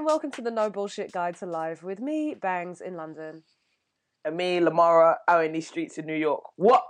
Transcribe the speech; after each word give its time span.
and 0.00 0.06
welcome 0.06 0.30
to 0.30 0.40
the 0.40 0.50
No 0.50 0.70
Bullshit 0.70 1.12
Guide 1.12 1.36
to 1.40 1.44
Life 1.44 1.82
with 1.82 2.00
me, 2.00 2.32
Bangs, 2.32 2.80
in 2.80 2.96
London. 2.96 3.42
And 4.24 4.34
me, 4.34 4.58
Lamara, 4.58 5.16
out 5.28 5.44
in 5.44 5.52
these 5.52 5.68
streets 5.68 5.98
in 5.98 6.06
New 6.06 6.14
York. 6.14 6.42
What? 6.56 6.82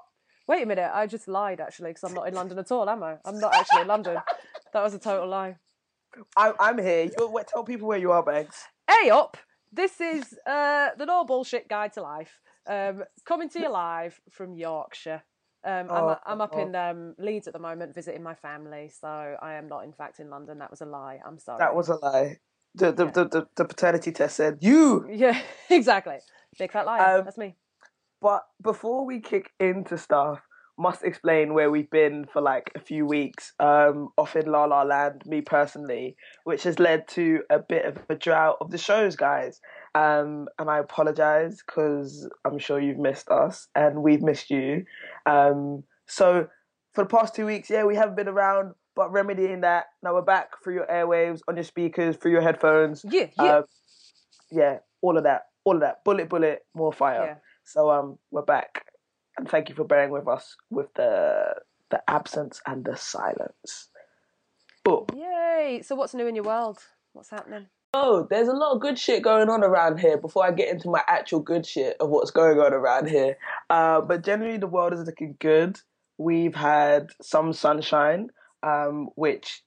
Wait 0.46 0.62
a 0.62 0.66
minute, 0.66 0.88
I 0.94 1.08
just 1.08 1.26
lied 1.26 1.60
actually 1.60 1.90
because 1.90 2.04
I'm 2.04 2.14
not 2.14 2.28
in 2.28 2.34
London 2.34 2.56
at 2.60 2.70
all, 2.70 2.88
am 2.88 3.02
I? 3.02 3.16
I'm 3.24 3.40
not 3.40 3.52
actually 3.52 3.80
in 3.80 3.88
London. 3.88 4.16
That 4.72 4.84
was 4.84 4.94
a 4.94 5.00
total 5.00 5.26
lie. 5.26 5.56
I'm, 6.36 6.52
I'm 6.60 6.78
here. 6.78 7.06
You 7.06 7.42
tell 7.48 7.64
people 7.64 7.88
where 7.88 7.98
you 7.98 8.12
are, 8.12 8.22
Bangs. 8.22 8.54
Hey 8.88 9.10
up! 9.10 9.36
This 9.72 10.00
is 10.00 10.38
uh, 10.46 10.90
the 10.96 11.04
No 11.04 11.24
Bullshit 11.24 11.68
Guide 11.68 11.92
to 11.94 12.02
Life, 12.02 12.38
um, 12.68 13.02
coming 13.24 13.48
to 13.48 13.58
you 13.58 13.72
live 13.72 14.20
from 14.30 14.54
Yorkshire. 14.54 15.24
Um, 15.64 15.90
I'm, 15.90 16.04
Oh, 16.04 16.16
I'm 16.24 16.40
up 16.40 16.52
oh. 16.52 16.62
in 16.62 16.76
um, 16.76 17.16
Leeds 17.18 17.48
at 17.48 17.54
the 17.54 17.58
moment 17.58 17.96
visiting 17.96 18.22
my 18.22 18.34
family, 18.34 18.88
so 19.00 19.08
I 19.42 19.54
am 19.54 19.66
not 19.66 19.82
in 19.82 19.92
fact 19.92 20.20
in 20.20 20.30
London. 20.30 20.60
That 20.60 20.70
was 20.70 20.80
a 20.80 20.86
lie. 20.86 21.18
I'm 21.26 21.40
sorry. 21.40 21.58
That 21.58 21.74
was 21.74 21.88
a 21.88 21.96
lie. 21.96 22.38
The 22.74 22.92
the, 22.92 23.04
Yeah. 23.06 23.10
the, 23.12 23.24
the, 23.28 23.46
the 23.56 23.64
paternity 23.64 24.12
test 24.12 24.36
said 24.36 24.58
you. 24.60 25.08
yeah, 25.10 25.40
exactly. 25.70 26.18
Big 26.58 26.72
fat 26.72 26.86
liar. 26.86 27.18
Um, 27.18 27.24
That's 27.24 27.38
me. 27.38 27.56
But 28.20 28.42
before 28.62 29.06
we 29.06 29.20
kick 29.20 29.50
into 29.58 29.96
stuff, 29.96 30.40
must 30.78 31.02
explain 31.04 31.52
where 31.52 31.70
we've 31.70 31.90
been 31.90 32.26
for 32.32 32.40
like 32.40 32.70
a 32.74 32.80
few 32.80 33.04
weeks 33.04 33.52
um, 33.60 34.08
off 34.16 34.34
in 34.34 34.50
La 34.50 34.64
La 34.64 34.82
Land, 34.82 35.22
me 35.26 35.40
personally, 35.42 36.16
which 36.44 36.62
has 36.62 36.78
led 36.78 37.06
to 37.08 37.40
a 37.50 37.58
bit 37.58 37.84
of 37.84 37.98
a 38.08 38.14
drought 38.14 38.56
of 38.60 38.70
the 38.70 38.78
shows, 38.78 39.14
guys. 39.16 39.60
Um, 39.94 40.48
and 40.58 40.70
I 40.70 40.78
apologize 40.78 41.62
because 41.66 42.28
I'm 42.46 42.58
sure 42.58 42.80
you've 42.80 42.98
missed 42.98 43.28
us 43.30 43.68
and 43.74 44.02
we've 44.02 44.22
missed 44.22 44.50
you. 44.50 44.84
Um, 45.26 45.84
so 46.06 46.48
for 46.94 47.04
the 47.04 47.10
past 47.10 47.34
two 47.34 47.44
weeks, 47.46 47.68
yeah, 47.68 47.84
we 47.84 47.96
haven't 47.96 48.16
been 48.16 48.28
around, 48.28 48.74
but 49.00 49.14
remedying 49.14 49.62
that, 49.62 49.86
now 50.02 50.12
we're 50.12 50.20
back 50.20 50.62
through 50.62 50.74
your 50.74 50.86
airwaves, 50.86 51.40
on 51.48 51.56
your 51.56 51.64
speakers, 51.64 52.16
through 52.16 52.32
your 52.32 52.42
headphones. 52.42 53.02
Yeah, 53.08 53.28
yeah. 53.38 53.56
Um, 53.56 53.64
yeah, 54.50 54.78
all 55.00 55.16
of 55.16 55.24
that, 55.24 55.46
all 55.64 55.74
of 55.74 55.80
that. 55.80 56.04
Bullet, 56.04 56.28
bullet, 56.28 56.66
more 56.74 56.92
fire. 56.92 57.24
Yeah. 57.24 57.34
So 57.64 57.90
um, 57.90 58.18
we're 58.30 58.42
back, 58.42 58.84
and 59.38 59.48
thank 59.48 59.70
you 59.70 59.74
for 59.74 59.84
bearing 59.84 60.10
with 60.10 60.28
us 60.28 60.54
with 60.68 60.92
the 60.96 61.54
the 61.90 62.02
absence 62.10 62.60
and 62.66 62.84
the 62.84 62.94
silence. 62.94 63.88
Boom. 64.84 65.06
Yay! 65.16 65.80
So 65.82 65.94
what's 65.94 66.12
new 66.12 66.26
in 66.26 66.34
your 66.34 66.44
world? 66.44 66.80
What's 67.14 67.30
happening? 67.30 67.68
Oh, 67.94 68.26
there's 68.28 68.48
a 68.48 68.52
lot 68.52 68.74
of 68.74 68.82
good 68.82 68.98
shit 68.98 69.22
going 69.22 69.48
on 69.48 69.64
around 69.64 69.98
here. 69.98 70.18
Before 70.18 70.44
I 70.44 70.50
get 70.50 70.68
into 70.68 70.90
my 70.90 71.00
actual 71.06 71.40
good 71.40 71.64
shit 71.64 71.96
of 72.00 72.10
what's 72.10 72.32
going 72.32 72.58
on 72.58 72.74
around 72.74 73.08
here, 73.08 73.38
uh, 73.70 74.02
but 74.02 74.22
generally 74.24 74.58
the 74.58 74.66
world 74.66 74.92
is 74.92 75.06
looking 75.06 75.36
good. 75.38 75.80
We've 76.18 76.54
had 76.54 77.12
some 77.22 77.54
sunshine, 77.54 78.28
um, 78.62 79.08
which, 79.14 79.62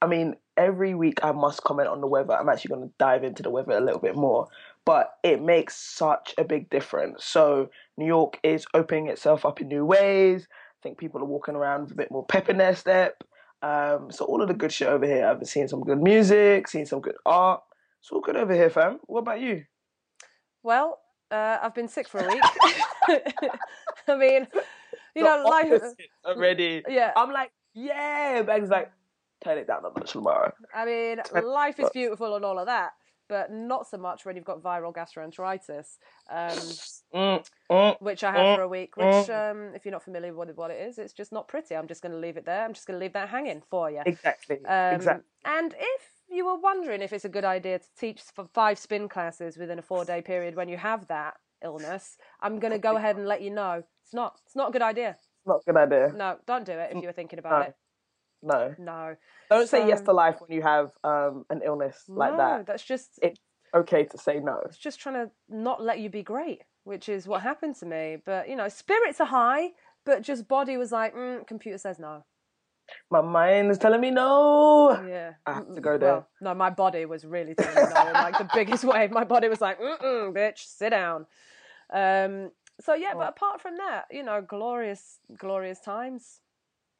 I 0.00 0.06
mean, 0.06 0.36
every 0.56 0.94
week 0.94 1.20
I 1.22 1.32
must 1.32 1.62
comment 1.64 1.88
on 1.88 2.00
the 2.00 2.06
weather. 2.06 2.34
I'm 2.34 2.48
actually 2.48 2.74
going 2.76 2.88
to 2.88 2.94
dive 2.98 3.24
into 3.24 3.42
the 3.42 3.50
weather 3.50 3.72
a 3.72 3.80
little 3.80 4.00
bit 4.00 4.16
more, 4.16 4.48
but 4.84 5.10
it 5.22 5.42
makes 5.42 5.76
such 5.76 6.34
a 6.38 6.44
big 6.44 6.70
difference. 6.70 7.24
So 7.24 7.70
New 7.96 8.06
York 8.06 8.38
is 8.42 8.66
opening 8.74 9.08
itself 9.08 9.44
up 9.44 9.60
in 9.60 9.68
new 9.68 9.84
ways. 9.84 10.46
I 10.50 10.78
think 10.82 10.98
people 10.98 11.20
are 11.20 11.26
walking 11.26 11.54
around 11.56 11.82
with 11.82 11.92
a 11.92 11.96
bit 11.96 12.10
more 12.10 12.26
pep 12.26 12.48
in 12.48 12.58
their 12.58 12.76
step. 12.76 13.24
Um, 13.62 14.10
so 14.10 14.26
all 14.26 14.42
of 14.42 14.48
the 14.48 14.54
good 14.54 14.72
shit 14.72 14.88
over 14.88 15.06
here. 15.06 15.26
I've 15.26 15.46
seen 15.48 15.68
some 15.68 15.80
good 15.80 16.02
music, 16.02 16.68
seen 16.68 16.84
some 16.84 17.00
good 17.00 17.16
art. 17.24 17.62
It's 18.00 18.10
all 18.12 18.20
good 18.20 18.36
over 18.36 18.52
here, 18.52 18.68
fam. 18.68 19.00
What 19.06 19.20
about 19.20 19.40
you? 19.40 19.64
Well, 20.62 21.00
uh, 21.30 21.58
I've 21.62 21.74
been 21.74 21.88
sick 21.88 22.06
for 22.06 22.20
a 22.20 22.28
week. 22.28 22.42
I 24.08 24.16
mean, 24.16 24.46
you 25.14 25.22
The 25.22 25.36
know, 25.36 25.44
life. 25.48 25.82
already. 26.26 26.82
Yeah, 26.86 27.12
I'm 27.16 27.32
like, 27.32 27.50
yeah. 27.74 28.42
Bag's 28.42 28.70
like, 28.70 28.90
turn 29.42 29.58
it 29.58 29.66
down 29.66 29.84
a 29.84 29.98
notch 29.98 30.12
tomorrow. 30.12 30.52
I 30.74 30.84
mean, 30.84 31.20
life 31.44 31.78
is 31.78 31.90
beautiful 31.90 32.34
and 32.36 32.44
all 32.44 32.58
of 32.58 32.66
that, 32.66 32.92
but 33.28 33.52
not 33.52 33.86
so 33.86 33.98
much 33.98 34.24
when 34.24 34.36
you've 34.36 34.44
got 34.44 34.62
viral 34.62 34.94
gastroenteritis, 34.94 35.98
um, 36.30 36.58
Mm, 37.14 37.46
mm. 37.70 37.96
which 38.00 38.24
I 38.24 38.32
had 38.32 38.46
Mm, 38.46 38.54
for 38.56 38.62
a 38.62 38.68
week. 38.68 38.96
Which, 38.96 39.30
um, 39.30 39.72
if 39.74 39.84
you're 39.84 39.92
not 39.92 40.02
familiar 40.02 40.34
with 40.34 40.56
what 40.56 40.70
it 40.70 40.80
is, 40.80 40.98
it's 40.98 41.12
just 41.12 41.30
not 41.30 41.46
pretty. 41.46 41.76
I'm 41.76 41.86
just 41.86 42.02
going 42.02 42.12
to 42.12 42.18
leave 42.18 42.36
it 42.36 42.44
there. 42.44 42.64
I'm 42.64 42.72
just 42.72 42.86
going 42.86 42.98
to 42.98 43.04
leave 43.04 43.12
that 43.12 43.28
hanging 43.28 43.62
for 43.70 43.90
you. 43.90 44.02
Exactly. 44.04 44.56
Um, 44.64 44.94
exactly. 44.94 45.24
And 45.44 45.74
if 45.78 46.02
you 46.28 46.46
were 46.46 46.58
wondering 46.58 47.02
if 47.02 47.12
it's 47.12 47.24
a 47.24 47.28
good 47.28 47.44
idea 47.44 47.78
to 47.78 47.86
teach 47.96 48.20
for 48.34 48.46
five 48.52 48.78
spin 48.78 49.08
classes 49.08 49.56
within 49.56 49.78
a 49.78 49.82
four 49.82 50.04
day 50.04 50.22
period 50.22 50.56
when 50.56 50.68
you 50.68 50.76
have 50.76 51.06
that 51.08 51.34
illness, 51.62 52.16
I'm 52.40 52.58
going 52.58 52.72
to 52.72 52.78
go 52.78 52.96
ahead 52.96 53.16
and 53.16 53.26
let 53.26 53.42
you 53.42 53.50
know 53.50 53.84
it's 54.02 54.14
not. 54.14 54.40
It's 54.46 54.56
not 54.56 54.70
a 54.70 54.72
good 54.72 54.82
idea. 54.82 55.16
Not 55.46 55.60
a 55.66 55.72
good 55.72 55.76
idea. 55.76 56.12
No, 56.16 56.36
don't 56.46 56.64
do 56.64 56.72
it 56.72 56.90
if 56.94 57.02
you 57.02 57.08
were 57.08 57.12
thinking 57.12 57.38
No. 57.42 57.48
about 57.48 57.68
it. 57.68 57.74
No. 58.42 58.74
No, 58.78 59.16
Don't 59.50 59.68
say 59.68 59.86
yes 59.88 60.02
to 60.02 60.12
life 60.12 60.36
when 60.40 60.52
you 60.52 60.62
have 60.62 60.90
um, 61.02 61.44
an 61.50 61.62
illness 61.64 62.04
like 62.08 62.32
no, 62.32 62.36
that. 62.38 62.66
that's 62.66 62.84
just 62.84 63.18
It- 63.22 63.38
Okay 63.74 64.04
to 64.04 64.18
say 64.18 64.38
no. 64.38 64.60
it's 64.66 64.78
just 64.78 65.00
trying 65.00 65.16
to 65.16 65.30
not 65.48 65.82
let 65.82 65.98
you 65.98 66.08
be 66.08 66.22
great, 66.22 66.62
which 66.84 67.08
is 67.08 67.26
what 67.26 67.42
happened 67.42 67.74
to 67.76 67.86
me. 67.86 68.18
But 68.24 68.48
you 68.48 68.54
know, 68.54 68.68
spirits 68.68 69.20
are 69.20 69.26
high, 69.26 69.70
but 70.06 70.22
just 70.22 70.46
body 70.46 70.76
was 70.76 70.92
like, 70.92 71.12
mm, 71.16 71.44
computer 71.46 71.78
says 71.78 71.98
no. 71.98 72.24
My 73.10 73.20
mind 73.20 73.70
is 73.72 73.78
telling 73.78 74.00
me 74.00 74.12
no. 74.12 74.90
Yeah, 75.08 75.32
I 75.44 75.54
have 75.54 75.74
to 75.74 75.80
Mm, 75.80 75.82
go 75.82 75.98
there. 75.98 76.08
Well, 76.12 76.28
no, 76.40 76.54
my 76.54 76.70
body 76.70 77.04
was 77.04 77.24
really 77.24 77.54
telling 77.54 77.74
me 77.74 77.82
no 77.90 78.06
in 78.08 78.14
like 78.14 78.38
the 78.38 78.48
biggest 78.54 78.84
way. 78.92 79.08
My 79.08 79.24
body 79.24 79.48
was 79.48 79.60
like, 79.60 79.80
mm 79.80 80.32
bitch, 80.32 80.58
sit 80.58 80.90
down. 80.90 81.26
Um. 81.92 82.52
So 82.80 82.94
yeah, 82.94 83.12
but 83.14 83.26
Oh. 83.26 83.28
apart 83.28 83.60
from 83.60 83.76
that, 83.76 84.06
you 84.10 84.22
know, 84.22 84.42
glorious, 84.42 85.18
glorious 85.38 85.80
times. 85.80 86.40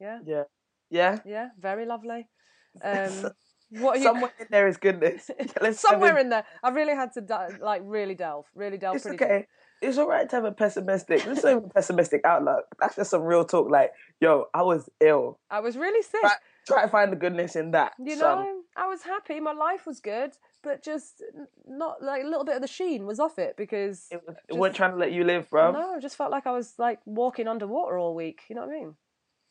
Yeah, 0.01 0.19
Yeah. 0.25 0.45
Yeah. 0.91 1.19
yeah, 1.25 1.49
very 1.59 1.87
lovely. 1.87 2.29
Um, 2.83 3.31
what 3.71 3.97
are 3.97 3.99
you? 3.99 4.03
Somewhere 4.05 4.33
in 4.39 4.47
there 4.51 4.67
is 4.69 4.77
goodness. 4.77 5.31
Let's 5.61 5.81
Somewhere 5.81 6.17
in. 6.19 6.27
in 6.27 6.31
there, 6.31 6.45
I 6.63 6.71
really 6.71 6.95
had 6.95 7.13
to 7.15 7.21
di- 7.21 7.57
like 7.61 7.83
really 7.85 8.15
delve, 8.17 8.47
really 8.55 8.79
delve. 8.79 8.97
It's 8.97 9.05
pretty 9.05 9.19
deep. 9.19 9.27
okay. 9.27 9.47
It's 9.81 9.97
all 9.99 10.09
right 10.09 10.29
to 10.29 10.37
have 10.37 10.45
a 10.45 10.53
pessimistic. 10.53 11.23
This 11.25 11.39
is 11.39 11.45
not 11.45 11.51
even 11.53 11.65
a 11.65 11.69
pessimistic 11.69 12.23
outlook. 12.25 12.65
That's 12.81 12.97
just 12.97 13.11
some 13.11 13.23
real 13.23 13.45
talk. 13.45 13.71
Like, 13.71 13.93
yo, 14.21 14.47
I 14.55 14.63
was 14.63 14.89
ill. 15.01 15.39
I 15.51 15.61
was 15.61 15.77
really 15.77 16.03
sick. 16.03 16.23
Right. 16.23 16.37
Try 16.67 16.83
to 16.83 16.89
find 16.89 17.13
the 17.13 17.17
goodness 17.17 17.55
in 17.57 17.73
that. 17.73 17.93
You 17.99 18.17
son. 18.17 18.39
know, 18.45 18.61
I 18.77 18.87
was 18.87 19.03
happy. 19.03 19.39
My 19.41 19.53
life 19.53 19.87
was 19.87 20.01
good, 20.01 20.33
but 20.63 20.83
just 20.83 21.23
not 21.67 22.03
like 22.03 22.23
a 22.25 22.27
little 22.27 22.45
bit 22.45 22.57
of 22.57 22.63
the 22.63 22.69
sheen 22.69 23.07
was 23.07 23.21
off 23.21 23.39
it 23.39 23.57
because 23.57 24.07
it, 24.11 24.21
was, 24.27 24.37
it 24.37 24.41
just- 24.49 24.59
wasn't 24.59 24.77
trying 24.77 24.91
to 24.93 24.97
let 24.97 25.13
you 25.13 25.25
live, 25.25 25.49
bro. 25.51 25.73
no, 25.73 25.95
I 25.95 26.01
just 26.01 26.17
felt 26.17 26.31
like 26.33 26.47
I 26.47 26.53
was 26.53 26.75
like 26.79 27.01
walking 27.07 27.47
underwater 27.49 27.99
all 27.99 28.15
week. 28.15 28.43
You 28.49 28.57
know 28.57 28.67
what 28.67 28.75
I 28.75 28.79
mean? 28.79 28.95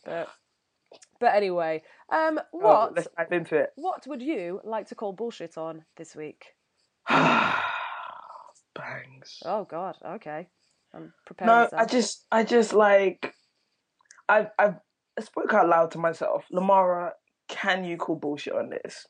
But 0.05 0.29
but 1.19 1.35
anyway, 1.35 1.83
um, 2.11 2.39
Oh, 2.53 2.57
what 2.59 2.95
let's 2.95 3.07
dive 3.17 3.31
into 3.31 3.55
it. 3.55 3.71
what 3.75 4.05
would 4.07 4.21
you 4.21 4.59
like 4.63 4.87
to 4.89 4.95
call 4.95 5.13
bullshit 5.13 5.57
on 5.57 5.85
this 5.95 6.15
week? 6.15 6.45
Bangs. 8.75 9.39
Oh 9.45 9.65
God, 9.69 9.97
okay, 10.03 10.47
I'm 10.93 11.13
prepared. 11.25 11.47
no, 11.47 11.69
I 11.77 11.85
just, 11.85 12.25
I 12.31 12.43
just 12.43 12.73
like, 12.73 13.35
I've, 14.27 14.47
I've 14.57 14.75
I 15.17 15.21
spoke 15.21 15.53
out 15.53 15.69
loud 15.69 15.91
to 15.91 15.99
myself. 15.99 16.45
Lamara, 16.51 17.11
can 17.47 17.83
you 17.83 17.97
call 17.97 18.15
bullshit 18.15 18.53
on 18.55 18.71
this? 18.71 19.05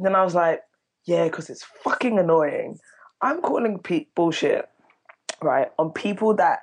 And 0.00 0.06
then 0.06 0.16
I 0.16 0.24
was 0.24 0.34
like, 0.34 0.62
yeah, 1.04 1.24
because 1.24 1.50
it's 1.50 1.62
fucking 1.84 2.18
annoying. 2.18 2.78
I'm 3.20 3.42
calling 3.42 3.78
pe- 3.78 4.06
bullshit, 4.16 4.66
right, 5.42 5.68
on 5.78 5.90
people 5.90 6.34
that 6.36 6.60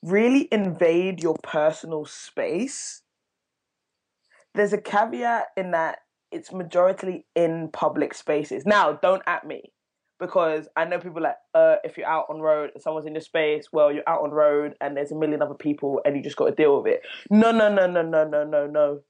really 0.00 0.46
invade 0.52 1.20
your 1.20 1.34
personal 1.42 2.04
space. 2.04 3.02
There's 4.54 4.72
a 4.72 4.80
caveat 4.80 5.46
in 5.56 5.72
that 5.72 5.98
it's 6.30 6.52
majority 6.52 7.26
in 7.34 7.70
public 7.72 8.14
spaces. 8.14 8.64
Now, 8.64 8.92
don't 8.92 9.22
at 9.26 9.44
me 9.44 9.72
because 10.20 10.68
I 10.76 10.84
know 10.84 11.00
people 11.00 11.20
like, 11.20 11.34
uh, 11.52 11.76
if 11.82 11.98
you're 11.98 12.06
out 12.06 12.26
on 12.30 12.40
road 12.40 12.70
and 12.74 12.80
someone's 12.80 13.06
in 13.06 13.14
your 13.14 13.22
space, 13.22 13.70
well, 13.72 13.90
you're 13.92 14.08
out 14.08 14.22
on 14.22 14.30
road 14.30 14.74
and 14.80 14.96
there's 14.96 15.10
a 15.10 15.16
million 15.16 15.42
other 15.42 15.54
people 15.54 16.00
and 16.04 16.16
you 16.16 16.22
just 16.22 16.36
got 16.36 16.46
to 16.46 16.54
deal 16.54 16.80
with 16.80 16.92
it. 16.92 17.02
No, 17.28 17.50
no, 17.50 17.74
no, 17.74 17.90
no, 17.90 18.02
no, 18.02 18.22
no, 18.22 18.44
no, 18.44 18.68
no, 18.68 19.00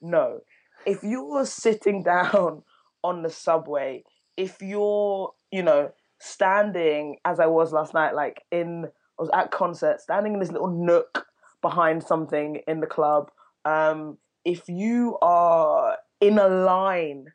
no. 0.00 0.40
If 0.86 1.02
you're 1.02 1.44
sitting 1.44 2.02
down 2.04 2.62
on 3.02 3.22
the 3.22 3.30
subway, 3.30 4.02
if 4.36 4.60
you're, 4.60 5.32
you 5.50 5.62
know, 5.62 5.90
standing 6.20 7.16
as 7.24 7.40
I 7.40 7.46
was 7.46 7.72
last 7.72 7.94
night, 7.94 8.14
like 8.14 8.42
in, 8.50 8.86
I 8.86 9.22
was 9.22 9.30
at 9.34 9.50
concert, 9.50 10.00
standing 10.00 10.34
in 10.34 10.40
this 10.40 10.52
little 10.52 10.68
nook 10.70 11.26
behind 11.62 12.02
something 12.02 12.60
in 12.66 12.80
the 12.80 12.86
club. 12.86 13.30
Um, 13.64 14.18
if 14.44 14.68
you 14.68 15.18
are 15.20 15.96
in 16.20 16.38
a 16.38 16.48
line 16.48 17.26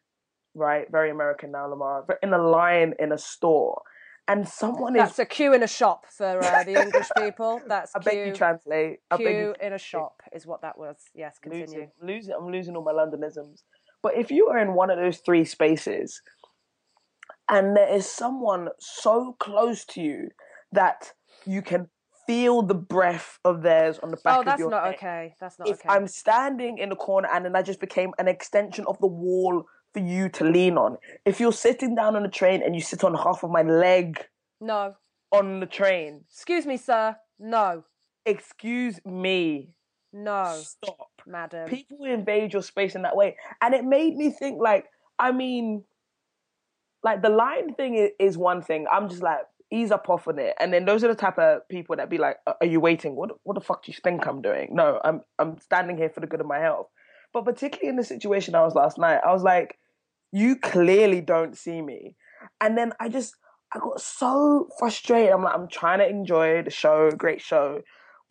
right? 0.56 0.86
Very 0.92 1.10
American 1.10 1.52
now, 1.52 1.68
Lamar. 1.68 2.04
but 2.08 2.18
In 2.22 2.34
a 2.34 2.38
line 2.38 2.94
in 3.00 3.12
a 3.12 3.18
store, 3.18 3.82
and 4.28 4.48
someone 4.48 4.96
is 4.96 5.02
That's 5.02 5.14
is. 5.14 5.20
a 5.20 5.26
queue 5.26 5.54
in 5.54 5.64
a 5.64 5.68
shop 5.68 6.06
for 6.10 6.40
uh, 6.40 6.64
the 6.64 6.82
English 6.82 7.10
people. 7.18 7.62
That's 7.68 7.92
I 7.96 8.00
beg 8.00 8.18
you 8.18 8.24
queue, 8.26 8.34
translate. 8.34 9.00
I 9.12 9.18
beg 9.18 9.28
you 9.28 9.34
queue 9.34 9.68
in 9.68 9.74
a 9.74 9.78
shop 9.78 10.22
is 10.32 10.46
what 10.46 10.62
that 10.62 10.78
was. 10.78 10.98
Yes, 11.14 11.40
continue. 11.40 11.66
losing, 11.66 11.92
losing, 12.02 12.36
I'm 12.38 12.52
losing 12.52 12.76
all 12.76 12.84
my 12.84 12.94
Londonisms. 12.94 13.64
But 14.04 14.16
if 14.18 14.30
you 14.30 14.48
are 14.50 14.60
in 14.60 14.74
one 14.76 14.90
of 14.92 14.98
those 15.00 15.18
three 15.20 15.46
spaces, 15.46 16.22
and 17.50 17.76
there 17.76 17.88
is 17.88 18.06
someone 18.08 18.68
so 18.80 19.36
close 19.40 19.86
to 19.86 20.02
you 20.02 20.30
that 20.74 21.14
you 21.46 21.62
can 21.62 21.88
feel 22.28 22.62
the 22.62 22.74
breath 22.76 23.40
of 23.44 23.64
theirs 23.64 24.00
on 24.00 24.12
the 24.12 24.18
back 24.18 24.38
Oh, 24.38 24.40
of 24.42 24.46
that's 24.46 24.60
your 24.60 24.70
not 24.70 24.86
neck. 24.86 24.96
okay. 24.96 25.36
That's 25.40 25.60
not 25.60 25.68
if 25.68 25.80
okay. 25.80 25.90
I'm 25.90 26.08
standing 26.08 26.78
in 26.78 26.90
the 26.90 26.96
corner 26.96 27.28
and 27.34 27.44
then 27.46 27.56
I 27.56 27.62
just 27.62 27.80
became 27.82 28.12
an 28.18 28.28
extension 28.28 28.86
of 28.88 28.98
the 29.00 29.08
wall 29.08 29.66
for 29.94 30.00
you 30.00 30.30
to 30.30 30.44
lean 30.46 30.78
on. 30.78 30.98
If 31.26 31.40
you're 31.40 31.52
sitting 31.54 31.96
down 31.96 32.16
on 32.16 32.26
a 32.26 32.30
train 32.30 32.62
and 32.64 32.76
you 32.76 32.82
sit 32.82 33.04
on 33.04 33.14
half 33.14 33.44
of 33.44 33.52
my 33.52 33.62
leg 33.62 34.26
No. 34.62 34.96
on 35.32 35.60
the 35.60 35.66
train, 35.66 36.24
Excuse 36.30 36.66
me, 36.66 36.78
sir. 36.78 37.16
No. 37.40 37.84
excuse 38.26 39.00
me, 39.06 39.74
No. 40.14 40.46
stop. 40.64 41.13
Madam. 41.28 41.70
People 41.70 42.06
invade 42.06 42.54
your 42.54 42.62
space 42.62 42.96
in 42.96 43.04
that 43.04 43.16
way, 43.16 43.38
and 43.62 43.74
it 43.74 43.84
made 43.84 44.16
me 44.16 44.30
think. 44.30 44.62
Like, 44.62 44.86
I 45.20 45.32
mean, 45.32 45.84
like 47.04 47.22
the 47.22 47.30
line 47.30 47.74
thing 47.74 47.96
is, 47.96 48.12
is 48.20 48.38
one 48.38 48.62
thing. 48.62 48.86
I'm 48.92 49.10
just 49.10 49.24
like 49.24 49.42
ease 49.72 49.92
up 49.92 50.10
off 50.10 50.28
on 50.28 50.40
it, 50.40 50.56
and 50.60 50.74
then 50.74 50.86
those 50.86 51.04
are 51.04 51.08
the 51.08 51.16
type 51.16 51.40
of 51.40 51.68
people 51.70 51.96
that 51.98 52.10
be 52.10 52.18
like, 52.18 52.38
"Are 52.48 52.68
you 52.68 52.80
waiting? 52.80 53.16
What 53.16 53.32
what 53.44 53.56
the 53.56 53.62
fuck 53.62 53.84
do 53.86 53.92
you 53.92 53.98
think 54.04 54.28
I'm 54.28 54.42
doing?" 54.42 54.70
No, 54.72 55.00
I'm 55.04 55.22
I'm 55.40 55.60
standing 55.60 55.98
here 55.98 56.10
for 56.10 56.20
the 56.20 56.28
good 56.28 56.42
of 56.42 56.48
my 56.48 56.60
health. 56.60 56.88
But 57.34 57.46
particularly 57.46 57.90
in 57.90 57.96
the 57.96 58.04
situation 58.04 58.56
I 58.56 58.62
was 58.62 58.76
last 58.76 58.98
night, 58.98 59.22
I 59.26 59.34
was 59.34 59.44
like, 59.44 59.80
"You 60.32 60.56
clearly 60.56 61.22
don't 61.22 61.58
see 61.58 61.82
me," 61.82 62.16
and 62.62 62.78
then 62.78 62.94
I 63.00 63.10
just 63.10 63.36
I 63.74 63.80
got 63.80 64.00
so 64.00 64.70
frustrated. 64.78 65.32
I'm 65.34 65.44
like, 65.44 65.56
I'm 65.56 65.68
trying 65.68 66.00
to 66.00 66.08
enjoy 66.08 66.62
the 66.62 66.70
show, 66.70 67.10
great 67.10 67.42
show, 67.42 67.82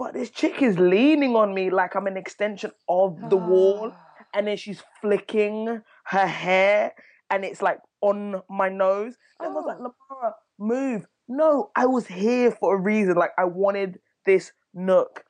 but 0.03 0.15
this 0.15 0.31
chick 0.31 0.61
is 0.63 0.77
leaning 0.81 1.37
on 1.37 1.55
me 1.55 1.71
like 1.71 1.95
I'm 1.95 2.09
an 2.09 2.17
extension 2.17 2.73
of 2.89 3.31
the 3.31 3.37
wall, 3.37 3.93
ah. 3.95 4.25
and 4.35 4.49
then 4.49 4.57
she's 4.57 4.83
flicking 5.01 5.81
her 6.07 6.27
hair, 6.27 6.93
and 7.31 7.45
it's 7.45 7.63
like 7.63 7.79
on 8.01 8.43
my 8.51 8.69
nose. 8.69 9.15
And 9.39 9.49
I 9.49 9.53
was 9.53 9.65
like, 9.65 9.79
Oh. 9.79 9.95
Lamara, 10.11 10.33
move. 10.59 11.07
No, 11.29 11.71
I 11.77 11.87
was 11.87 12.09
here 12.09 12.51
for 12.51 12.75
a 12.75 12.81
reason. 12.81 13.15
Like 13.15 13.31
I 13.39 13.45
wanted 13.45 14.01
this 14.27 14.51
nook. 14.75 15.25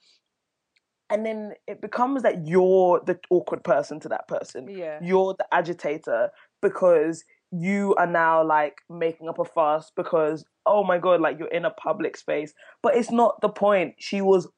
And 1.10 1.26
then 1.26 1.52
it 1.68 1.82
becomes 1.82 2.22
that 2.22 2.46
you're 2.46 3.02
the 3.04 3.20
awkward 3.28 3.64
person 3.64 4.00
to 4.00 4.08
that 4.08 4.26
person. 4.26 4.68
Yeah. 4.70 5.00
You're 5.02 5.34
the 5.38 5.44
agitator 5.52 6.30
because 6.62 7.24
you 7.50 7.94
are 7.96 8.06
now 8.06 8.42
like 8.42 8.76
making 8.88 9.28
up 9.28 9.38
a 9.38 9.44
fuss 9.44 9.92
because 9.94 10.46
oh 10.64 10.82
my 10.82 10.96
god, 10.96 11.20
like 11.20 11.38
you're 11.38 11.48
in 11.48 11.66
a 11.66 11.70
public 11.70 12.16
space. 12.16 12.54
But 12.82 12.96
it's 12.96 13.10
not 13.10 13.38
the 13.42 13.50
point. 13.50 13.96
She 13.98 14.22
was 14.22 14.48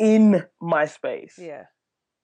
in 0.00 0.44
my 0.60 0.86
space. 0.86 1.34
Yeah. 1.38 1.64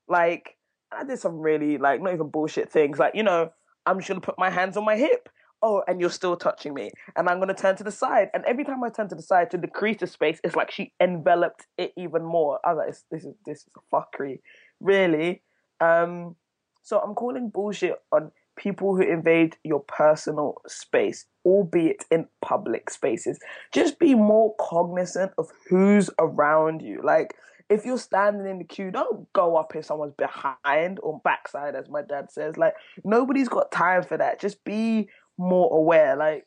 Like 0.08 0.56
I 0.90 1.04
did 1.04 1.18
some 1.18 1.38
really 1.38 1.78
like 1.78 2.00
not 2.02 2.14
even 2.14 2.30
bullshit 2.30 2.72
things. 2.72 2.98
Like, 2.98 3.14
you 3.14 3.22
know, 3.22 3.50
I'm 3.84 3.98
just 3.98 4.08
gonna 4.08 4.20
put 4.20 4.38
my 4.38 4.50
hands 4.50 4.76
on 4.76 4.84
my 4.84 4.96
hip. 4.96 5.28
Oh, 5.62 5.82
and 5.88 6.00
you're 6.00 6.10
still 6.10 6.36
touching 6.36 6.74
me. 6.74 6.90
And 7.16 7.28
I'm 7.28 7.38
gonna 7.38 7.54
turn 7.54 7.76
to 7.76 7.84
the 7.84 7.92
side. 7.92 8.30
And 8.34 8.44
every 8.44 8.64
time 8.64 8.82
I 8.82 8.88
turn 8.88 9.08
to 9.10 9.14
the 9.14 9.22
side 9.22 9.50
to 9.50 9.58
decrease 9.58 9.98
the 10.00 10.06
space, 10.06 10.40
it's 10.42 10.56
like 10.56 10.70
she 10.70 10.92
enveloped 11.00 11.66
it 11.78 11.92
even 11.96 12.24
more. 12.24 12.58
I 12.64 12.72
was 12.72 12.78
like, 12.78 12.88
this, 12.88 13.04
this 13.10 13.24
is 13.24 13.34
this 13.44 13.58
is 13.58 13.72
a 13.76 13.94
fuckery. 13.94 14.40
Really. 14.80 15.42
Um 15.80 16.36
so 16.82 16.98
I'm 17.00 17.14
calling 17.14 17.50
bullshit 17.50 17.96
on 18.12 18.30
people 18.56 18.96
who 18.96 19.02
invade 19.02 19.56
your 19.64 19.80
personal 19.80 20.54
space, 20.66 21.26
albeit 21.44 22.04
in 22.10 22.26
public 22.40 22.88
spaces. 22.90 23.38
Just 23.72 23.98
be 23.98 24.14
more 24.14 24.54
cognizant 24.58 25.32
of 25.36 25.50
who's 25.68 26.08
around 26.18 26.80
you. 26.80 27.00
Like 27.04 27.34
if 27.68 27.84
you're 27.84 27.98
standing 27.98 28.46
in 28.46 28.58
the 28.58 28.64
queue, 28.64 28.90
don't 28.90 29.30
go 29.32 29.56
up 29.56 29.74
if 29.74 29.84
someone's 29.84 30.14
behind 30.16 31.00
or 31.02 31.20
backside, 31.24 31.74
as 31.74 31.88
my 31.88 32.02
dad 32.02 32.30
says. 32.30 32.56
Like 32.56 32.74
nobody's 33.04 33.48
got 33.48 33.72
time 33.72 34.02
for 34.02 34.16
that. 34.16 34.40
Just 34.40 34.64
be 34.64 35.08
more 35.38 35.76
aware. 35.76 36.16
Like 36.16 36.46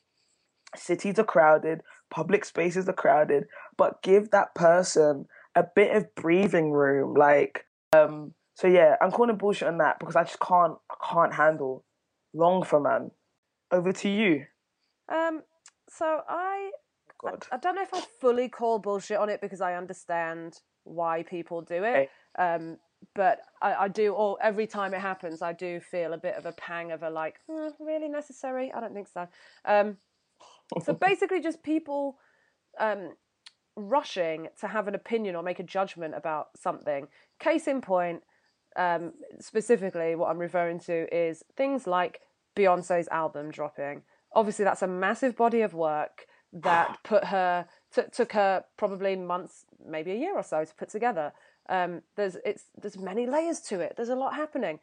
cities 0.75 1.19
are 1.19 1.24
crowded, 1.25 1.81
public 2.10 2.45
spaces 2.45 2.88
are 2.88 2.94
crowded, 2.94 3.45
but 3.77 4.01
give 4.01 4.31
that 4.31 4.56
person 4.56 5.25
a 5.56 5.63
bit 5.75 5.95
of 5.95 6.13
breathing 6.16 6.71
room. 6.71 7.16
Like, 7.16 7.65
um, 7.94 8.33
so 8.56 8.68
yeah, 8.68 8.95
I'm 9.01 9.12
calling 9.12 9.38
bullshit 9.38 9.68
on 9.68 9.80
that 9.80 10.00
because 10.00 10.15
I 10.15 10.24
just 10.24 10.39
can't, 10.39 10.75
I 10.89 10.95
can't 11.13 11.33
handle 11.33 11.83
long 12.33 12.63
for 12.63 12.80
man. 12.80 13.12
Over 13.72 13.94
to 13.94 14.10
you. 14.10 14.45
Um. 15.10 15.44
So 15.89 16.22
I 16.27 16.72
God. 17.19 17.45
I 17.51 17.57
don't 17.57 17.75
know 17.75 17.83
if 17.83 17.94
I 17.94 18.01
fully 18.19 18.50
call 18.50 18.80
bullshit 18.80 19.18
on 19.18 19.30
it 19.30 19.42
because 19.42 19.62
I 19.62 19.75
understand 19.75 20.60
why 20.83 21.23
people 21.23 21.61
do 21.61 21.83
it. 21.83 22.09
Um, 22.37 22.77
but 23.15 23.39
I, 23.61 23.73
I 23.73 23.87
do 23.87 24.13
all 24.13 24.37
every 24.41 24.67
time 24.67 24.93
it 24.93 24.99
happens, 24.99 25.41
I 25.41 25.53
do 25.53 25.79
feel 25.79 26.13
a 26.13 26.17
bit 26.17 26.35
of 26.35 26.45
a 26.45 26.51
pang 26.53 26.91
of 26.91 27.03
a 27.03 27.09
like, 27.09 27.39
"Hmm, 27.49 27.69
really 27.79 28.09
necessary? 28.09 28.71
I 28.73 28.79
don't 28.79 28.93
think 28.93 29.07
so. 29.07 29.27
Um, 29.65 29.97
so 30.83 30.93
basically, 31.07 31.41
just 31.41 31.63
people 31.63 32.17
um, 32.79 33.13
rushing 33.75 34.47
to 34.59 34.67
have 34.67 34.87
an 34.87 34.95
opinion 34.95 35.35
or 35.35 35.43
make 35.43 35.59
a 35.59 35.63
judgment 35.63 36.13
about 36.15 36.49
something. 36.57 37.07
Case 37.39 37.67
in 37.67 37.81
point, 37.81 38.21
um, 38.75 39.13
specifically, 39.39 40.15
what 40.15 40.29
I'm 40.29 40.39
referring 40.39 40.79
to 40.81 41.07
is 41.15 41.43
things 41.55 41.87
like 41.87 42.21
Beyonce's 42.55 43.07
album 43.09 43.51
dropping. 43.51 44.03
Obviously, 44.33 44.65
that's 44.65 44.81
a 44.81 44.87
massive 44.87 45.35
body 45.35 45.61
of 45.61 45.73
work 45.73 46.25
that 46.53 46.97
put 47.03 47.25
her 47.25 47.65
t- 47.94 48.01
took 48.12 48.33
her 48.33 48.63
probably 48.77 49.15
months, 49.15 49.65
maybe 49.86 50.12
a 50.12 50.15
year 50.15 50.36
or 50.36 50.44
so 50.44 50.65
to 50.65 50.75
put 50.75 50.89
together. 50.89 51.33
Um, 51.68 52.01
there's 52.15 52.38
it's 52.45 52.65
there's 52.81 52.97
many 52.97 53.27
layers 53.27 53.59
to 53.62 53.80
it. 53.80 53.94
There's 53.95 54.09
a 54.09 54.15
lot 54.15 54.36
happening, 54.36 54.80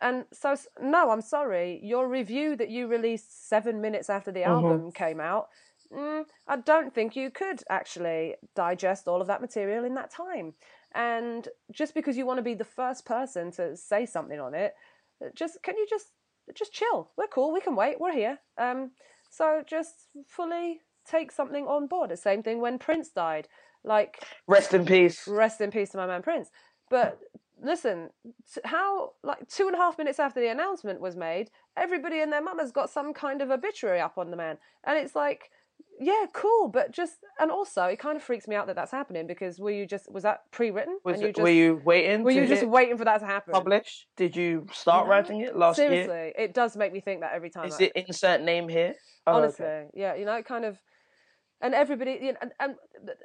and 0.00 0.24
so 0.32 0.56
no, 0.80 1.10
I'm 1.10 1.20
sorry. 1.20 1.80
Your 1.82 2.08
review 2.08 2.56
that 2.56 2.70
you 2.70 2.88
released 2.88 3.48
seven 3.48 3.80
minutes 3.80 4.10
after 4.10 4.32
the 4.32 4.44
album 4.44 4.90
came 4.92 5.20
out, 5.20 5.48
mm, 5.92 6.24
I 6.48 6.56
don't 6.56 6.92
think 6.94 7.14
you 7.16 7.30
could 7.30 7.62
actually 7.70 8.34
digest 8.54 9.06
all 9.06 9.20
of 9.20 9.28
that 9.28 9.40
material 9.40 9.84
in 9.84 9.94
that 9.94 10.10
time. 10.10 10.54
And 10.94 11.46
just 11.70 11.94
because 11.94 12.16
you 12.16 12.26
want 12.26 12.38
to 12.38 12.42
be 12.42 12.54
the 12.54 12.64
first 12.64 13.04
person 13.04 13.52
to 13.52 13.76
say 13.76 14.06
something 14.06 14.40
on 14.40 14.54
it, 14.54 14.74
just 15.34 15.62
can 15.62 15.76
you 15.76 15.86
just 15.88 16.06
just 16.54 16.72
chill? 16.72 17.10
We're 17.16 17.26
cool. 17.26 17.52
We 17.52 17.60
can 17.60 17.76
wait. 17.76 18.00
We're 18.00 18.12
here. 18.12 18.38
Um, 18.58 18.92
so 19.30 19.62
just 19.66 20.08
fully 20.26 20.80
take 21.08 21.32
something 21.32 21.66
on 21.66 21.86
board. 21.86 22.10
The 22.10 22.16
same 22.16 22.42
thing 22.42 22.60
when 22.60 22.78
Prince 22.78 23.10
died. 23.10 23.48
Like 23.84 24.24
Rest 24.48 24.74
in 24.74 24.84
peace. 24.84 25.28
rest 25.28 25.60
in 25.60 25.70
peace 25.70 25.90
to 25.90 25.96
my 25.96 26.06
man 26.06 26.22
Prince. 26.22 26.50
But 26.90 27.20
listen, 27.62 28.10
how 28.64 29.12
like 29.22 29.48
two 29.48 29.66
and 29.66 29.74
a 29.74 29.78
half 29.78 29.96
minutes 29.98 30.18
after 30.18 30.40
the 30.40 30.48
announcement 30.48 31.00
was 31.00 31.14
made, 31.16 31.50
everybody 31.76 32.20
and 32.20 32.32
their 32.32 32.42
mum 32.42 32.58
has 32.58 32.72
got 32.72 32.90
some 32.90 33.12
kind 33.14 33.40
of 33.42 33.50
obituary 33.50 34.00
up 34.00 34.18
on 34.18 34.30
the 34.30 34.36
man, 34.36 34.58
and 34.84 34.98
it's 34.98 35.14
like, 35.14 35.50
yeah, 36.00 36.26
cool, 36.32 36.68
but 36.68 36.90
just 36.90 37.18
and 37.38 37.50
also 37.50 37.84
it 37.84 37.98
kind 37.98 38.16
of 38.16 38.22
freaks 38.22 38.48
me 38.48 38.56
out 38.56 38.66
that 38.66 38.76
that's 38.76 38.90
happening 38.90 39.26
because 39.26 39.58
were 39.60 39.70
you 39.70 39.86
just 39.86 40.10
was 40.12 40.24
that 40.24 40.40
pre-written? 40.50 40.98
Was 41.04 41.14
and 41.14 41.22
you 41.22 41.28
it, 41.28 41.36
just, 41.36 41.42
were 41.44 41.50
you 41.50 41.80
waiting? 41.84 42.22
were 42.24 42.32
you 42.32 42.46
just 42.46 42.66
waiting 42.66 42.98
for 42.98 43.04
that 43.04 43.18
to 43.20 43.26
happen? 43.26 43.52
publish? 43.52 44.06
Did 44.16 44.34
you 44.36 44.66
start 44.72 45.06
No. 45.06 45.10
writing 45.12 45.40
it 45.42 45.56
last 45.56 45.76
Seriously, 45.76 45.96
year? 45.96 46.06
Seriously, 46.08 46.44
it 46.44 46.54
does 46.54 46.76
make 46.76 46.92
me 46.92 47.00
think 47.00 47.20
that 47.20 47.32
every 47.34 47.50
time. 47.50 47.66
Is 47.68 47.76
I- 47.80 47.84
it 47.84 47.92
insert 47.94 48.42
name 48.42 48.68
here? 48.68 48.94
Oh, 49.28 49.32
okay. 49.38 49.44
honestly 49.44 50.00
yeah 50.00 50.14
you 50.14 50.24
know 50.24 50.34
it 50.34 50.44
kind 50.44 50.64
of 50.64 50.80
and 51.60 51.74
everybody 51.74 52.18
you 52.22 52.32
know, 52.32 52.38
and, 52.40 52.52
and 52.60 52.74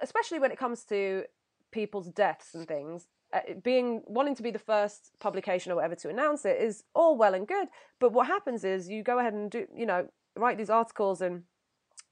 especially 0.01 0.39
when 0.39 0.51
it 0.51 0.59
comes 0.59 0.83
to 0.85 1.23
people's 1.71 2.07
deaths 2.07 2.53
and 2.53 2.67
things 2.67 3.07
uh, 3.33 3.39
being 3.63 4.01
wanting 4.07 4.35
to 4.35 4.43
be 4.43 4.51
the 4.51 4.59
first 4.59 5.11
publication 5.19 5.71
or 5.71 5.75
whatever 5.75 5.95
to 5.95 6.09
announce 6.09 6.45
it 6.45 6.61
is 6.61 6.83
all 6.93 7.17
well 7.17 7.33
and 7.33 7.47
good. 7.47 7.67
But 7.99 8.11
what 8.11 8.27
happens 8.27 8.63
is 8.63 8.89
you 8.89 9.03
go 9.03 9.19
ahead 9.19 9.33
and 9.33 9.49
do 9.49 9.67
you 9.75 9.85
know 9.85 10.07
write 10.35 10.57
these 10.57 10.69
articles 10.69 11.21
and 11.21 11.43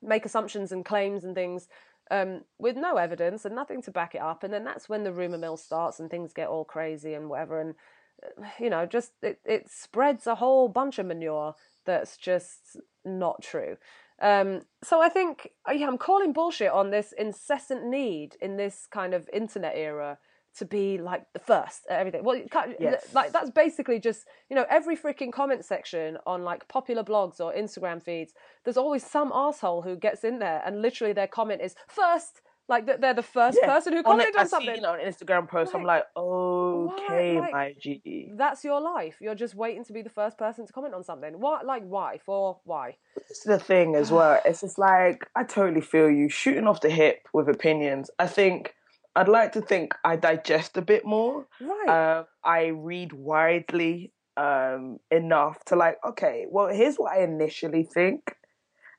make 0.02 0.26
assumptions 0.26 0.72
and 0.72 0.86
claims 0.86 1.24
and 1.24 1.36
things 1.36 1.68
um, 2.12 2.42
with 2.58 2.76
no 2.76 2.96
evidence 2.96 3.46
and 3.46 3.54
nothing 3.54 3.82
to 3.82 3.92
back 3.92 4.16
it 4.16 4.22
up. 4.22 4.44
And 4.44 4.54
then 4.54 4.64
that's 4.64 4.88
when 4.88 5.04
the 5.04 5.12
rumor 5.12 5.38
mill 5.38 5.58
starts 5.58 6.00
and 6.00 6.10
things 6.10 6.34
get 6.34 6.48
all 6.48 6.66
crazy 6.66 7.14
and 7.14 7.30
whatever. 7.30 7.60
And 7.60 7.76
uh, 8.24 8.48
you 8.60 8.70
know 8.70 8.86
just 8.86 9.12
it, 9.22 9.40
it 9.46 9.70
spreads 9.70 10.26
a 10.28 10.36
whole 10.36 10.70
bunch 10.70 11.00
of 11.00 11.06
manure 11.06 11.56
that's 11.86 12.18
just 12.18 12.78
not 13.04 13.42
true 13.42 13.78
um, 14.22 14.62
so 14.84 15.02
I 15.02 15.10
think 15.10 15.50
uh, 15.68 15.74
yeah, 15.74 15.88
I'm 15.88 15.98
calling 15.98 16.34
bullshit 16.34 16.72
on 16.72 16.90
this 16.92 17.14
incessant 17.18 17.86
need 17.86 18.36
in 18.42 18.58
this 18.58 18.88
kind 18.92 19.14
of 19.14 19.30
internet 19.34 19.74
era 19.76 20.18
to 20.58 20.66
be 20.66 20.98
like 20.98 21.26
the 21.34 21.40
first 21.40 21.86
at 21.90 22.00
everything. 22.00 22.24
Well, 22.24 22.42
Yes. 22.80 23.14
like 23.14 23.32
that's 23.32 23.52
basically 23.52 24.00
just 24.00 24.26
you 24.50 24.56
know 24.56 24.66
every 24.70 24.98
freaking 24.98 25.32
comment 25.32 25.64
section 25.64 26.18
on 26.26 26.44
like 26.44 26.68
popular 26.68 27.04
blogs 27.04 27.40
or 27.40 27.54
Instagram 27.54 28.02
feeds. 28.04 28.34
There's 28.66 28.78
always 28.78 29.06
some 29.06 29.32
asshole 29.34 29.84
who 29.84 29.96
gets 29.96 30.24
in 30.24 30.40
there 30.40 30.62
and 30.66 30.82
literally 30.82 31.14
their 31.14 31.28
comment 31.28 31.62
is 31.62 31.76
first, 31.88 32.42
like 32.70 32.86
that 32.86 33.02
they're 33.02 33.14
the 33.14 33.24
first 33.24 33.58
Yeah, 33.62 33.68
person 33.68 33.94
who 33.94 34.00
on 34.00 34.04
commented 34.06 34.36
I 34.38 34.42
on 34.42 34.48
something. 34.48 34.70
See, 34.70 34.76
you 34.76 34.82
know, 34.82 34.94
an 34.94 35.02
Instagram 35.02 35.48
post. 35.50 35.74
I'm 35.76 35.84
Like, 35.84 36.04
like, 36.16 36.24
okay, 36.26 37.40
like- 37.40 37.52
my 37.52 37.76
G. 37.80 38.32
That's 38.36 38.64
your 38.64 38.80
life. 38.80 39.18
You're 39.20 39.36
just 39.36 39.56
waiting 39.56 39.84
to 39.86 39.94
be 39.94 40.02
the 40.02 40.10
first 40.10 40.38
person 40.38 40.66
to 40.66 40.74
comment 40.74 40.94
on 40.94 41.04
something. 41.04 41.40
What? 41.40 41.66
Like 41.66 41.84
why? 41.84 42.20
For 42.26 42.60
why? 42.64 42.98
It's 43.30 43.44
the 43.44 43.60
thing 43.60 43.96
as 43.96 44.12
well. 44.12 44.40
It's 44.46 44.62
just 44.62 44.78
like 44.80 45.28
I 45.36 45.44
totally 45.44 45.82
feel 45.82 46.10
you 46.10 46.30
shooting 46.30 46.68
off 46.68 46.82
the 46.82 46.90
hip 46.90 47.28
with 47.34 47.50
opinions. 47.50 48.10
I 48.20 48.28
think 48.28 48.74
I'd 49.16 49.28
like 49.28 49.52
to 49.54 49.62
think 49.62 49.94
I 50.06 50.16
digest 50.16 50.78
a 50.78 50.82
bit 50.82 51.06
more. 51.06 51.48
Right. 51.60 51.90
Uh, 51.90 52.24
I 52.44 52.68
read 52.68 53.12
widely 53.14 54.14
um, 54.38 55.00
enough 55.12 55.64
to 55.66 55.76
like, 55.76 55.98
okay, 56.08 56.46
well, 56.50 56.68
here's 56.68 56.96
what 56.96 57.12
I 57.12 57.24
initially 57.24 57.84
think, 57.84 58.36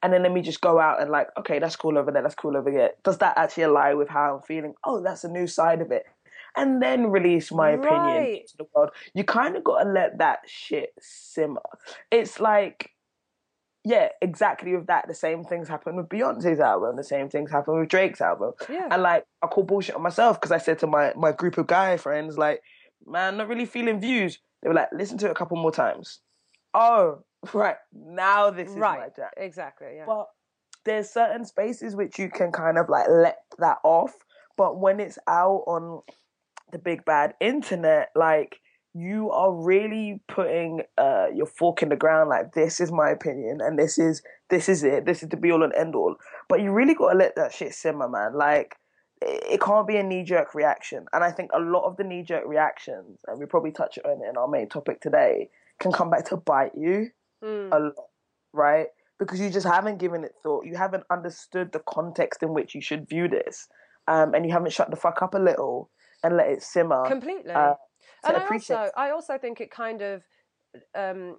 and 0.02 0.12
then 0.12 0.22
let 0.22 0.32
me 0.32 0.40
just 0.42 0.60
go 0.60 0.78
out 0.80 1.00
and 1.02 1.10
like, 1.10 1.28
okay, 1.38 1.58
that's 1.58 1.76
cool 1.76 1.98
over 1.98 2.10
there, 2.10 2.22
that's 2.22 2.34
cool 2.34 2.56
over 2.56 2.70
here. 2.70 2.90
Does 3.04 3.18
that 3.18 3.36
actually 3.36 3.64
align 3.64 3.98
with 3.98 4.08
how 4.08 4.36
I'm 4.36 4.42
feeling? 4.42 4.74
Oh, 4.84 5.02
that's 5.02 5.24
a 5.24 5.28
new 5.28 5.46
side 5.46 5.80
of 5.80 5.90
it. 5.92 6.04
and 6.56 6.82
then 6.82 7.10
release 7.12 7.52
my 7.52 7.70
opinion 7.70 8.16
Right. 8.24 8.46
to 8.48 8.56
the 8.56 8.64
world. 8.74 8.90
You 9.14 9.22
kind 9.22 9.56
of 9.56 9.62
got 9.62 9.84
to 9.84 9.88
let 9.88 10.18
that 10.18 10.40
shit 10.46 10.90
simmer. 11.00 11.60
It's 12.10 12.40
like, 12.40 12.90
yeah, 13.84 14.08
exactly 14.20 14.74
with 14.76 14.88
that. 14.88 15.06
The 15.06 15.14
same 15.14 15.44
things 15.44 15.68
happen 15.68 15.94
with 15.96 16.08
Beyonce's 16.08 16.58
album. 16.58 16.96
The 16.96 17.04
same 17.04 17.28
things 17.30 17.50
happen 17.52 17.78
with 17.78 17.88
Drake's 17.88 18.20
album. 18.20 18.52
Yeah. 18.68 18.88
And 18.90 19.00
like, 19.02 19.24
I 19.42 19.46
call 19.46 19.62
bullshit 19.62 19.94
on 19.94 20.02
myself 20.02 20.40
because 20.40 20.50
I 20.52 20.58
said 20.58 20.78
to 20.80 20.86
my 20.88 21.12
my 21.16 21.32
group 21.32 21.56
of 21.56 21.66
guy 21.68 21.96
friends, 21.96 22.36
like, 22.36 22.60
man, 23.06 23.36
not 23.36 23.48
really 23.48 23.64
feeling 23.64 24.00
views. 24.00 24.38
They 24.62 24.68
were 24.68 24.74
like, 24.74 24.88
listen 24.92 25.18
to 25.18 25.26
it 25.26 25.30
a 25.30 25.34
couple 25.34 25.56
more 25.56 25.72
times. 25.72 26.20
Oh, 26.74 27.22
right. 27.52 27.76
Now 27.92 28.50
this 28.50 28.68
is 28.68 28.76
my 28.76 28.98
right. 28.98 29.16
jam. 29.16 29.28
Exactly. 29.36 29.88
Yeah. 29.96 30.04
But 30.06 30.28
there's 30.84 31.10
certain 31.10 31.44
spaces 31.44 31.94
which 31.94 32.18
you 32.18 32.30
can 32.30 32.52
kind 32.52 32.78
of 32.78 32.88
like 32.88 33.06
let 33.08 33.38
that 33.58 33.78
off. 33.84 34.12
But 34.56 34.78
when 34.78 35.00
it's 35.00 35.18
out 35.26 35.64
on 35.66 36.02
the 36.72 36.78
big 36.78 37.04
bad 37.04 37.34
internet, 37.40 38.10
like 38.14 38.60
you 38.94 39.30
are 39.30 39.52
really 39.52 40.20
putting 40.28 40.82
uh, 40.98 41.26
your 41.34 41.46
fork 41.46 41.82
in 41.82 41.90
the 41.90 41.96
ground. 41.96 42.28
Like 42.28 42.52
this 42.52 42.80
is 42.80 42.90
my 42.90 43.10
opinion, 43.10 43.60
and 43.60 43.78
this 43.78 43.98
is 43.98 44.22
this 44.48 44.68
is 44.68 44.82
it. 44.82 45.06
This 45.06 45.22
is 45.22 45.28
the 45.28 45.36
be 45.36 45.52
all 45.52 45.62
and 45.62 45.74
end 45.74 45.94
all. 45.94 46.16
But 46.48 46.60
you 46.60 46.72
really 46.72 46.94
got 46.94 47.12
to 47.12 47.18
let 47.18 47.36
that 47.36 47.52
shit 47.52 47.74
simmer, 47.74 48.08
man. 48.08 48.34
Like 48.34 48.76
it 49.22 49.44
it 49.54 49.60
can't 49.60 49.86
be 49.86 49.96
a 49.96 50.02
knee 50.02 50.24
jerk 50.24 50.54
reaction. 50.54 51.06
And 51.12 51.22
I 51.22 51.30
think 51.30 51.50
a 51.54 51.60
lot 51.60 51.84
of 51.84 51.96
the 51.96 52.04
knee 52.04 52.22
jerk 52.22 52.44
reactions, 52.46 53.20
and 53.26 53.38
we 53.38 53.46
probably 53.46 53.72
touch 53.72 53.98
on 54.04 54.10
it 54.10 54.28
in 54.28 54.36
our 54.36 54.48
main 54.48 54.68
topic 54.68 55.00
today, 55.00 55.50
can 55.78 55.92
come 55.92 56.10
back 56.10 56.26
to 56.26 56.36
bite 56.36 56.72
you 56.76 57.10
Mm. 57.42 57.72
a 57.72 57.78
lot, 57.78 58.08
right? 58.52 58.86
Because 59.18 59.40
you 59.40 59.50
just 59.50 59.66
haven't 59.66 59.98
given 59.98 60.24
it 60.24 60.32
thought. 60.42 60.64
You 60.66 60.76
haven't 60.76 61.04
understood 61.10 61.72
the 61.72 61.80
context 61.80 62.42
in 62.42 62.52
which 62.54 62.74
you 62.74 62.80
should 62.80 63.08
view 63.08 63.28
this, 63.28 63.68
um, 64.08 64.34
and 64.34 64.44
you 64.46 64.52
haven't 64.52 64.72
shut 64.72 64.90
the 64.90 64.96
fuck 64.96 65.22
up 65.22 65.34
a 65.34 65.38
little 65.38 65.90
and 66.22 66.36
let 66.36 66.48
it 66.48 66.62
simmer. 66.62 67.06
Completely. 67.06 67.52
uh, 67.52 67.74
and 68.24 68.36
I 68.36 68.46
also, 68.46 68.90
I 68.96 69.10
also 69.10 69.38
think 69.38 69.60
it 69.60 69.70
kind 69.70 70.02
of 70.02 70.22
um, 70.94 71.36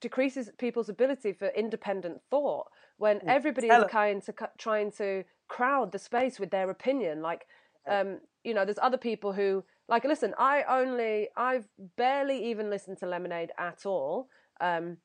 decreases 0.00 0.50
people's 0.58 0.88
ability 0.88 1.32
for 1.32 1.48
independent 1.48 2.20
thought 2.30 2.66
when 2.98 3.20
everybody 3.28 3.68
tell 3.68 3.84
is 3.84 3.90
kind 3.90 4.22
to 4.22 4.34
trying 4.58 4.92
to 4.92 5.24
crowd 5.48 5.92
the 5.92 5.98
space 5.98 6.38
with 6.38 6.50
their 6.50 6.70
opinion. 6.70 7.22
Like, 7.22 7.46
um, 7.88 8.20
you 8.44 8.54
know, 8.54 8.64
there's 8.64 8.78
other 8.80 8.98
people 8.98 9.32
who 9.32 9.64
like. 9.88 10.04
Listen, 10.04 10.34
I 10.38 10.62
only, 10.68 11.28
I've 11.36 11.66
barely 11.96 12.50
even 12.50 12.70
listened 12.70 12.98
to 12.98 13.06
Lemonade 13.06 13.50
at 13.58 13.84
all. 13.86 14.28
Um, 14.62 14.96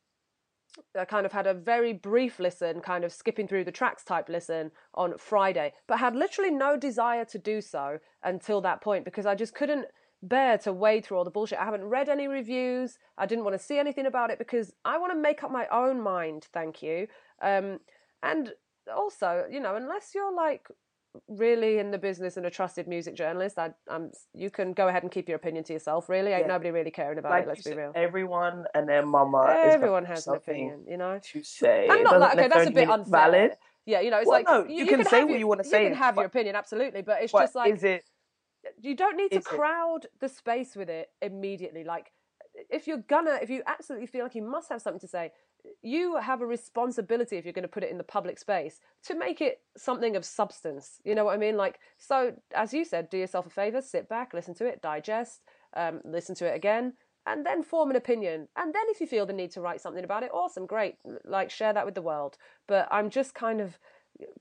I 0.98 1.06
kind 1.06 1.26
of 1.26 1.32
had 1.32 1.48
a 1.48 1.54
very 1.54 1.92
brief 1.92 2.40
listen, 2.40 2.82
kind 2.82 3.04
of 3.04 3.12
skipping 3.12 3.48
through 3.48 3.64
the 3.66 3.72
tracks 3.72 4.04
type 4.04 4.30
listen 4.30 4.72
on 4.94 5.18
Friday, 5.18 5.74
but 5.88 6.00
had 6.00 6.16
literally 6.16 6.52
no 6.52 6.78
desire 6.78 7.26
to 7.26 7.38
do 7.38 7.62
so 7.62 7.98
until 8.24 8.62
that 8.62 8.82
point 8.82 9.04
because 9.04 9.26
I 9.26 9.36
just 9.36 9.56
couldn't 9.56 9.88
bear 10.22 10.58
to 10.60 10.74
wade 10.74 11.06
through 11.06 11.18
all 11.18 11.24
the 11.24 11.32
bullshit. 11.32 11.60
I 11.60 11.66
haven't 11.66 11.84
read 11.84 12.10
any 12.10 12.28
reviews. 12.28 12.98
I 13.18 13.26
didn't 13.26 13.44
want 13.44 13.58
to 13.58 13.64
see 13.64 13.80
anything 13.80 14.06
about 14.06 14.30
it 14.30 14.38
because 14.38 14.74
I 14.86 14.98
want 14.98 15.14
to 15.14 15.20
make 15.20 15.44
up 15.44 15.52
my 15.52 15.68
own 15.72 16.02
mind. 16.02 16.48
Thank 16.54 16.82
you. 16.82 17.08
Um, 17.42 17.80
and 18.24 18.54
also, 18.96 19.46
you 19.50 19.60
know, 19.60 19.76
unless 19.76 20.12
you're 20.16 20.34
like 20.34 20.68
really 21.28 21.80
in 21.80 21.92
the 21.92 21.98
business 21.98 22.38
and 22.38 22.46
a 22.46 22.50
trusted 22.50 22.88
music 22.88 23.16
journalist, 23.16 23.58
I, 23.60 23.72
I'm 23.90 24.12
you 24.34 24.50
can 24.50 24.74
go 24.74 24.88
ahead 24.88 25.04
and 25.04 25.12
keep 25.12 25.28
your 25.28 25.36
opinion 25.38 25.64
to 25.66 25.74
yourself. 25.74 26.10
Really, 26.10 26.32
ain't 26.32 26.42
Yeah. 26.42 26.48
nobody 26.48 26.72
really 26.72 26.92
caring 26.92 27.18
about 27.18 27.32
like 27.32 27.44
it. 27.44 27.48
Let's 27.48 27.64
be 27.64 27.72
said, 27.72 27.78
real. 27.78 27.92
everyone 27.96 28.66
and 28.74 28.88
their 28.88 29.06
mama. 29.06 29.54
Everyone 29.64 30.06
has 30.06 30.28
an 30.28 30.36
opinion, 30.36 30.86
you 30.88 30.98
know. 30.98 31.20
to 31.32 31.44
say. 31.44 31.88
It 31.90 32.04
not 32.04 32.20
like 32.20 32.34
okay, 32.38 32.48
that's 32.48 32.70
a 32.70 32.72
bit 32.72 32.90
unfair. 32.90 33.12
Valid, 33.12 33.52
Yeah, 33.86 34.02
you 34.02 34.12
know, 34.12 34.18
it's 34.20 34.28
Well, 34.28 34.40
like 34.40 34.48
no, 34.48 34.66
you 34.68 34.86
can 34.86 35.00
have 35.00 35.08
say 35.08 35.24
what 35.24 35.32
your- 35.32 35.40
you 35.40 35.48
wanna 35.48 35.64
say. 35.64 35.84
You 35.84 35.90
can 35.90 35.98
have 35.98 36.16
your 36.16 36.26
opinion, 36.26 36.56
absolutely, 36.56 37.02
but 37.02 37.22
it's 37.22 37.32
but 37.32 37.42
just 37.44 37.56
like 37.56 37.74
is 37.74 37.84
it? 37.84 38.04
you 38.82 38.96
don't 38.96 39.16
need 39.16 39.30
to 39.32 39.38
is 39.38 39.46
it- 39.46 39.50
crowd 39.50 40.08
the 40.20 40.28
space 40.30 40.76
with 40.76 40.90
it 40.90 41.10
immediately. 41.22 41.84
Like 41.84 42.12
if 42.70 42.88
you're 42.88 42.98
gonna, 43.08 43.38
if 43.42 43.50
you 43.50 43.62
absolutely 43.68 44.08
feel 44.08 44.24
like 44.24 44.36
you 44.36 44.42
must 44.42 44.70
have 44.70 44.82
something 44.82 45.00
to 45.00 45.08
say, 45.08 45.32
you 45.82 46.18
have 46.18 46.42
a 46.42 46.46
responsibility 46.46 47.38
if 47.38 47.46
you're 47.46 47.54
going 47.54 47.64
to 47.64 47.68
put 47.68 47.84
it 47.84 47.92
in 47.92 47.98
the 47.98 48.04
public 48.04 48.40
space 48.40 48.80
to 49.04 49.16
make 49.16 49.42
it 49.42 49.62
something 49.76 50.16
of 50.16 50.26
substance. 50.26 51.00
You 51.04 51.16
know 51.16 51.26
what 51.26 51.34
I 51.34 51.38
mean? 51.38 51.58
Like 51.58 51.80
so, 51.98 52.34
as 52.54 52.74
you 52.74 52.86
said, 52.86 53.10
do 53.10 53.18
yourself 53.18 53.46
a 53.46 53.50
favor, 53.50 53.82
sit 53.82 54.10
back, 54.10 54.34
listen 54.34 54.54
to 54.56 54.66
it, 54.66 54.82
digest, 54.82 55.42
um, 55.76 56.02
listen 56.04 56.36
to 56.36 56.46
it 56.46 56.56
again. 56.56 56.94
And 57.26 57.46
then 57.46 57.62
form 57.62 57.90
an 57.90 57.98
opinion. 57.98 58.48
And 58.56 58.74
then, 58.74 58.84
if 58.88 59.02
you 59.02 59.08
feel 59.08 59.26
the 59.26 59.34
need 59.34 59.52
to 59.52 59.60
write 59.60 59.82
something 59.82 60.06
about 60.06 60.24
it, 60.24 60.32
awesome, 60.34 60.66
great. 60.66 60.96
Like, 61.26 61.52
share 61.52 61.74
that 61.74 61.86
with 61.86 61.94
the 61.96 62.02
world. 62.02 62.38
But 62.68 62.88
I'm 62.90 63.10
just 63.10 63.34
kind 63.36 63.60
of 63.60 63.78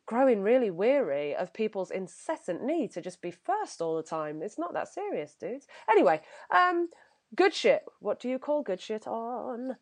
growing 0.07 0.43
really 0.43 0.71
weary 0.71 1.35
of 1.35 1.53
people's 1.53 1.91
incessant 1.91 2.63
need 2.63 2.93
to 2.93 3.01
just 3.01 3.21
be 3.21 3.33
first 3.33 3.81
all 3.81 3.97
the 3.97 4.05
time. 4.05 4.41
It's 4.41 4.59
not 4.59 4.73
that 4.75 4.87
serious, 4.87 5.35
dudes. 5.35 5.67
Anyway, 5.91 6.21
um, 6.51 6.89
good 7.35 7.55
shit. 7.55 7.85
What 7.99 8.21
do 8.21 8.29
you 8.29 8.39
call 8.39 8.63
good 8.63 8.81
shit 8.81 9.07
on? 9.07 9.77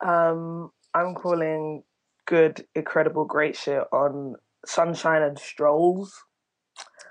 Um, 0.00 0.70
I'm 0.94 1.14
calling 1.14 1.82
good, 2.26 2.64
incredible, 2.74 3.24
great 3.24 3.56
shit 3.56 3.82
on 3.92 4.36
sunshine 4.66 5.22
and 5.22 5.38
strolls. 5.38 6.14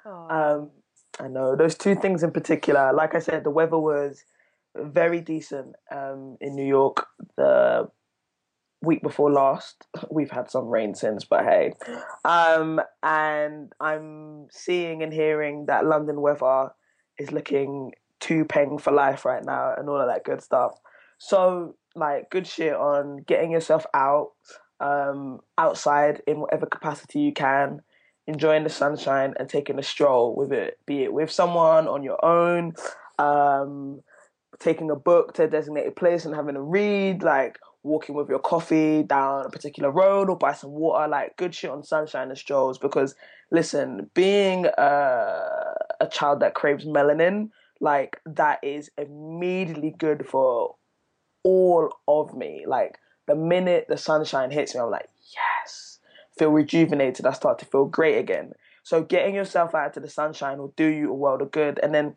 Um, 0.06 0.72
I 1.20 1.28
know 1.28 1.56
those 1.56 1.76
two 1.76 1.96
things 1.96 2.24
in 2.24 2.32
particular. 2.32 2.94
Like 2.94 3.16
I 3.16 3.20
said, 3.20 3.44
the 3.44 3.50
weather 3.50 3.78
was 3.78 4.24
very 4.76 5.22
decent 5.22 5.76
um, 5.92 6.38
in 6.42 6.56
New 6.56 6.66
York 6.66 7.06
the 7.38 7.90
week 8.82 9.02
before 9.02 9.32
last. 9.32 9.86
We've 10.12 10.32
had 10.32 10.50
some 10.50 10.68
rain 10.68 10.96
since, 10.96 11.26
but 11.26 11.44
hey. 11.44 11.74
Um, 12.24 12.82
and 13.04 13.74
I'm 13.80 14.48
seeing 14.52 15.04
and 15.04 15.14
hearing 15.14 15.66
that 15.66 15.86
London 15.86 16.22
weather 16.22 16.70
is 17.18 17.32
looking 17.32 17.92
too 18.20 18.46
peng 18.46 18.78
for 18.78 18.92
life 18.92 19.26
right 19.26 19.44
now 19.44 19.74
and 19.78 19.90
all 19.90 20.00
of 20.00 20.08
that 20.08 20.24
good 20.24 20.42
stuff. 20.42 20.72
So, 21.18 21.76
like, 21.96 22.30
good 22.30 22.48
shit 22.48 22.74
on 22.74 23.24
getting 23.28 23.52
yourself 23.52 23.86
out, 23.94 24.32
um, 24.80 25.40
outside 25.58 26.22
in 26.28 26.40
whatever 26.40 26.66
capacity 26.66 27.20
you 27.20 27.34
can 27.34 27.82
enjoying 28.30 28.64
the 28.64 28.70
sunshine 28.70 29.34
and 29.40 29.50
taking 29.50 29.80
a 29.80 29.84
stroll 29.84 30.36
with 30.36 30.52
it, 30.52 30.78
be 30.86 31.04
it 31.04 31.12
with 31.12 31.32
someone 31.32 31.88
on 31.88 32.04
your 32.04 32.24
own, 32.24 32.74
um, 33.18 34.02
taking 34.60 34.92
a 34.92 34.96
book 34.96 35.34
to 35.34 35.44
a 35.44 35.48
designated 35.48 35.96
place 35.96 36.26
and 36.26 36.36
having 36.36 36.56
a 36.56 36.62
read, 36.62 37.24
like 37.24 37.58
walking 37.82 38.14
with 38.14 38.30
your 38.30 38.40
coffee 38.40 39.02
down 39.02 39.46
a 39.46 39.50
particular 39.50 39.90
road 39.90 40.30
or 40.30 40.38
buy 40.38 40.54
some 40.54 40.72
water, 40.72 41.08
like 41.08 41.36
good 41.38 41.56
shit 41.56 41.72
on 41.72 41.84
sunshine 41.84 42.30
and 42.30 42.38
strolls. 42.38 42.78
Because 42.78 43.16
listen, 43.52 44.12
being 44.14 44.68
a, 44.78 45.76
a 46.00 46.08
child 46.08 46.42
that 46.42 46.54
craves 46.54 46.86
melanin, 46.86 47.50
like 47.82 48.22
that 48.28 48.60
is 48.62 48.92
immediately 48.98 49.96
good 49.98 50.28
for 50.28 50.76
all 51.50 51.92
of 52.08 52.36
me. 52.36 52.66
Like 52.68 52.98
the 53.28 53.36
minute 53.36 53.86
the 53.90 53.98
sunshine 53.98 54.52
hits 54.52 54.76
me, 54.76 54.82
I'm 54.82 54.90
like, 54.90 55.10
yes 55.34 55.90
feel 56.40 56.50
rejuvenated, 56.50 57.26
I 57.26 57.34
start 57.34 57.60
to 57.60 57.66
feel 57.66 57.86
great 57.86 58.18
again. 58.18 58.54
So 58.84 59.04
getting 59.04 59.36
yourself 59.36 59.76
out 59.76 59.94
to 59.94 60.00
the 60.00 60.10
sunshine 60.10 60.58
will 60.58 60.74
do 60.76 60.88
you 60.88 61.12
a 61.12 61.14
world 61.14 61.42
of 61.42 61.52
good. 61.52 61.80
And 61.84 61.94
then 61.94 62.16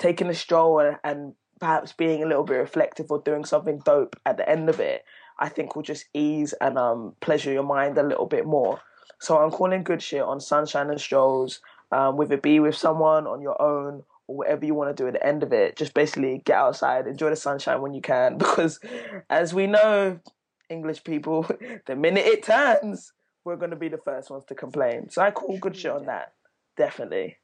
taking 0.00 0.28
a 0.28 0.34
stroll 0.34 0.96
and, 1.04 1.34
perhaps 1.60 1.92
being 1.92 2.22
a 2.22 2.26
little 2.26 2.44
bit 2.44 2.54
reflective 2.54 3.10
or 3.10 3.20
doing 3.20 3.44
something 3.44 3.80
dope 3.84 4.14
at 4.24 4.36
the 4.36 4.48
end 4.48 4.68
of 4.68 4.78
it, 4.78 5.02
I 5.40 5.48
think 5.48 5.74
will 5.74 5.82
just 5.82 6.04
ease 6.14 6.54
and 6.60 6.78
um, 6.78 7.16
pleasure 7.18 7.50
your 7.50 7.64
mind 7.64 7.98
a 7.98 8.04
little 8.04 8.26
bit 8.26 8.46
more. 8.46 8.80
So 9.18 9.36
I'm 9.36 9.50
calling 9.50 9.82
good 9.82 10.00
shit 10.00 10.22
on 10.22 10.38
sunshine 10.38 10.88
and 10.88 11.00
strolls, 11.00 11.58
um, 11.90 12.16
whether 12.16 12.34
it 12.34 12.42
be 12.42 12.60
with 12.60 12.76
someone 12.76 13.26
on 13.26 13.40
your 13.40 13.60
own 13.60 14.04
whatever 14.28 14.64
you 14.64 14.74
want 14.74 14.94
to 14.94 15.02
do 15.02 15.08
at 15.08 15.14
the 15.14 15.26
end 15.26 15.42
of 15.42 15.52
it. 15.52 15.76
Just 15.76 15.94
basically 15.94 16.42
get 16.44 16.56
outside, 16.56 17.06
enjoy 17.06 17.30
the 17.30 17.36
sunshine 17.36 17.80
when 17.80 17.94
you 17.94 18.00
can, 18.00 18.38
because 18.38 18.78
as 19.28 19.52
we 19.52 19.66
know, 19.66 20.20
English 20.70 21.02
people, 21.02 21.48
the 21.86 21.96
minute 21.96 22.26
it 22.26 22.44
turns, 22.44 23.12
we're 23.44 23.56
going 23.56 23.70
to 23.70 23.76
be 23.76 23.88
the 23.88 23.98
first 23.98 24.30
ones 24.30 24.44
to 24.48 24.54
complain. 24.54 25.08
So 25.10 25.22
I 25.22 25.30
call 25.30 25.58
good 25.58 25.76
shit 25.76 25.90
on 25.90 26.06
that. 26.06 26.34
Definitely. 26.76 27.38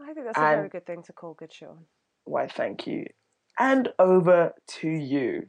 I 0.00 0.12
think 0.12 0.26
that's 0.26 0.38
a 0.38 0.40
very 0.40 0.68
good 0.68 0.86
thing 0.86 1.02
to 1.04 1.12
call 1.12 1.34
good 1.34 1.52
shit 1.52 1.68
on. 1.68 1.86
Why, 2.24 2.46
thank 2.46 2.86
you. 2.86 3.06
And 3.58 3.88
over 3.98 4.52
to 4.80 4.88
you. 4.88 5.48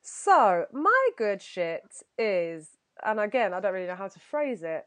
So, 0.00 0.64
my 0.72 1.10
good 1.18 1.42
shit 1.42 1.82
is, 2.18 2.70
and 3.04 3.20
again, 3.20 3.52
I 3.52 3.60
don't 3.60 3.74
really 3.74 3.86
know 3.86 3.94
how 3.94 4.08
to 4.08 4.18
phrase 4.18 4.62
it. 4.62 4.84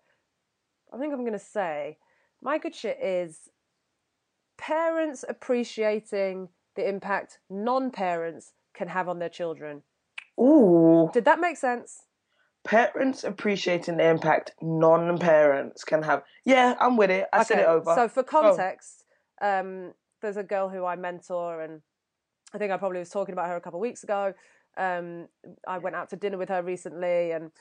I 0.92 0.98
think 0.98 1.14
I'm 1.14 1.22
going 1.22 1.34
to 1.34 1.40
say, 1.40 1.98
my 2.42 2.58
good 2.58 2.74
shit 2.74 2.98
is 3.02 3.50
parents 4.58 5.24
appreciating 5.28 6.50
the 6.76 6.88
impact 6.88 7.40
non 7.50 7.92
parents 7.92 8.54
can 8.74 8.88
have 8.90 9.08
on 9.08 9.20
their 9.20 9.30
children. 9.30 9.84
Ooh. 10.40 11.10
Did 11.14 11.26
that 11.26 11.40
make 11.40 11.58
sense? 11.58 12.04
Parents 12.66 13.24
appreciating 13.24 13.98
the 13.98 14.10
impact 14.10 14.52
non 14.62 15.18
parents 15.18 15.84
can 15.84 16.04
have. 16.04 16.24
Yeah, 16.46 16.76
I'm 16.80 16.98
with 16.98 17.12
it. 17.12 17.28
I 17.32 17.44
said 17.44 17.60
it 17.60 17.68
over. 17.68 17.94
So, 17.96 18.08
for 18.08 18.24
context, 18.24 19.06
um, 19.42 19.94
there's 20.22 20.38
a 20.38 20.44
girl 20.44 20.70
who 20.70 20.84
I 20.84 20.96
mentor, 20.96 21.62
and 21.62 21.82
I 22.54 22.58
think 22.58 22.72
I 22.72 22.78
probably 22.78 23.00
was 23.00 23.10
talking 23.10 23.34
about 23.34 23.48
her 23.48 23.56
a 23.56 23.62
couple 23.62 23.80
of 23.80 23.82
weeks 23.82 24.04
ago. 24.04 24.34
Um, 24.78 25.28
I 25.68 25.78
went 25.78 25.96
out 25.96 26.10
to 26.10 26.16
dinner 26.16 26.38
with 26.38 26.50
her 26.50 26.64
recently, 26.64 27.32
and 27.32 27.52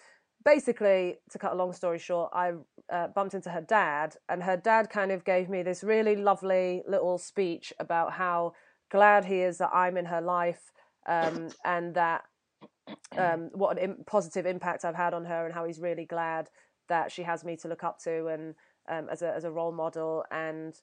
basically, 0.45 1.17
to 1.31 1.39
cut 1.39 1.53
a 1.53 1.57
long 1.57 1.73
story 1.73 1.99
short, 1.99 2.31
I 2.33 2.53
uh, 2.93 3.09
bumped 3.09 3.35
into 3.35 3.51
her 3.51 3.61
dad, 3.61 4.17
and 4.29 4.43
her 4.43 4.57
dad 4.57 4.91
kind 4.91 5.11
of 5.11 5.25
gave 5.25 5.49
me 5.49 5.63
this 5.63 5.83
really 5.83 6.17
lovely 6.17 6.83
little 6.87 7.19
speech 7.19 7.73
about 7.79 8.13
how 8.13 8.53
glad 8.91 9.25
he 9.25 9.41
is 9.41 9.59
that 9.59 9.71
I'm 9.73 9.97
in 9.97 10.05
her 10.07 10.21
life 10.21 10.73
um, 11.09 11.49
and 11.65 11.95
that 11.95 12.23
um, 13.17 13.51
what 13.53 13.77
an 13.77 13.83
Im- 13.85 14.05
positive 14.07 14.47
impact 14.47 14.85
I've 14.85 14.95
had 14.95 15.15
on 15.15 15.25
her, 15.25 15.45
and 15.47 15.55
how 15.55 15.65
he's 15.65 15.81
really 15.81 16.05
glad 16.05 16.51
that 16.89 17.11
she 17.11 17.23
has 17.23 17.45
me 17.45 17.57
to 17.57 17.69
look 17.69 17.83
up 17.83 17.99
to 18.01 18.27
and 18.27 18.55
um, 18.89 19.09
as 19.11 19.23
a 19.23 19.33
as 19.35 19.45
a 19.45 19.51
role 19.51 19.73
model, 19.73 20.25
and 20.31 20.75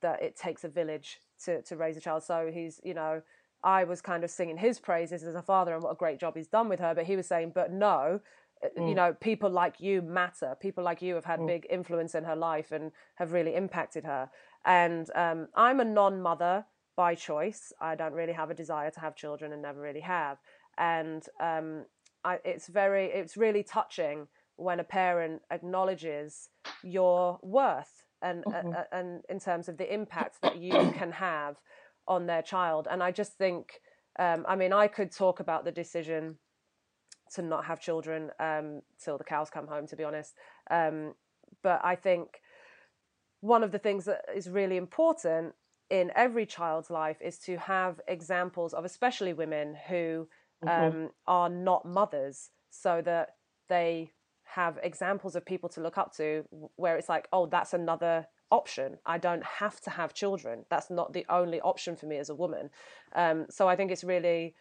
that 0.00 0.22
it 0.22 0.36
takes 0.36 0.64
a 0.64 0.68
village 0.68 1.18
to 1.44 1.62
to 1.62 1.76
raise 1.76 1.96
a 1.96 2.00
child. 2.00 2.22
So 2.22 2.50
he's 2.52 2.80
you 2.84 2.94
know. 2.94 3.22
I 3.64 3.82
was 3.82 4.00
kind 4.00 4.22
of 4.22 4.30
singing 4.30 4.58
his 4.58 4.78
praises 4.78 5.24
as 5.24 5.34
a 5.34 5.42
father 5.42 5.74
and 5.74 5.82
what 5.82 5.90
a 5.90 5.96
great 5.96 6.20
job 6.20 6.36
he's 6.36 6.46
done 6.46 6.68
with 6.68 6.78
her, 6.78 6.94
but 6.94 7.06
he 7.06 7.16
was 7.16 7.26
saying, 7.26 7.50
but 7.56 7.72
no. 7.72 8.20
You 8.76 8.94
know 8.94 9.14
people 9.20 9.50
like 9.50 9.80
you 9.80 10.02
matter. 10.02 10.56
People 10.60 10.84
like 10.84 11.02
you 11.02 11.14
have 11.14 11.24
had 11.24 11.40
mm. 11.40 11.46
big 11.46 11.66
influence 11.70 12.14
in 12.14 12.24
her 12.24 12.36
life 12.36 12.72
and 12.72 12.92
have 13.16 13.32
really 13.32 13.54
impacted 13.54 14.04
her. 14.04 14.30
And 14.64 15.08
um, 15.14 15.48
i'm 15.54 15.80
a 15.80 15.84
non-mother 15.84 16.64
by 16.96 17.14
choice. 17.14 17.72
I 17.80 17.94
don't 17.94 18.12
really 18.12 18.32
have 18.32 18.50
a 18.50 18.54
desire 18.54 18.90
to 18.90 19.00
have 19.00 19.14
children 19.14 19.52
and 19.52 19.62
never 19.62 19.80
really 19.80 20.00
have. 20.00 20.38
And 20.76 21.24
um, 21.40 21.84
I, 22.24 22.38
it's 22.44 22.66
very 22.66 23.06
it's 23.06 23.36
really 23.36 23.62
touching 23.62 24.26
when 24.56 24.80
a 24.80 24.84
parent 24.84 25.42
acknowledges 25.50 26.48
your 26.82 27.38
worth 27.42 28.02
and 28.20 28.44
mm-hmm. 28.44 28.70
uh, 28.70 28.82
and 28.92 29.22
in 29.28 29.38
terms 29.38 29.68
of 29.68 29.76
the 29.76 29.92
impact 29.92 30.42
that 30.42 30.58
you 30.58 30.72
can 30.98 31.12
have 31.12 31.56
on 32.06 32.26
their 32.26 32.42
child. 32.42 32.88
And 32.90 33.02
i 33.02 33.12
just 33.12 33.34
think 33.34 33.80
um, 34.18 34.44
i 34.48 34.56
mean 34.56 34.72
i 34.72 34.88
could 34.88 35.12
talk 35.12 35.40
about 35.40 35.64
the 35.64 35.72
decision 35.72 36.36
to 37.34 37.42
not 37.42 37.64
have 37.64 37.80
children 37.80 38.30
um, 38.40 38.82
till 39.02 39.18
the 39.18 39.24
cows 39.24 39.50
come 39.50 39.66
home, 39.66 39.86
to 39.86 39.96
be 39.96 40.04
honest. 40.04 40.34
Um, 40.70 41.14
but 41.62 41.80
I 41.84 41.96
think 41.96 42.40
one 43.40 43.62
of 43.62 43.72
the 43.72 43.78
things 43.78 44.04
that 44.06 44.24
is 44.34 44.48
really 44.48 44.76
important 44.76 45.54
in 45.90 46.10
every 46.14 46.44
child's 46.44 46.90
life 46.90 47.16
is 47.20 47.38
to 47.38 47.56
have 47.56 48.00
examples 48.08 48.74
of, 48.74 48.84
especially 48.84 49.32
women 49.32 49.76
who 49.88 50.28
mm-hmm. 50.64 50.68
um, 50.68 51.10
are 51.26 51.48
not 51.48 51.84
mothers, 51.84 52.50
so 52.70 53.00
that 53.02 53.36
they 53.68 54.12
have 54.44 54.78
examples 54.82 55.36
of 55.36 55.44
people 55.44 55.68
to 55.68 55.80
look 55.80 55.98
up 55.98 56.14
to 56.16 56.44
where 56.76 56.96
it's 56.96 57.08
like, 57.08 57.28
oh, 57.32 57.46
that's 57.46 57.74
another 57.74 58.26
option. 58.50 58.98
I 59.04 59.18
don't 59.18 59.44
have 59.44 59.80
to 59.82 59.90
have 59.90 60.14
children. 60.14 60.64
That's 60.70 60.90
not 60.90 61.12
the 61.12 61.26
only 61.28 61.60
option 61.60 61.96
for 61.96 62.06
me 62.06 62.16
as 62.16 62.30
a 62.30 62.34
woman. 62.34 62.70
Um, 63.14 63.46
so 63.50 63.68
I 63.68 63.76
think 63.76 63.90
it's 63.90 64.04
really 64.04 64.54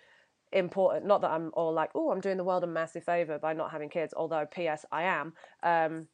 important. 0.51 1.06
Not 1.06 1.22
that 1.22 1.32
I'm 1.32 1.51
all 1.54 1.74
like, 1.74 1.92
oh, 1.96 2.12
I'm 2.12 2.22
doing 2.22 2.38
the 2.38 2.44
world 2.44 2.63
a 2.63 2.68
massive 2.68 3.04
favor 3.04 3.39
by 3.39 3.54
not 3.54 3.72
having 3.72 3.89
kids. 3.89 4.13
Although, 4.16 4.46
P.S. 4.46 4.86
I 4.92 5.04
am. 5.04 5.34
Um, 5.63 6.08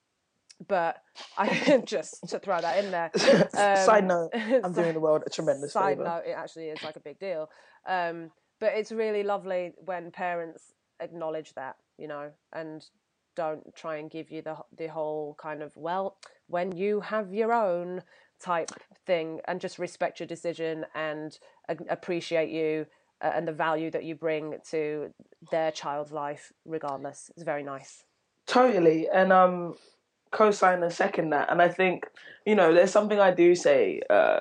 but 0.68 0.98
I 1.38 1.82
just 1.86 2.30
to 2.30 2.40
throw 2.40 2.62
that 2.62 2.84
in 2.84 2.92
there. 2.92 3.12
Um, 3.56 3.86
side 3.86 4.06
note, 4.06 4.32
I'm 4.34 4.74
doing 4.74 4.94
the 4.94 5.00
world 5.00 5.24
a 5.26 5.30
tremendous 5.30 5.74
side 5.74 5.98
favor. 5.98 6.10
note. 6.10 6.24
It 6.26 6.32
actually 6.32 6.66
is 6.66 6.84
like 6.84 6.96
a 6.96 7.00
big 7.00 7.20
deal. 7.20 7.50
Um, 7.88 8.32
but 8.60 8.74
it's 8.74 8.92
really 8.92 9.24
lovely 9.24 9.74
when 9.86 10.12
parents 10.12 10.74
acknowledge 11.00 11.54
that, 11.54 11.76
you 11.98 12.08
know, 12.08 12.32
and 12.52 12.84
don't 13.36 13.76
try 13.76 13.98
and 13.98 14.10
give 14.10 14.32
you 14.32 14.42
the 14.42 14.56
the 14.78 14.88
whole 14.88 15.36
kind 15.40 15.62
of 15.62 15.76
well, 15.76 16.18
when 16.48 16.72
you 16.76 17.02
have 17.02 17.34
your 17.34 17.54
own 17.54 18.02
type 18.40 18.72
thing, 19.06 19.40
and 19.46 19.62
just 19.62 19.80
respect 19.80 20.20
your 20.20 20.28
decision 20.28 20.86
and 20.96 21.38
appreciate 21.90 22.50
you 22.50 22.86
and 23.24 23.48
the 23.48 23.54
value 23.54 23.90
that 23.92 24.04
you 24.04 24.16
bring 24.16 24.56
to 24.72 25.14
their 25.52 25.72
child's 25.72 26.12
life, 26.12 26.52
regardless. 26.66 27.32
It's 27.36 27.44
very 27.44 27.64
nice. 27.64 28.04
Totally, 28.46 29.08
and 29.14 29.32
um, 29.32 29.76
co-sign 30.32 30.84
and 30.84 30.92
second 30.92 31.30
that. 31.30 31.50
And 31.50 31.62
I 31.62 31.70
think 31.70 32.06
you 32.46 32.56
know, 32.56 32.74
there's 32.74 32.92
something 32.92 33.20
I 33.20 33.32
do 33.32 33.56
say, 33.56 34.02
uh, 34.10 34.40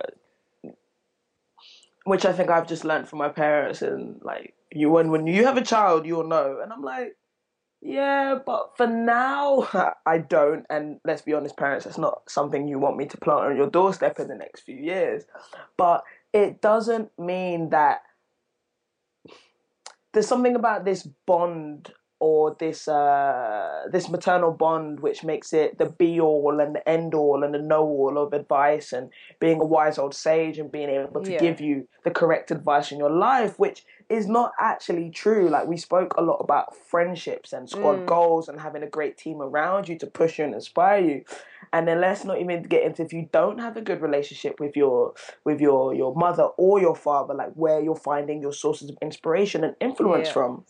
which 2.04 2.24
I 2.24 2.32
think 2.32 2.50
I've 2.50 2.66
just 2.66 2.84
learned 2.84 3.08
from 3.08 3.18
my 3.20 3.28
parents, 3.28 3.82
and 3.82 4.20
like 4.22 4.54
you, 4.72 4.90
when 4.90 5.10
when 5.10 5.26
you 5.26 5.44
have 5.44 5.56
a 5.56 5.62
child, 5.62 6.06
you'll 6.06 6.26
know. 6.26 6.58
And 6.62 6.72
I'm 6.72 6.82
like, 6.82 7.16
yeah, 7.80 8.38
but 8.44 8.76
for 8.76 8.86
now, 8.86 9.68
I 10.06 10.18
don't. 10.18 10.66
And 10.68 10.98
let's 11.04 11.22
be 11.22 11.34
honest, 11.34 11.56
parents, 11.56 11.84
that's 11.84 11.98
not 11.98 12.22
something 12.28 12.66
you 12.66 12.78
want 12.78 12.96
me 12.96 13.06
to 13.06 13.18
plant 13.18 13.44
on 13.44 13.56
your 13.56 13.70
doorstep 13.70 14.18
in 14.18 14.28
the 14.28 14.34
next 14.34 14.60
few 14.62 14.76
years. 14.76 15.24
But 15.76 16.02
it 16.32 16.60
doesn't 16.60 17.10
mean 17.18 17.70
that 17.70 18.02
there's 20.12 20.28
something 20.28 20.56
about 20.56 20.84
this 20.84 21.08
bond 21.26 21.92
or 22.22 22.54
this 22.60 22.86
uh, 22.86 23.82
this 23.90 24.08
maternal 24.08 24.52
bond 24.52 25.00
which 25.00 25.24
makes 25.24 25.52
it 25.52 25.76
the 25.78 25.86
be 25.86 26.20
all 26.20 26.60
and 26.60 26.76
the 26.76 26.88
end 26.88 27.14
all 27.14 27.42
and 27.42 27.52
the 27.52 27.58
know 27.58 27.82
all 27.82 28.16
of 28.16 28.32
advice 28.32 28.92
and 28.92 29.10
being 29.40 29.60
a 29.60 29.64
wise 29.64 29.98
old 29.98 30.14
sage 30.14 30.56
and 30.56 30.70
being 30.70 30.88
able 30.88 31.20
to 31.20 31.32
yeah. 31.32 31.40
give 31.40 31.60
you 31.60 31.88
the 32.04 32.12
correct 32.12 32.52
advice 32.52 32.92
in 32.92 32.98
your 32.98 33.10
life, 33.10 33.58
which 33.58 33.84
is 34.08 34.28
not 34.28 34.52
actually 34.60 35.10
true. 35.10 35.48
Like 35.48 35.66
we 35.66 35.76
spoke 35.76 36.14
a 36.16 36.22
lot 36.22 36.36
about 36.36 36.76
friendships 36.76 37.52
and 37.52 37.68
squad 37.68 37.96
mm. 37.96 38.06
goals 38.06 38.48
and 38.48 38.60
having 38.60 38.84
a 38.84 38.88
great 38.88 39.18
team 39.18 39.42
around 39.42 39.88
you 39.88 39.98
to 39.98 40.06
push 40.06 40.38
you 40.38 40.44
and 40.44 40.54
inspire 40.54 41.00
you. 41.00 41.24
And 41.72 41.88
then 41.88 42.00
let's 42.00 42.24
not 42.24 42.40
even 42.40 42.62
get 42.62 42.84
into 42.84 43.02
if 43.02 43.12
you 43.12 43.28
don't 43.32 43.58
have 43.58 43.76
a 43.76 43.80
good 43.80 44.00
relationship 44.00 44.60
with 44.60 44.76
your 44.76 45.14
with 45.44 45.60
your 45.60 45.92
your 45.92 46.14
mother 46.14 46.44
or 46.56 46.80
your 46.80 46.94
father, 46.94 47.34
like 47.34 47.52
where 47.54 47.80
you're 47.80 47.96
finding 47.96 48.40
your 48.40 48.52
sources 48.52 48.90
of 48.90 48.96
inspiration 49.02 49.64
and 49.64 49.74
influence 49.80 50.28
yeah. 50.28 50.34
from. 50.34 50.64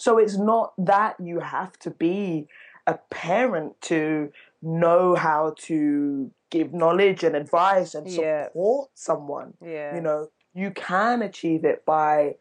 So 0.00 0.16
it's 0.16 0.38
not 0.38 0.72
that 0.78 1.16
you 1.22 1.40
have 1.40 1.78
to 1.80 1.90
be 1.90 2.48
a 2.86 2.94
parent 3.10 3.78
to 3.82 4.32
know 4.62 5.14
how 5.14 5.54
to 5.66 6.30
give 6.50 6.72
knowledge 6.72 7.22
and 7.22 7.36
advice 7.36 7.94
and 7.94 8.10
support 8.10 8.88
yeah. 8.88 8.94
someone. 8.94 9.52
Yeah. 9.62 9.94
You 9.94 10.00
know, 10.00 10.28
you 10.54 10.70
can 10.70 11.20
achieve 11.20 11.66
it 11.66 11.84
by 11.84 12.36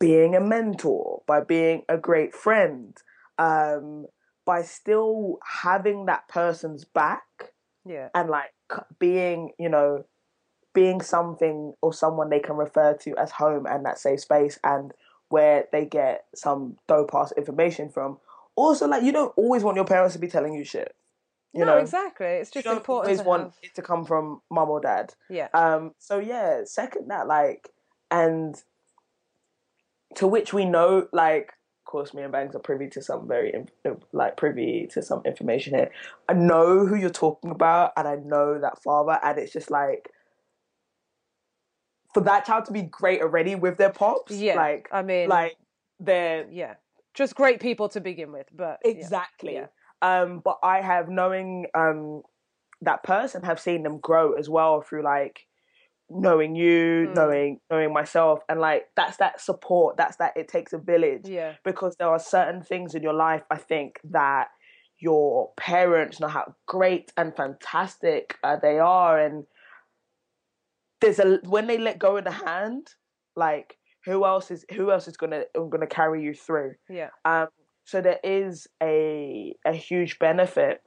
being 0.00 0.34
a 0.34 0.40
mentor, 0.40 1.22
by 1.28 1.42
being 1.42 1.84
a 1.88 1.96
great 1.96 2.34
friend, 2.34 2.96
um, 3.38 4.06
by 4.44 4.62
still 4.62 5.38
having 5.62 6.06
that 6.06 6.26
person's 6.26 6.84
back. 6.84 7.52
Yeah. 7.86 8.08
And 8.16 8.28
like 8.28 8.50
being, 8.98 9.52
you 9.60 9.68
know, 9.68 10.06
being 10.74 11.02
something 11.02 11.74
or 11.80 11.92
someone 11.92 12.30
they 12.30 12.40
can 12.40 12.56
refer 12.56 12.94
to 12.94 13.16
as 13.16 13.30
home 13.30 13.64
and 13.64 13.86
that 13.86 14.00
safe 14.00 14.18
space 14.18 14.58
and 14.64 14.92
where 15.32 15.64
they 15.72 15.86
get 15.86 16.26
some 16.34 16.76
dope 16.86 17.14
ass 17.14 17.32
information 17.38 17.88
from. 17.88 18.18
Also, 18.54 18.86
like 18.86 19.02
you 19.02 19.12
don't 19.12 19.32
always 19.34 19.62
want 19.62 19.76
your 19.76 19.86
parents 19.86 20.12
to 20.14 20.20
be 20.20 20.28
telling 20.28 20.52
you 20.52 20.62
shit. 20.62 20.94
You 21.54 21.64
no, 21.64 21.74
know 21.74 21.78
exactly. 21.78 22.26
It's 22.26 22.50
just 22.50 22.66
you 22.66 22.72
important. 22.72 23.06
Always 23.06 23.22
to 23.22 23.28
want 23.28 23.42
have... 23.44 23.54
it 23.62 23.74
to 23.76 23.82
come 23.82 24.04
from 24.04 24.42
mum 24.50 24.68
or 24.68 24.80
dad. 24.80 25.14
Yeah. 25.30 25.48
Um. 25.54 25.92
So 25.98 26.18
yeah, 26.18 26.64
second 26.66 27.08
that 27.08 27.26
like, 27.26 27.70
and 28.10 28.54
to 30.16 30.26
which 30.26 30.52
we 30.52 30.66
know 30.66 31.08
like 31.14 31.54
of 31.80 31.90
course 31.90 32.12
me 32.12 32.22
and 32.22 32.32
bangs 32.32 32.54
are 32.54 32.60
privy 32.60 32.88
to 32.88 33.00
some 33.00 33.26
very 33.26 33.54
like 34.12 34.36
privy 34.36 34.86
to 34.90 35.02
some 35.02 35.22
information 35.24 35.74
here 35.74 35.90
i 36.28 36.32
know 36.32 36.86
who 36.86 36.94
you're 36.94 37.10
talking 37.10 37.50
about 37.50 37.92
and 37.96 38.06
i 38.06 38.14
know 38.16 38.58
that 38.60 38.82
father 38.82 39.18
and 39.22 39.38
it's 39.38 39.52
just 39.52 39.70
like 39.70 40.10
for 42.14 42.20
that 42.20 42.44
child 42.44 42.64
to 42.64 42.72
be 42.72 42.82
great 42.82 43.20
already 43.20 43.54
with 43.54 43.76
their 43.76 43.90
pops 43.90 44.32
yeah 44.32 44.54
like 44.54 44.88
i 44.92 45.02
mean 45.02 45.28
like 45.28 45.56
they're 46.00 46.46
yeah 46.50 46.74
just 47.14 47.34
great 47.34 47.60
people 47.60 47.88
to 47.88 48.00
begin 48.00 48.32
with 48.32 48.46
but 48.54 48.78
exactly 48.84 49.54
yeah. 49.54 49.66
um 50.02 50.40
but 50.44 50.58
i 50.62 50.80
have 50.80 51.08
knowing 51.08 51.66
um 51.74 52.22
that 52.80 53.02
person 53.02 53.42
have 53.42 53.60
seen 53.60 53.82
them 53.82 53.98
grow 53.98 54.32
as 54.32 54.48
well 54.48 54.80
through 54.82 55.02
like 55.02 55.46
knowing 56.14 56.54
you, 56.54 57.08
mm. 57.08 57.14
knowing 57.14 57.60
knowing 57.70 57.92
myself, 57.92 58.40
and 58.48 58.60
like 58.60 58.88
that's 58.96 59.16
that 59.18 59.40
support. 59.40 59.96
That's 59.96 60.16
that 60.16 60.36
it 60.36 60.48
takes 60.48 60.72
a 60.72 60.78
village. 60.78 61.22
Yeah. 61.28 61.54
Because 61.64 61.96
there 61.96 62.08
are 62.08 62.18
certain 62.18 62.62
things 62.62 62.94
in 62.94 63.02
your 63.02 63.14
life, 63.14 63.42
I 63.50 63.56
think 63.56 64.00
that 64.04 64.48
your 64.98 65.50
parents 65.56 66.20
know 66.20 66.28
how 66.28 66.54
great 66.66 67.12
and 67.16 67.34
fantastic 67.34 68.36
uh, 68.44 68.56
they 68.56 68.78
are, 68.78 69.18
and 69.18 69.44
there's 71.02 71.18
a 71.18 71.38
when 71.44 71.66
they 71.66 71.78
let 71.78 71.98
go 71.98 72.16
of 72.16 72.24
the 72.24 72.30
hand, 72.30 72.88
like 73.36 73.76
who 74.06 74.24
else 74.24 74.50
is 74.50 74.64
who 74.72 74.90
else 74.90 75.06
is 75.06 75.16
gonna 75.16 75.44
gonna 75.54 75.86
carry 75.86 76.22
you 76.22 76.34
through? 76.34 76.74
Yeah. 76.88 77.10
Um. 77.24 77.48
So 77.84 78.00
there 78.00 78.20
is 78.24 78.66
a 78.82 79.54
a 79.66 79.72
huge 79.72 80.18
benefit 80.18 80.82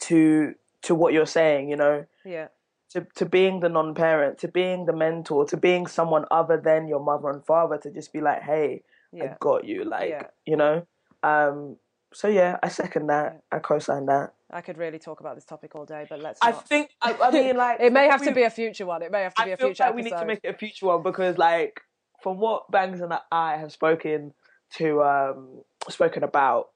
to 0.00 0.54
to 0.82 0.94
what 0.94 1.12
you're 1.12 1.26
saying. 1.26 1.70
You 1.70 1.76
know. 1.76 2.06
Yeah 2.24 2.48
to, 2.90 3.06
to 3.16 3.26
being 3.26 3.60
the 3.60 3.68
non-parent, 3.68 4.38
to 4.38 4.48
being 4.48 4.86
the 4.86 4.92
mentor, 4.92 5.44
to 5.46 5.56
being 5.56 5.86
someone 5.86 6.24
other 6.30 6.60
than 6.62 6.88
your 6.88 7.00
mother 7.00 7.28
and 7.28 7.44
father, 7.44 7.78
to 7.78 7.90
just 7.90 8.12
be 8.12 8.20
like, 8.20 8.42
hey, 8.42 8.82
yeah. 9.12 9.24
I 9.24 9.36
got 9.40 9.64
you, 9.64 9.84
like 9.84 10.10
yeah. 10.10 10.22
you 10.46 10.56
know. 10.56 10.86
Um, 11.22 11.76
so 12.12 12.28
yeah, 12.28 12.58
I 12.62 12.68
second 12.68 13.08
that. 13.08 13.42
I 13.52 13.58
co-sign 13.58 14.06
that. 14.06 14.34
I 14.50 14.62
could 14.62 14.78
really 14.78 14.98
talk 14.98 15.20
about 15.20 15.34
this 15.34 15.44
topic 15.44 15.74
all 15.74 15.84
day, 15.84 16.06
but 16.08 16.20
let's. 16.20 16.42
Not. 16.42 16.54
I 16.54 16.56
think. 16.56 16.90
I, 17.02 17.14
I 17.22 17.30
mean, 17.30 17.56
like, 17.64 17.80
it 17.80 17.92
may 17.92 18.06
have 18.06 18.22
to 18.22 18.32
be 18.32 18.42
a 18.42 18.50
future 18.50 18.86
one. 18.86 19.02
It 19.02 19.12
may 19.12 19.22
have 19.22 19.34
to 19.34 19.44
be 19.44 19.50
I 19.50 19.54
a 19.54 19.56
future. 19.56 19.84
Like 19.84 19.94
we 19.94 20.02
need 20.02 20.10
to 20.10 20.24
make 20.24 20.40
it 20.42 20.54
a 20.54 20.58
future 20.58 20.86
one 20.86 21.02
because, 21.02 21.36
like, 21.36 21.82
from 22.22 22.38
what 22.38 22.70
Bangs 22.70 23.00
and 23.00 23.12
I 23.30 23.56
have 23.56 23.72
spoken 23.72 24.32
to, 24.76 25.02
um, 25.02 25.62
spoken 25.88 26.22
about, 26.22 26.68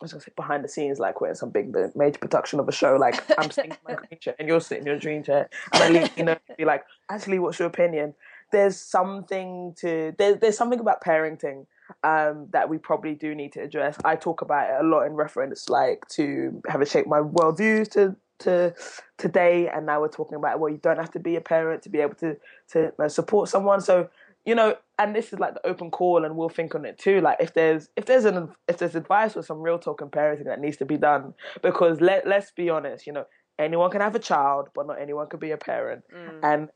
I 0.00 0.04
was 0.04 0.12
gonna 0.12 0.22
say 0.22 0.32
behind 0.36 0.62
the 0.62 0.68
scenes, 0.68 1.00
like 1.00 1.20
we're 1.20 1.30
in 1.30 1.34
some 1.34 1.50
big 1.50 1.74
major 1.96 2.18
production 2.18 2.60
of 2.60 2.68
a 2.68 2.72
show. 2.72 2.94
Like 2.94 3.20
I'm 3.36 3.50
sitting 3.50 3.72
in 3.72 3.76
my 3.86 3.94
green 4.08 4.20
chair 4.20 4.36
and 4.38 4.46
you're 4.46 4.60
sitting 4.60 4.82
in 4.82 4.86
your 4.86 4.98
dream 4.98 5.24
chair, 5.24 5.48
and 5.72 5.82
I 5.82 5.88
leave, 5.88 6.10
you 6.16 6.24
know, 6.24 6.36
be 6.56 6.64
like, 6.64 6.84
actually, 7.10 7.40
what's 7.40 7.58
your 7.58 7.66
opinion? 7.66 8.14
There's 8.52 8.76
something 8.76 9.74
to 9.78 10.14
there's 10.16 10.38
there's 10.38 10.56
something 10.56 10.78
about 10.78 11.02
parenting 11.02 11.66
um, 12.02 12.48
that 12.52 12.68
we 12.68 12.78
probably 12.78 13.14
do 13.14 13.34
need 13.34 13.52
to 13.52 13.60
address. 13.60 13.96
I 14.04 14.16
talk 14.16 14.42
about 14.42 14.70
it 14.70 14.84
a 14.84 14.86
lot 14.86 15.02
in 15.02 15.12
reference, 15.12 15.68
like 15.68 16.06
to 16.10 16.62
have 16.68 16.82
it 16.82 16.88
shape 16.88 17.06
my 17.06 17.20
worldviews 17.20 17.90
to 17.92 18.16
to 18.40 18.72
today, 19.16 19.68
and 19.68 19.86
now 19.86 20.00
we're 20.00 20.08
talking 20.08 20.36
about 20.36 20.60
well, 20.60 20.70
you 20.70 20.78
don't 20.78 20.98
have 20.98 21.10
to 21.12 21.20
be 21.20 21.36
a 21.36 21.40
parent 21.40 21.82
to 21.82 21.88
be 21.88 22.00
able 22.00 22.14
to 22.16 22.36
to 22.72 22.92
uh, 22.98 23.08
support 23.08 23.48
someone. 23.48 23.80
So 23.80 24.08
you 24.48 24.54
know, 24.54 24.76
and 24.98 25.14
this 25.14 25.32
is 25.32 25.38
like 25.38 25.54
the 25.54 25.66
open 25.66 25.90
call, 25.90 26.24
and 26.24 26.36
we'll 26.36 26.48
think 26.48 26.74
on 26.74 26.84
it 26.84 26.98
too. 26.98 27.20
Like 27.20 27.38
if 27.40 27.52
there's 27.54 27.90
if 27.96 28.06
there's 28.06 28.24
an 28.24 28.48
if 28.66 28.78
there's 28.78 28.94
advice 28.94 29.36
or 29.36 29.42
some 29.42 29.60
real 29.60 29.78
talk 29.78 30.00
and 30.00 30.10
parenting 30.10 30.46
that 30.46 30.60
needs 30.60 30.78
to 30.78 30.86
be 30.86 30.96
done, 30.96 31.34
because 31.62 32.00
let 32.00 32.26
let's 32.26 32.50
be 32.52 32.70
honest, 32.70 33.06
you 33.06 33.12
know, 33.12 33.26
anyone 33.58 33.90
can 33.90 34.00
have 34.00 34.14
a 34.14 34.20
child, 34.20 34.68
but 34.74 34.86
not 34.86 35.00
anyone 35.00 35.28
can 35.28 35.38
be 35.38 35.50
a 35.50 35.56
parent, 35.56 36.04
mm. 36.14 36.40
and 36.42 36.68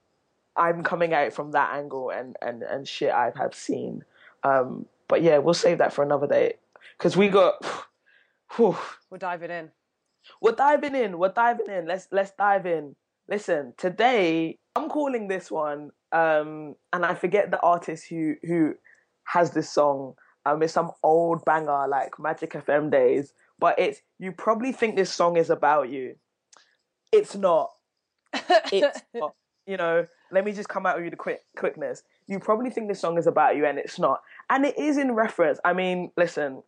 I'm 0.56 0.82
coming 0.82 1.12
at 1.12 1.28
it 1.28 1.32
from 1.32 1.52
that 1.52 1.74
angle 1.74 2.10
and 2.10 2.36
and 2.42 2.62
and 2.62 2.86
shit 2.86 3.10
I 3.10 3.32
have 3.36 3.54
seen. 3.54 4.04
Um, 4.44 4.86
but 5.12 5.20
yeah, 5.20 5.36
we'll 5.36 5.52
save 5.52 5.76
that 5.76 5.92
for 5.92 6.02
another 6.02 6.26
day 6.26 6.54
because 6.96 7.18
we 7.18 7.28
got. 7.28 7.62
Whew, 8.56 8.78
We're 9.10 9.18
diving 9.18 9.50
in. 9.50 9.70
We're 10.40 10.52
diving 10.52 10.94
in. 10.94 11.18
We're 11.18 11.28
diving 11.28 11.68
in. 11.68 11.86
Let's 11.86 12.08
let's 12.10 12.30
dive 12.30 12.64
in. 12.64 12.96
Listen, 13.28 13.74
today 13.76 14.58
I'm 14.74 14.88
calling 14.88 15.28
this 15.28 15.50
one 15.50 15.90
um, 16.12 16.76
and 16.94 17.04
I 17.04 17.14
forget 17.14 17.50
the 17.50 17.60
artist 17.60 18.06
who 18.08 18.36
who 18.42 18.74
has 19.24 19.50
this 19.50 19.68
song. 19.68 20.14
Um, 20.46 20.62
it's 20.62 20.72
some 20.72 20.92
old 21.02 21.44
banger 21.44 21.86
like 21.88 22.18
Magic 22.18 22.52
FM 22.54 22.90
days, 22.90 23.34
but 23.58 23.78
it's 23.78 24.00
you 24.18 24.32
probably 24.32 24.72
think 24.72 24.96
this 24.96 25.12
song 25.12 25.36
is 25.36 25.50
about 25.50 25.90
you. 25.90 26.14
It's 27.12 27.36
not. 27.36 27.68
It's 28.72 29.02
not. 29.14 29.34
You 29.66 29.76
know, 29.76 30.06
let 30.30 30.44
me 30.46 30.52
just 30.52 30.70
come 30.70 30.86
out 30.86 30.96
with 30.96 31.04
you 31.04 31.10
the 31.10 31.16
quick 31.16 31.42
quickness. 31.54 32.02
You 32.26 32.38
probably 32.38 32.70
think 32.70 32.88
this 32.88 33.00
song 33.00 33.18
is 33.18 33.26
about 33.26 33.56
you, 33.56 33.66
and 33.66 33.78
it's 33.78 33.98
not. 33.98 34.22
And 34.50 34.64
it 34.64 34.78
is 34.78 34.98
in 34.98 35.12
reference. 35.12 35.58
I 35.64 35.72
mean, 35.72 36.10
listen, 36.16 36.62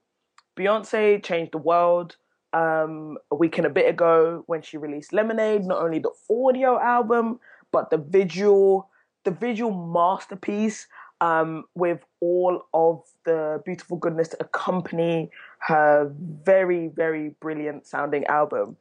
Beyonce 0.56 1.22
changed 1.22 1.52
the 1.52 1.58
world 1.58 2.16
um, 2.52 3.18
a 3.30 3.34
week 3.34 3.58
and 3.58 3.66
a 3.66 3.70
bit 3.70 3.88
ago 3.88 4.44
when 4.46 4.62
she 4.62 4.76
released 4.76 5.12
Lemonade. 5.12 5.64
Not 5.64 5.82
only 5.82 5.98
the 5.98 6.12
audio 6.30 6.80
album, 6.80 7.40
but 7.72 7.90
the 7.90 7.98
visual 7.98 8.88
the 9.24 9.30
visual 9.30 9.72
masterpiece 9.72 10.86
um, 11.20 11.64
with 11.74 12.00
all 12.20 12.66
of 12.74 13.02
the 13.24 13.62
beautiful 13.64 13.96
goodness 13.96 14.28
to 14.28 14.36
accompany 14.40 15.30
her 15.60 16.12
very, 16.44 16.88
very 16.88 17.30
brilliant 17.40 17.86
sounding 17.86 18.24
album. 18.26 18.76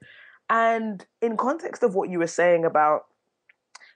And 0.50 1.06
in 1.22 1.38
context 1.38 1.84
of 1.84 1.96
what 1.96 2.10
you 2.10 2.20
were 2.20 2.28
saying 2.28 2.66
about 2.66 3.06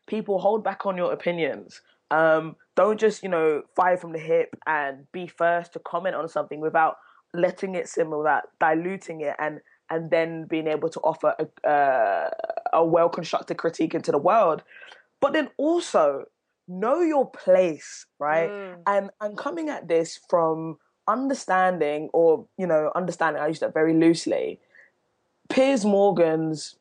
people 0.07 0.39
hold 0.39 0.63
back 0.63 0.85
on 0.85 0.95
your 0.95 1.11
opinions, 1.11 1.81
um, 2.11 2.55
don't 2.75 2.99
just, 2.99 3.23
you 3.23 3.29
know, 3.29 3.63
fire 3.75 3.97
from 3.97 4.13
the 4.13 4.19
hip 4.19 4.55
and 4.65 5.11
be 5.11 5.27
first 5.27 5.73
to 5.73 5.79
comment 5.79 6.15
on 6.15 6.27
something 6.27 6.59
without 6.59 6.97
letting 7.33 7.75
it 7.75 7.87
simmer, 7.87 8.17
without 8.17 8.43
diluting 8.59 9.21
it 9.21 9.35
and 9.39 9.59
and 9.89 10.11
then 10.11 10.45
being 10.45 10.67
able 10.67 10.89
to 10.89 10.99
offer 10.99 11.33
a, 11.39 11.69
uh, 11.69 12.29
a 12.73 12.85
well 12.85 13.09
constructed 13.09 13.57
critique 13.57 13.95
into 13.95 14.11
the 14.11 14.17
world. 14.17 14.63
But 15.21 15.33
then 15.33 15.49
also 15.57 16.25
know 16.67 17.01
your 17.01 17.29
place, 17.29 18.05
right? 18.19 18.49
Mm. 18.49 18.75
And 18.85 19.09
I'm 19.21 19.35
coming 19.35 19.69
at 19.69 19.87
this 19.87 20.19
from 20.29 20.77
understanding, 21.07 22.09
or 22.13 22.47
you 22.57 22.67
know, 22.67 22.91
understanding. 22.95 23.41
I 23.41 23.47
use 23.47 23.59
that 23.59 23.73
very 23.73 23.93
loosely. 23.93 24.59
Piers 25.49 25.85
Morgan's 25.85 26.75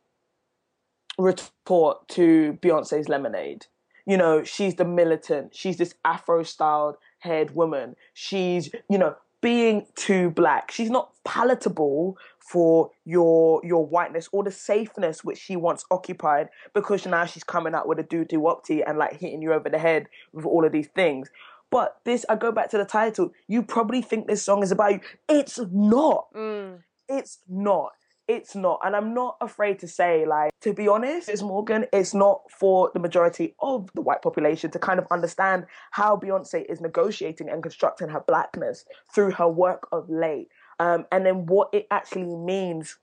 retort 1.19 2.09
to 2.09 2.59
Beyonce's 2.61 3.09
Lemonade. 3.09 3.67
You 4.07 4.17
know, 4.17 4.45
she's 4.45 4.77
the 4.77 4.85
militant. 4.85 5.55
She's 5.55 5.77
this 5.77 5.95
Afro-styled 6.05 6.97
haired 7.19 7.55
woman. 7.55 7.97
She's, 8.15 8.71
you 8.89 8.99
know, 8.99 9.17
being 9.41 9.87
too 9.95 10.31
black. 10.31 10.71
She's 10.71 10.91
not 10.91 11.13
palatable 11.25 12.17
for 12.39 12.91
your 13.05 13.61
your 13.65 13.85
whiteness 13.85 14.29
or 14.33 14.45
the 14.45 14.51
safeness 14.53 15.25
which 15.25 15.39
she 15.39 15.57
once 15.57 15.85
occupied 15.91 16.49
because 16.75 17.05
now 17.07 17.25
she's 17.27 17.45
coming 17.45 17.75
out 17.75 17.89
with 17.89 17.99
a 17.99 18.03
doo 18.05 18.25
doo 18.25 18.41
opti 18.41 18.83
and 18.87 18.99
like 18.99 19.19
hitting 19.19 19.43
you 19.43 19.53
over 19.53 19.69
the 19.69 19.79
head 19.79 20.09
with 20.33 20.47
all 20.47 20.65
of 20.65 20.73
these 20.73 20.89
things. 20.89 21.29
But 21.71 21.97
this, 22.05 22.25
I 22.29 22.37
go 22.37 22.53
back 22.53 22.71
to 22.71 22.79
the 22.79 22.85
title. 22.85 23.33
You 23.49 23.63
probably 23.63 24.01
think 24.01 24.27
this 24.27 24.43
song 24.43 24.63
is 24.63 24.71
about 24.71 24.93
you. 24.93 25.01
It's 25.29 25.59
not. 25.73 26.27
Mm. 26.35 26.83
It's 27.09 27.39
not. 27.49 27.93
It's 28.29 28.57
not. 28.57 28.81
And 28.85 28.97
I'm 28.97 29.15
not 29.15 29.37
afraid 29.41 29.79
to 29.81 29.89
say, 29.89 30.27
like, 30.27 30.51
to 30.63 30.73
be 30.73 30.89
honest, 30.89 31.29
it's 31.29 31.43
Morgan, 31.43 31.87
it's 31.93 32.13
not 32.13 32.43
for 32.51 32.91
the 32.93 32.99
majority 32.99 33.55
of 33.61 33.89
the 33.95 34.01
white 34.01 34.23
population 34.23 34.71
to 34.73 34.79
kind 34.81 34.99
of 34.99 35.07
understand 35.11 35.67
how 35.93 36.17
Beyonce 36.17 36.65
is 36.69 36.81
negotiating 36.81 37.49
and 37.49 37.63
constructing 37.63 38.09
her 38.09 38.25
blackness 38.27 38.85
through 39.15 39.33
her 39.33 39.49
work 39.49 39.87
of 39.93 40.11
late 40.11 40.49
um, 40.79 41.07
and 41.11 41.25
then 41.25 41.47
what 41.47 41.71
it 41.73 41.87
actually 41.91 42.35
means 42.35 42.99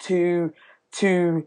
to 0.00 0.52
to 0.92 1.46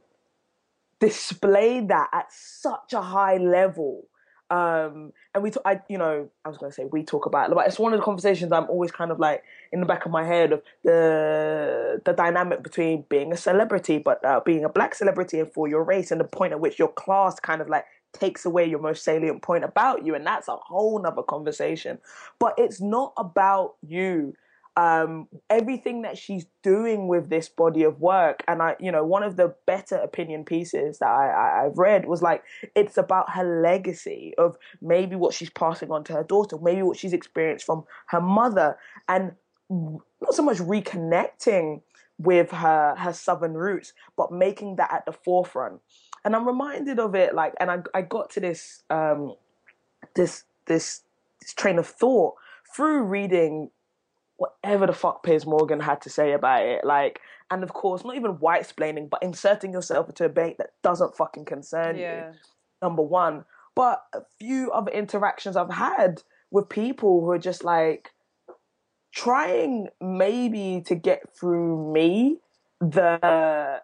display 0.99 1.81
that 1.81 2.09
at 2.13 2.31
such 2.31 2.93
a 2.93 3.01
high 3.01 3.37
level. 3.37 4.07
Um, 4.49 5.11
and 5.33 5.43
we, 5.43 5.51
t- 5.51 5.59
I, 5.65 5.81
you 5.89 5.97
know, 5.97 6.29
I 6.43 6.49
was 6.49 6.57
going 6.57 6.71
to 6.71 6.75
say 6.75 6.85
we 6.85 7.03
talk 7.03 7.25
about, 7.25 7.49
it, 7.49 7.55
but 7.55 7.67
it's 7.67 7.79
one 7.79 7.93
of 7.93 7.99
the 7.99 8.03
conversations 8.03 8.51
I'm 8.51 8.69
always 8.69 8.91
kind 8.91 9.11
of 9.11 9.19
like 9.19 9.43
in 9.71 9.79
the 9.79 9.85
back 9.85 10.05
of 10.05 10.11
my 10.11 10.23
head 10.23 10.53
of 10.53 10.61
the 10.83 12.01
the 12.05 12.13
dynamic 12.13 12.61
between 12.61 13.05
being 13.09 13.33
a 13.33 13.37
celebrity, 13.37 13.97
but 13.97 14.23
uh, 14.23 14.41
being 14.45 14.63
a 14.63 14.69
black 14.69 14.93
celebrity 14.93 15.39
and 15.39 15.51
for 15.51 15.67
your 15.67 15.83
race, 15.83 16.11
and 16.11 16.21
the 16.21 16.25
point 16.25 16.53
at 16.53 16.59
which 16.59 16.77
your 16.77 16.89
class 16.89 17.39
kind 17.39 17.61
of 17.61 17.69
like 17.69 17.85
takes 18.13 18.45
away 18.45 18.65
your 18.65 18.79
most 18.79 19.03
salient 19.03 19.41
point 19.41 19.63
about 19.63 20.05
you, 20.05 20.15
and 20.15 20.25
that's 20.25 20.47
a 20.47 20.55
whole 20.55 21.01
nother 21.01 21.23
conversation. 21.23 21.97
But 22.39 22.53
it's 22.57 22.79
not 22.79 23.13
about 23.17 23.75
you 23.81 24.35
um, 24.77 25.27
everything 25.49 26.01
that 26.01 26.17
she's 26.17 26.45
doing 26.61 27.07
with 27.07 27.29
this 27.29 27.47
body 27.47 27.83
of 27.83 28.01
work. 28.01 28.43
And 28.47 28.61
I, 28.61 28.75
you 28.79 28.91
know, 28.91 29.05
one 29.05 29.23
of 29.23 29.37
the 29.37 29.55
better 29.65 29.95
opinion 29.95 30.43
pieces 30.43 30.99
that 30.99 31.07
I, 31.09 31.63
have 31.63 31.77
read 31.77 32.05
was 32.05 32.21
like, 32.21 32.43
it's 32.75 32.97
about 32.97 33.31
her 33.31 33.61
legacy 33.61 34.33
of 34.37 34.57
maybe 34.81 35.15
what 35.15 35.33
she's 35.33 35.49
passing 35.49 35.91
on 35.91 36.03
to 36.05 36.13
her 36.13 36.23
daughter, 36.23 36.57
maybe 36.61 36.81
what 36.81 36.97
she's 36.97 37.13
experienced 37.13 37.65
from 37.65 37.85
her 38.07 38.21
mother, 38.21 38.77
and 39.07 39.33
not 39.69 40.33
so 40.33 40.43
much 40.43 40.57
reconnecting 40.57 41.81
with 42.17 42.51
her 42.51 42.95
her 42.95 43.11
southern 43.13 43.53
roots, 43.53 43.93
but 44.15 44.31
making 44.31 44.77
that 44.77 44.91
at 44.91 45.05
the 45.05 45.11
forefront. 45.11 45.81
And 46.23 46.35
I'm 46.35 46.47
reminded 46.47 46.99
of 46.99 47.13
it, 47.13 47.35
like, 47.35 47.53
and 47.59 47.69
I, 47.69 47.79
I 47.93 48.01
got 48.01 48.29
to 48.31 48.39
this, 48.39 48.83
um, 48.89 49.35
this, 50.15 50.43
this, 50.65 51.01
this 51.41 51.53
train 51.53 51.77
of 51.77 51.87
thought 51.87 52.35
through 52.75 53.03
reading 53.03 53.69
whatever 54.37 54.87
the 54.87 54.93
fuck 54.93 55.23
Piers 55.23 55.45
Morgan 55.45 55.79
had 55.79 56.01
to 56.01 56.09
say 56.09 56.33
about 56.33 56.65
it. 56.65 56.85
Like, 56.85 57.19
and 57.51 57.63
of 57.63 57.73
course, 57.73 58.03
not 58.03 58.15
even 58.15 58.31
white 58.31 58.61
explaining, 58.61 59.07
but 59.07 59.23
inserting 59.23 59.73
yourself 59.73 60.09
into 60.09 60.25
a 60.25 60.27
debate 60.27 60.57
that 60.57 60.71
doesn't 60.83 61.15
fucking 61.15 61.45
concern 61.45 61.97
yeah. 61.97 62.29
you. 62.29 62.33
Number 62.81 63.03
one. 63.03 63.45
But 63.75 64.03
a 64.13 64.21
few 64.39 64.71
other 64.71 64.91
interactions 64.91 65.57
I've 65.57 65.73
had 65.73 66.23
with 66.49 66.69
people 66.69 67.21
who 67.21 67.31
are 67.31 67.39
just 67.39 67.63
like 67.63 68.11
trying 69.13 69.87
maybe 70.01 70.81
to 70.85 70.95
get 70.95 71.35
through 71.37 71.91
me 71.93 72.39
the 72.79 73.81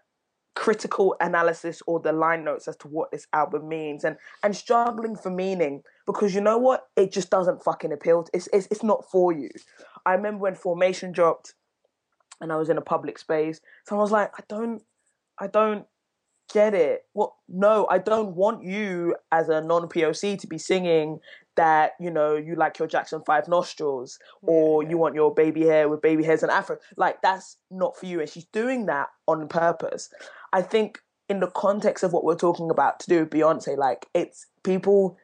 critical 0.53 1.15
analysis 1.21 1.81
or 1.87 1.99
the 1.99 2.11
line 2.11 2.43
notes 2.43 2.67
as 2.67 2.75
to 2.75 2.87
what 2.87 3.09
this 3.11 3.25
album 3.31 3.69
means 3.69 4.03
and 4.03 4.17
and 4.43 4.55
struggling 4.55 5.15
for 5.15 5.29
meaning 5.29 5.81
because 6.05 6.35
you 6.35 6.41
know 6.41 6.57
what 6.57 6.87
it 6.97 7.11
just 7.11 7.29
doesn't 7.29 7.63
fucking 7.63 7.93
appeal 7.93 8.23
to, 8.23 8.31
it's, 8.33 8.49
it's 8.51 8.67
it's 8.69 8.83
not 8.83 9.09
for 9.09 9.31
you 9.31 9.49
I 10.05 10.13
remember 10.13 10.43
when 10.43 10.55
Formation 10.55 11.11
dropped 11.11 11.53
and 12.39 12.51
I 12.51 12.55
was 12.55 12.69
in 12.69 12.77
a 12.77 12.81
public 12.81 13.19
space, 13.19 13.61
someone 13.87 14.03
was 14.03 14.11
like, 14.11 14.31
I 14.37 14.43
don't, 14.49 14.81
I 15.39 15.47
don't 15.47 15.85
get 16.51 16.73
it. 16.73 17.05
Well, 17.13 17.37
no, 17.47 17.87
I 17.89 17.99
don't 17.99 18.35
want 18.35 18.63
you 18.63 19.15
as 19.31 19.49
a 19.49 19.61
non 19.61 19.87
POC 19.87 20.39
to 20.39 20.47
be 20.47 20.57
singing 20.57 21.19
that, 21.55 21.91
you 21.99 22.09
know, 22.09 22.35
you 22.35 22.55
like 22.55 22.79
your 22.79 22.87
Jackson 22.87 23.21
5 23.25 23.47
nostrils 23.47 24.17
or 24.41 24.81
yeah. 24.81 24.89
you 24.89 24.97
want 24.97 25.15
your 25.15 25.33
baby 25.33 25.65
hair 25.65 25.87
with 25.87 26.01
baby 26.01 26.23
hairs 26.23 26.43
and 26.43 26.51
afro. 26.51 26.77
Like, 26.97 27.21
that's 27.21 27.57
not 27.69 27.97
for 27.97 28.05
you. 28.05 28.19
And 28.19 28.29
she's 28.29 28.45
doing 28.45 28.87
that 28.87 29.09
on 29.27 29.47
purpose. 29.47 30.09
I 30.53 30.61
think 30.61 30.99
in 31.29 31.39
the 31.39 31.47
context 31.47 32.03
of 32.03 32.13
what 32.13 32.23
we're 32.23 32.35
talking 32.35 32.69
about 32.69 32.99
to 33.01 33.09
do 33.09 33.19
with 33.19 33.29
Beyonce, 33.29 33.77
like, 33.77 34.07
it's 34.13 34.47
people 34.63 35.17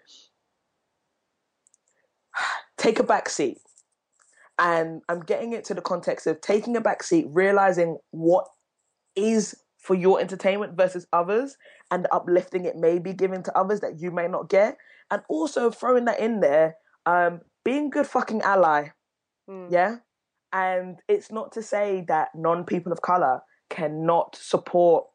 take 2.77 2.99
a 2.99 3.03
back 3.03 3.29
seat 3.29 3.59
and 4.59 5.01
I'm 5.07 5.21
getting 5.21 5.53
it 5.53 5.65
to 5.65 5.73
the 5.73 5.81
context 5.81 6.27
of 6.27 6.41
taking 6.41 6.75
a 6.75 6.81
back 6.81 7.03
seat, 7.03 7.27
realizing 7.29 7.97
what 8.11 8.47
is 9.15 9.55
for 9.77 9.95
your 9.95 10.19
entertainment 10.19 10.75
versus 10.75 11.05
others, 11.13 11.57
and 11.91 12.03
the 12.03 12.13
uplifting 12.13 12.65
it 12.65 12.75
may 12.75 12.99
be 12.99 13.13
giving 13.13 13.43
to 13.43 13.57
others 13.57 13.79
that 13.81 13.99
you 13.99 14.11
may 14.11 14.27
not 14.27 14.49
get, 14.49 14.77
and 15.11 15.21
also 15.29 15.69
throwing 15.69 16.05
that 16.05 16.19
in 16.19 16.39
there, 16.39 16.75
um, 17.05 17.41
being 17.63 17.89
good 17.89 18.07
fucking 18.07 18.41
ally, 18.41 18.89
mm. 19.49 19.71
yeah, 19.71 19.97
And 20.51 20.99
it's 21.07 21.31
not 21.31 21.51
to 21.53 21.61
say 21.61 22.03
that 22.07 22.29
non 22.35 22.65
people 22.65 22.91
of 22.91 23.01
color 23.01 23.41
cannot 23.69 24.35
support 24.35 25.05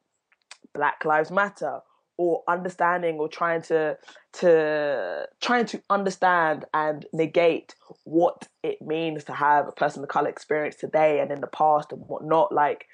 Black 0.75 1.05
Lives 1.05 1.31
Matter 1.31 1.81
or 2.19 2.43
understanding 2.47 3.17
or 3.17 3.29
trying 3.29 3.63
to 3.63 3.97
to 4.35 5.27
trying 5.41 5.67
to 5.67 5.83
understand 5.91 6.65
and 6.75 7.07
negate 7.13 7.75
what 8.05 8.49
it 8.63 8.81
means 8.83 9.25
to 9.25 9.33
have 9.33 9.67
a 9.67 9.73
person 9.73 10.03
of 10.03 10.09
color 10.09 10.29
experience 10.29 10.77
today 10.77 11.21
and 11.21 11.31
in 11.31 11.41
the 11.41 11.47
past 11.47 11.93
and 11.93 12.03
whatnot. 12.07 12.53
Like 12.53 12.87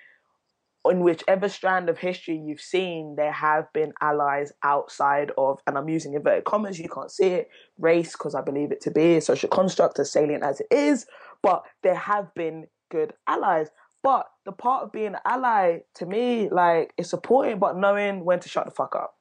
in 0.90 1.00
whichever 1.00 1.48
strand 1.48 1.88
of 1.88 1.98
history 1.98 2.36
you've 2.36 2.60
seen, 2.60 3.14
there 3.16 3.32
have 3.32 3.72
been 3.72 3.92
allies 4.00 4.52
outside 4.62 5.32
of, 5.36 5.58
and 5.66 5.76
I'm 5.76 5.88
using 5.88 6.14
inverted 6.14 6.44
commas, 6.44 6.78
you 6.78 6.88
can't 6.88 7.10
see 7.10 7.26
it, 7.26 7.48
race, 7.78 8.12
because 8.12 8.34
I 8.34 8.42
believe 8.42 8.72
it 8.72 8.80
to 8.82 8.90
be 8.90 9.16
a 9.16 9.20
social 9.20 9.48
construct, 9.48 9.98
as 9.98 10.12
salient 10.12 10.44
as 10.44 10.60
it 10.60 10.68
is, 10.70 11.06
but 11.42 11.64
there 11.82 11.96
have 11.96 12.32
been 12.34 12.66
good 12.90 13.12
allies. 13.26 13.68
But 14.08 14.26
the 14.46 14.52
part 14.52 14.84
of 14.84 14.90
being 14.90 15.08
an 15.08 15.18
ally 15.26 15.80
to 15.96 16.06
me, 16.06 16.48
like, 16.48 16.94
is 16.96 17.10
supporting 17.10 17.58
but 17.58 17.76
knowing 17.76 18.24
when 18.24 18.40
to 18.40 18.48
shut 18.48 18.64
the 18.64 18.70
fuck 18.70 18.96
up. 18.96 19.16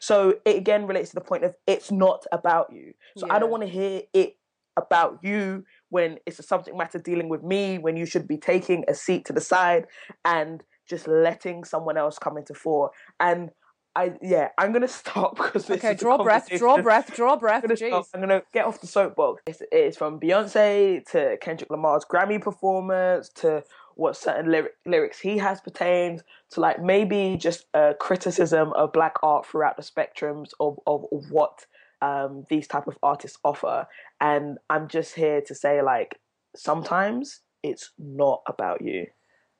So 0.00 0.34
it 0.44 0.54
again 0.54 0.86
relates 0.86 1.08
to 1.08 1.14
the 1.14 1.22
point 1.22 1.44
of 1.44 1.54
it's 1.66 1.90
not 1.90 2.26
about 2.30 2.70
you. 2.70 2.92
So 3.16 3.26
yeah. 3.26 3.32
I 3.32 3.38
don't 3.38 3.50
want 3.50 3.62
to 3.62 3.68
hear 3.70 4.02
it 4.12 4.36
about 4.76 5.20
you 5.22 5.64
when 5.88 6.18
it's 6.26 6.38
a 6.38 6.42
subject 6.42 6.76
matter 6.76 6.98
dealing 6.98 7.30
with 7.30 7.42
me, 7.42 7.78
when 7.78 7.96
you 7.96 8.04
should 8.04 8.28
be 8.28 8.36
taking 8.36 8.84
a 8.86 8.92
seat 8.92 9.24
to 9.24 9.32
the 9.32 9.40
side 9.40 9.86
and 10.26 10.62
just 10.86 11.08
letting 11.08 11.64
someone 11.64 11.96
else 11.96 12.18
come 12.18 12.36
into 12.36 12.52
fore. 12.52 12.90
And 13.18 13.48
I 13.96 14.12
yeah, 14.22 14.50
I'm 14.58 14.72
gonna 14.72 14.88
stop 15.02 15.36
because 15.36 15.66
this 15.66 15.78
okay. 15.78 15.94
Draw 15.94 16.22
breath, 16.22 16.48
draw 16.56 16.80
breath, 16.80 17.14
draw 17.16 17.36
breath. 17.36 17.64
I'm 17.68 17.76
gonna, 17.76 18.02
I'm 18.14 18.20
gonna, 18.20 18.42
get 18.52 18.66
off 18.66 18.80
the 18.80 18.86
soapbox. 18.86 19.42
It's, 19.46 19.62
it's, 19.72 19.96
from 19.96 20.20
Beyonce 20.20 21.04
to 21.12 21.36
Kendrick 21.40 21.70
Lamar's 21.70 22.04
Grammy 22.04 22.40
performance 22.40 23.28
to 23.36 23.64
what 23.98 24.16
certain 24.16 24.50
lyric, 24.50 24.72
lyrics 24.86 25.18
he 25.18 25.38
has 25.38 25.60
pertained 25.60 26.22
to 26.50 26.60
like 26.60 26.80
maybe 26.80 27.36
just 27.36 27.66
a 27.74 27.94
criticism 27.98 28.72
of 28.74 28.92
black 28.92 29.16
art 29.22 29.44
throughout 29.44 29.76
the 29.76 29.82
spectrums 29.82 30.50
of 30.60 30.78
of, 30.86 31.04
of 31.12 31.30
what 31.30 31.66
um, 32.00 32.46
these 32.48 32.68
type 32.68 32.86
of 32.86 32.96
artists 33.02 33.38
offer. 33.44 33.88
And 34.20 34.58
I'm 34.70 34.86
just 34.86 35.14
here 35.14 35.40
to 35.42 35.54
say 35.54 35.82
like 35.82 36.20
sometimes 36.54 37.40
it's 37.64 37.90
not 37.98 38.42
about 38.46 38.82
you. 38.82 39.06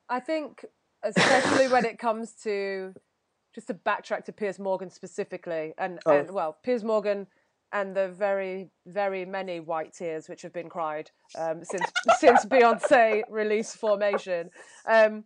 I 0.09 0.21
think 0.21 0.63
especially 1.03 1.67
when 1.67 1.83
it 1.83 1.99
comes 1.99 2.33
to 2.43 2.93
just 3.53 3.67
to 3.67 3.73
backtrack 3.73 4.23
to 4.25 4.31
Piers 4.31 4.57
Morgan 4.59 4.89
specifically, 4.89 5.73
and, 5.77 5.99
oh. 6.05 6.17
and 6.17 6.31
well, 6.31 6.57
Piers 6.63 6.83
Morgan 6.83 7.27
and 7.71 7.95
the 7.95 8.09
very, 8.09 8.69
very 8.87 9.25
many 9.25 9.59
white 9.59 9.93
tears 9.93 10.27
which 10.27 10.41
have 10.41 10.53
been 10.53 10.69
cried 10.69 11.11
um, 11.37 11.63
since 11.63 11.85
since 12.19 12.45
Beyonce 12.45 13.23
released 13.29 13.77
Formation. 13.77 14.49
Um, 14.87 15.25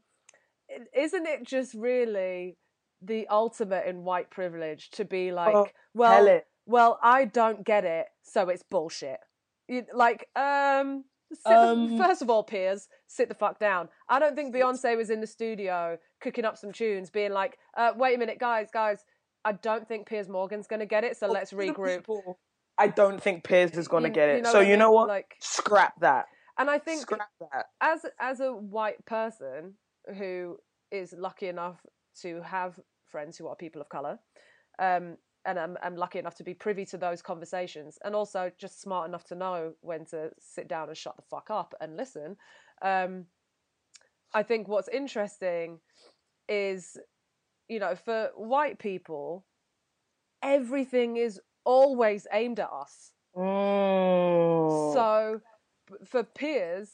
isn't 0.96 1.26
it 1.26 1.46
just 1.46 1.74
really 1.74 2.58
the 3.02 3.28
ultimate 3.28 3.86
in 3.86 4.04
white 4.04 4.30
privilege 4.30 4.90
to 4.92 5.06
be 5.06 5.32
like, 5.32 5.56
oh, 5.56 5.68
well, 5.94 6.42
well, 6.66 7.00
I 7.02 7.26
don't 7.26 7.66
get 7.66 7.84
it, 7.84 8.08
so 8.24 8.50
it's 8.50 8.64
bullshit. 8.64 9.20
You, 9.68 9.86
like, 9.94 10.30
um, 10.36 11.04
um, 11.46 11.98
first 11.98 12.22
of 12.22 12.30
all, 12.30 12.44
Piers, 12.44 12.88
sit 13.08 13.28
the 13.28 13.36
fuck 13.36 13.60
down. 13.60 13.90
I 14.08 14.20
don't 14.20 14.36
think 14.36 14.54
Beyonce 14.54 14.96
was 14.96 15.10
in 15.10 15.20
the 15.20 15.28
studio 15.28 15.98
cooking 16.22 16.46
up 16.46 16.58
some 16.58 16.72
tunes, 16.72 17.10
being 17.10 17.34
like, 17.34 17.58
uh, 17.76 17.92
"Wait 17.96 18.16
a 18.16 18.18
minute, 18.18 18.40
guys, 18.40 18.70
guys, 18.72 19.04
I 19.46 19.54
don't 19.54 19.88
think 19.88 20.08
Piers 20.08 20.30
Morgan's 20.30 20.68
going 20.68 20.80
to 20.80 20.86
get 20.86 21.04
it, 21.04 21.18
so 21.18 21.28
let's 21.28 21.52
regroup." 21.52 22.06
I 22.78 22.88
don't 22.88 23.22
think 23.22 23.44
Piers 23.44 23.78
is 23.78 23.88
going 23.88 24.04
to 24.04 24.10
get 24.10 24.30
it. 24.30 24.38
You 24.38 24.42
know 24.44 24.52
so 24.52 24.60
you 24.60 24.78
know 24.78 24.92
what? 24.92 25.08
Like, 25.08 25.36
scrap 25.40 26.00
that. 26.00 26.26
And 26.58 26.70
I 26.70 26.80
think 26.80 27.02
scrap 27.02 27.30
that. 27.40 27.68
As 27.82 28.06
as 28.20 28.40
a 28.40 28.52
white 28.52 29.06
person 29.06 29.76
who 30.18 30.58
is 30.92 31.14
lucky 31.18 31.48
enough 31.48 31.86
to 32.22 32.42
have 32.42 32.80
friends 33.06 33.38
who 33.38 33.48
are 33.48 33.56
people 33.56 33.82
of 33.82 33.90
color, 33.90 34.20
um, 34.80 35.18
and 35.46 35.60
I'm, 35.60 35.78
I'm 35.84 35.96
lucky 35.96 36.20
enough 36.20 36.36
to 36.36 36.44
be 36.44 36.54
privy 36.54 36.86
to 36.86 36.98
those 36.98 37.22
conversations 37.22 37.98
and 38.04 38.16
also 38.16 38.52
just 38.58 38.82
smart 38.82 39.08
enough 39.08 39.26
to 39.26 39.36
know 39.36 39.74
when 39.82 40.06
to 40.06 40.32
sit 40.40 40.68
down 40.68 40.88
and 40.88 40.98
shut 40.98 41.16
the 41.16 41.24
fuck 41.24 41.50
up 41.50 41.74
and 41.82 41.98
listen. 41.98 42.38
Um, 42.82 43.26
I 44.34 44.44
think 44.44 44.68
what's 44.68 44.88
interesting 44.88 45.80
is, 46.48 46.98
you 47.68 47.80
know, 47.80 47.96
for 47.96 48.32
white 48.36 48.80
people, 48.80 49.46
everything 50.42 51.18
is 51.18 51.40
always 51.66 52.28
aimed 52.32 52.60
at 52.60 52.70
us. 52.70 53.14
Mm. 53.36 54.94
So 54.94 55.42
for 56.06 56.24
Piers, 56.24 56.90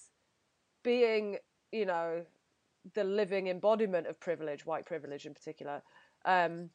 being, 0.83 1.37
you 1.71 1.85
know, 1.85 2.25
the 2.93 3.03
living 3.03 3.47
embodiment 3.47 4.07
of 4.07 4.19
privilege, 4.19 4.65
white 4.65 4.85
privilege 4.85 5.25
in 5.25 5.33
particular, 5.33 5.81
um, 6.25 6.69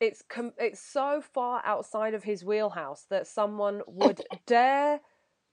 it's 0.00 0.22
com- 0.28 0.54
it's 0.58 0.80
so 0.80 1.22
far 1.22 1.62
outside 1.64 2.14
of 2.14 2.24
his 2.24 2.44
wheelhouse 2.44 3.06
that 3.08 3.26
someone 3.26 3.82
would 3.86 4.20
dare 4.46 5.00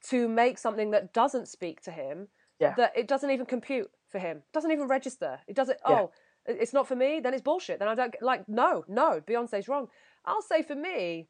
to 0.10 0.28
make 0.28 0.58
something 0.58 0.92
that 0.92 1.14
doesn't 1.14 1.48
speak 1.48 1.82
to 1.82 1.92
him 1.92 2.28
yeah. 2.60 2.74
that 2.76 2.92
it 2.96 3.08
doesn't 3.08 3.32
even 3.32 3.46
compute 3.46 3.90
for 4.08 4.18
him 4.18 4.42
doesn't 4.54 4.72
even 4.72 4.88
register 4.88 5.40
it 5.48 5.56
doesn't 5.56 5.78
yeah. 5.88 6.00
oh 6.02 6.12
it's 6.50 6.74
not 6.74 6.88
for 6.88 6.96
me 6.96 7.20
then 7.20 7.34
it's 7.34 7.42
bullshit 7.42 7.80
then 7.80 7.88
i 7.88 7.96
don't 7.96 8.16
like 8.22 8.48
no 8.48 8.84
no 8.88 9.22
beyonce's 9.28 9.68
wrong 9.68 9.88
i'll 10.26 10.42
say 10.42 10.64
for 10.64 10.76
me 10.76 11.28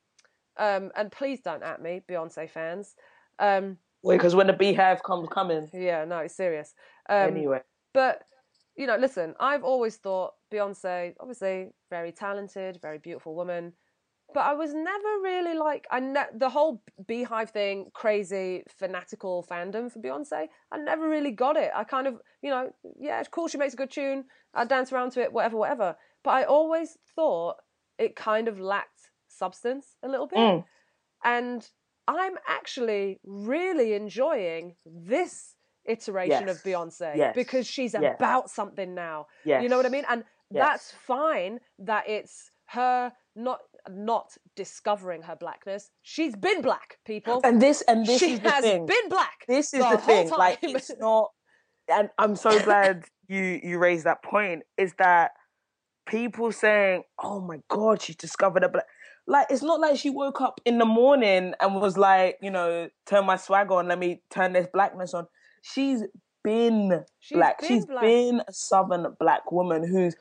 um, 0.58 0.92
and 0.98 1.12
please 1.12 1.40
don't 1.40 1.64
at 1.64 1.82
me 1.82 2.02
beyonce 2.10 2.50
fans 2.50 2.96
um, 3.40 3.78
wait 4.04 4.18
because 4.18 4.36
when 4.36 4.48
the 4.48 4.54
Beyhive 4.54 5.02
comes 5.04 5.30
coming 5.30 5.70
yeah 5.74 6.04
no 6.06 6.20
it's 6.20 6.36
serious 6.36 6.74
um, 7.10 7.30
anyway 7.30 7.62
but 7.94 8.24
you 8.80 8.88
know, 8.88 8.96
listen, 8.96 9.36
I've 9.42 9.66
always 9.66 9.98
thought 9.98 10.36
Beyonce, 10.54 11.14
obviously 11.20 11.72
very 11.90 12.14
talented, 12.14 12.80
very 12.82 12.98
beautiful 12.98 13.36
woman, 13.36 13.74
but 14.34 14.42
I 14.42 14.54
was 14.54 14.74
never 14.74 15.10
really 15.22 15.54
like 15.54 15.86
I 15.92 16.00
ne- 16.00 16.34
the 16.34 16.50
whole 16.50 16.82
Beyhive 17.04 17.50
thing, 17.50 17.88
crazy 17.94 18.64
fanatical 18.70 19.46
fandom 19.50 19.92
for 19.92 20.00
Beyonce. 20.00 20.48
I 20.72 20.78
never 20.78 21.10
really 21.10 21.32
got 21.32 21.58
it. 21.58 21.72
I 21.76 21.84
kind 21.84 22.08
of, 22.08 22.22
you 22.42 22.52
know, 22.52 22.70
yeah, 22.98 23.20
of 23.20 23.32
course 23.32 23.52
She 23.52 23.58
makes 23.58 23.74
a 23.74 23.78
good 23.78 23.92
tune. 23.92 24.24
I 24.54 24.66
dance 24.66 24.92
around 24.92 25.12
to 25.12 25.22
it, 25.22 25.34
whatever, 25.34 25.58
whatever. 25.58 25.96
But 26.24 26.32
I 26.32 26.44
always 26.44 26.98
thought 27.16 27.56
it 27.98 28.16
kind 28.16 28.48
of 28.48 28.60
lacked 28.60 29.12
substance 29.28 29.96
a 30.04 30.08
little 30.08 30.28
bit, 30.28 30.38
mm. 30.38 30.64
and 31.24 31.68
I'm 32.08 32.34
actually 32.48 33.20
really 33.24 33.94
enjoying 33.94 34.76
this 34.86 35.56
iteration 35.86 36.48
yes. 36.48 36.58
of 36.58 36.64
Beyonce 36.64 37.16
yes. 37.16 37.36
because 37.36 37.68
she's 37.68 37.94
yes. 37.94 38.16
about 38.16 38.50
something 38.50 38.96
now. 38.96 39.28
You 39.46 39.70
know 39.70 39.78
what 39.78 39.86
I 39.86 39.90
mean? 39.90 40.06
And 40.10 40.24
that's 40.52 40.92
fine 40.92 41.60
that 41.80 42.10
it's 42.10 42.52
her 42.68 43.12
not 43.36 43.60
not 43.90 44.36
discovering 44.56 45.22
her 45.24 45.36
blackness. 45.36 45.90
She's 46.02 46.36
been 46.36 46.62
black, 46.62 46.98
people. 47.06 47.42
And 47.44 47.62
this 47.62 47.82
and 47.88 48.06
this 48.06 48.20
she 48.20 48.34
is 48.34 48.40
the 48.40 48.50
has 48.50 48.64
thing. 48.64 48.86
been 48.86 49.10
black. 49.10 49.46
This 49.48 49.74
is 49.74 49.84
the, 49.84 49.92
the 49.92 49.98
thing. 49.98 50.30
Time. 50.30 50.40
Like 50.40 50.60
it's 50.62 50.92
not 51.00 51.30
and 51.90 52.10
I'm 52.18 52.36
so 52.36 52.60
glad 52.64 53.06
you 53.28 53.60
you 53.64 53.78
raised 53.78 54.06
that 54.06 54.24
point, 54.24 54.64
is 54.78 54.94
that 55.00 55.32
people 56.06 56.52
saying, 56.52 57.04
Oh 57.22 57.42
my 57.42 57.60
god, 57.68 58.02
she 58.02 58.14
discovered 58.14 58.64
a 58.64 58.70
black 58.70 58.86
like 59.28 59.48
it's 59.52 59.62
not 59.62 59.80
like 59.80 59.98
she 59.98 60.10
woke 60.10 60.42
up 60.42 60.60
in 60.66 60.80
the 60.80 60.86
morning 60.86 61.54
and 61.60 61.76
was 61.76 61.98
like, 61.98 62.38
you 62.42 62.50
know, 62.50 62.90
turn 63.06 63.26
my 63.26 63.36
swag 63.36 63.72
on, 63.72 63.88
let 63.88 64.00
me 64.00 64.22
turn 64.32 64.54
this 64.54 64.68
blackness 64.74 65.14
on 65.14 65.28
she's 65.62 66.04
been 66.44 67.04
she's 67.20 67.36
black. 67.36 67.60
Been 67.60 67.68
she's 67.68 67.86
black. 67.86 68.02
been 68.02 68.42
a 68.48 68.54
southern 68.54 69.16
black 69.20 69.52
woman 69.52 69.88
who's 69.88 70.16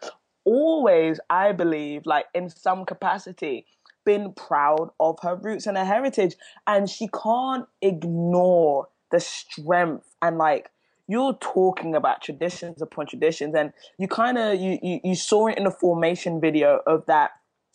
always, 0.44 1.20
I 1.30 1.52
believe, 1.52 2.06
like 2.06 2.26
in 2.34 2.48
some 2.48 2.84
capacity, 2.84 3.66
been 4.04 4.32
proud 4.32 4.90
of 4.98 5.18
her 5.22 5.36
roots 5.36 5.66
and 5.66 5.76
her 5.76 5.84
heritage. 5.84 6.36
And 6.66 6.88
she 6.88 7.08
can't 7.08 7.66
ignore 7.82 8.88
the 9.10 9.20
strength 9.20 10.14
and 10.22 10.38
like 10.38 10.70
you're 11.08 11.34
talking 11.40 11.94
about 11.94 12.22
traditions 12.22 12.82
upon 12.82 13.06
traditions 13.06 13.54
and 13.54 13.72
you 13.98 14.06
kind 14.06 14.38
of 14.38 14.60
you, 14.60 14.78
you 14.82 15.00
you 15.02 15.14
saw 15.14 15.48
it 15.48 15.58
in 15.58 15.64
the 15.64 15.70
formation 15.70 16.40
video 16.40 16.80
of 16.86 17.04
that 17.06 17.30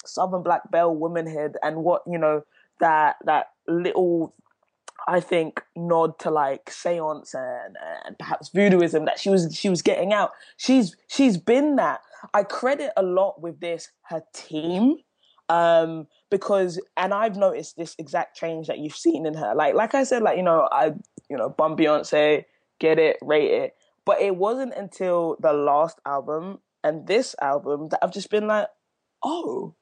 southern 0.06 0.44
black 0.44 0.70
belle 0.72 0.96
womanhood 0.96 1.58
and 1.64 1.78
what 1.78 2.04
you 2.08 2.18
know 2.18 2.44
that 2.80 3.16
that 3.26 3.48
little 3.68 4.34
I 5.08 5.20
think 5.20 5.62
nod 5.76 6.18
to 6.20 6.32
like 6.32 6.70
seance 6.70 7.34
and, 7.34 7.76
and 8.06 8.18
perhaps 8.18 8.50
voodooism 8.50 9.06
that 9.06 9.20
she 9.20 9.30
was 9.30 9.54
she 9.56 9.70
was 9.70 9.82
getting 9.82 10.14
out. 10.14 10.32
She's 10.58 10.96
she's 11.08 11.38
been 11.38 11.76
that. 11.78 12.02
I 12.34 12.44
credit 12.44 12.92
a 12.96 13.04
lot 13.04 13.42
with 13.42 13.60
this 13.60 13.92
her 14.04 14.24
team 14.34 14.98
um 15.50 16.08
because 16.32 16.80
and 16.96 17.14
I've 17.14 17.36
noticed 17.36 17.76
this 17.76 17.96
exact 18.00 18.38
change 18.38 18.68
that 18.68 18.80
you've 18.80 18.96
seen 18.96 19.26
in 19.26 19.34
her. 19.34 19.54
Like 19.56 19.74
like 19.76 19.94
I 19.94 20.04
said, 20.04 20.22
like 20.22 20.38
you 20.38 20.44
know 20.44 20.70
I 20.72 20.94
you 21.30 21.38
know 21.38 21.50
bum 21.50 21.76
Beyonce, 21.76 22.46
get 22.84 23.00
it, 23.00 23.18
rate 23.22 23.52
it, 23.52 23.74
but 24.06 24.22
it 24.22 24.36
wasn't 24.36 24.74
until 24.76 25.38
the 25.40 25.54
last 25.54 26.00
album 26.06 26.60
and 26.84 27.08
this 27.08 27.36
album 27.42 27.88
that 27.90 28.00
I've 28.04 28.14
just 28.14 28.30
been 28.30 28.46
like, 28.48 28.68
oh, 29.24 29.76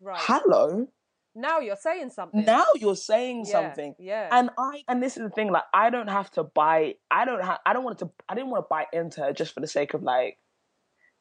right. 0.00 0.18
hello, 0.20 0.88
now 1.34 1.60
you're 1.60 1.76
saying 1.76 2.10
something. 2.10 2.44
Now 2.44 2.64
you're 2.74 2.96
saying 2.96 3.44
yeah, 3.46 3.52
something. 3.52 3.94
Yeah. 3.98 4.28
And 4.30 4.50
I 4.58 4.82
and 4.88 5.02
this 5.02 5.16
is 5.16 5.22
the 5.22 5.30
thing, 5.30 5.50
like 5.50 5.64
I 5.72 5.88
don't 5.90 6.10
have 6.10 6.30
to 6.32 6.42
buy 6.42 6.96
I 7.10 7.24
don't 7.24 7.42
have 7.42 7.58
I 7.64 7.72
don't 7.72 7.84
want 7.84 7.98
to 8.00 8.10
I 8.28 8.34
didn't 8.34 8.50
want 8.50 8.64
to 8.64 8.68
buy 8.68 8.86
into 8.92 9.22
her 9.22 9.32
just 9.32 9.54
for 9.54 9.60
the 9.60 9.66
sake 9.66 9.94
of 9.94 10.02
like 10.02 10.38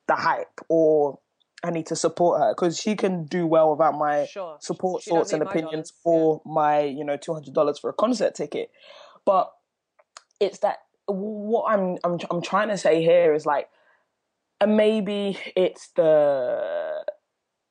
the 0.07 0.15
hype 0.15 0.59
or 0.67 1.19
I 1.63 1.69
need 1.69 1.85
to 1.87 1.95
support 1.95 2.41
her 2.41 2.53
because 2.53 2.77
she 2.79 2.95
can 2.95 3.25
do 3.25 3.45
well 3.47 3.71
without 3.71 3.93
my 3.93 4.25
sure. 4.25 4.57
support 4.59 5.03
She 5.03 5.11
thoughts 5.11 5.31
and 5.31 5.41
need 5.41 5.45
my 5.45 5.51
opinions 5.51 5.91
dollars, 5.91 5.93
yeah. 5.93 6.01
for 6.03 6.41
my 6.45 6.81
you 6.81 7.05
know 7.05 7.15
two 7.15 7.33
hundred 7.33 7.53
dollars 7.53 7.79
for 7.79 7.89
a 7.89 7.93
concert 7.93 8.35
ticket. 8.35 8.69
But 9.25 9.51
it's 10.39 10.59
that 10.59 10.79
what 11.11 11.71
I'm 11.71 11.97
I'm 12.03 12.19
I'm 12.29 12.41
trying 12.41 12.69
to 12.69 12.77
say 12.77 13.01
here 13.01 13.33
is 13.33 13.45
like, 13.45 13.69
and 14.59 14.77
maybe 14.77 15.37
it's 15.55 15.89
the 15.95 17.03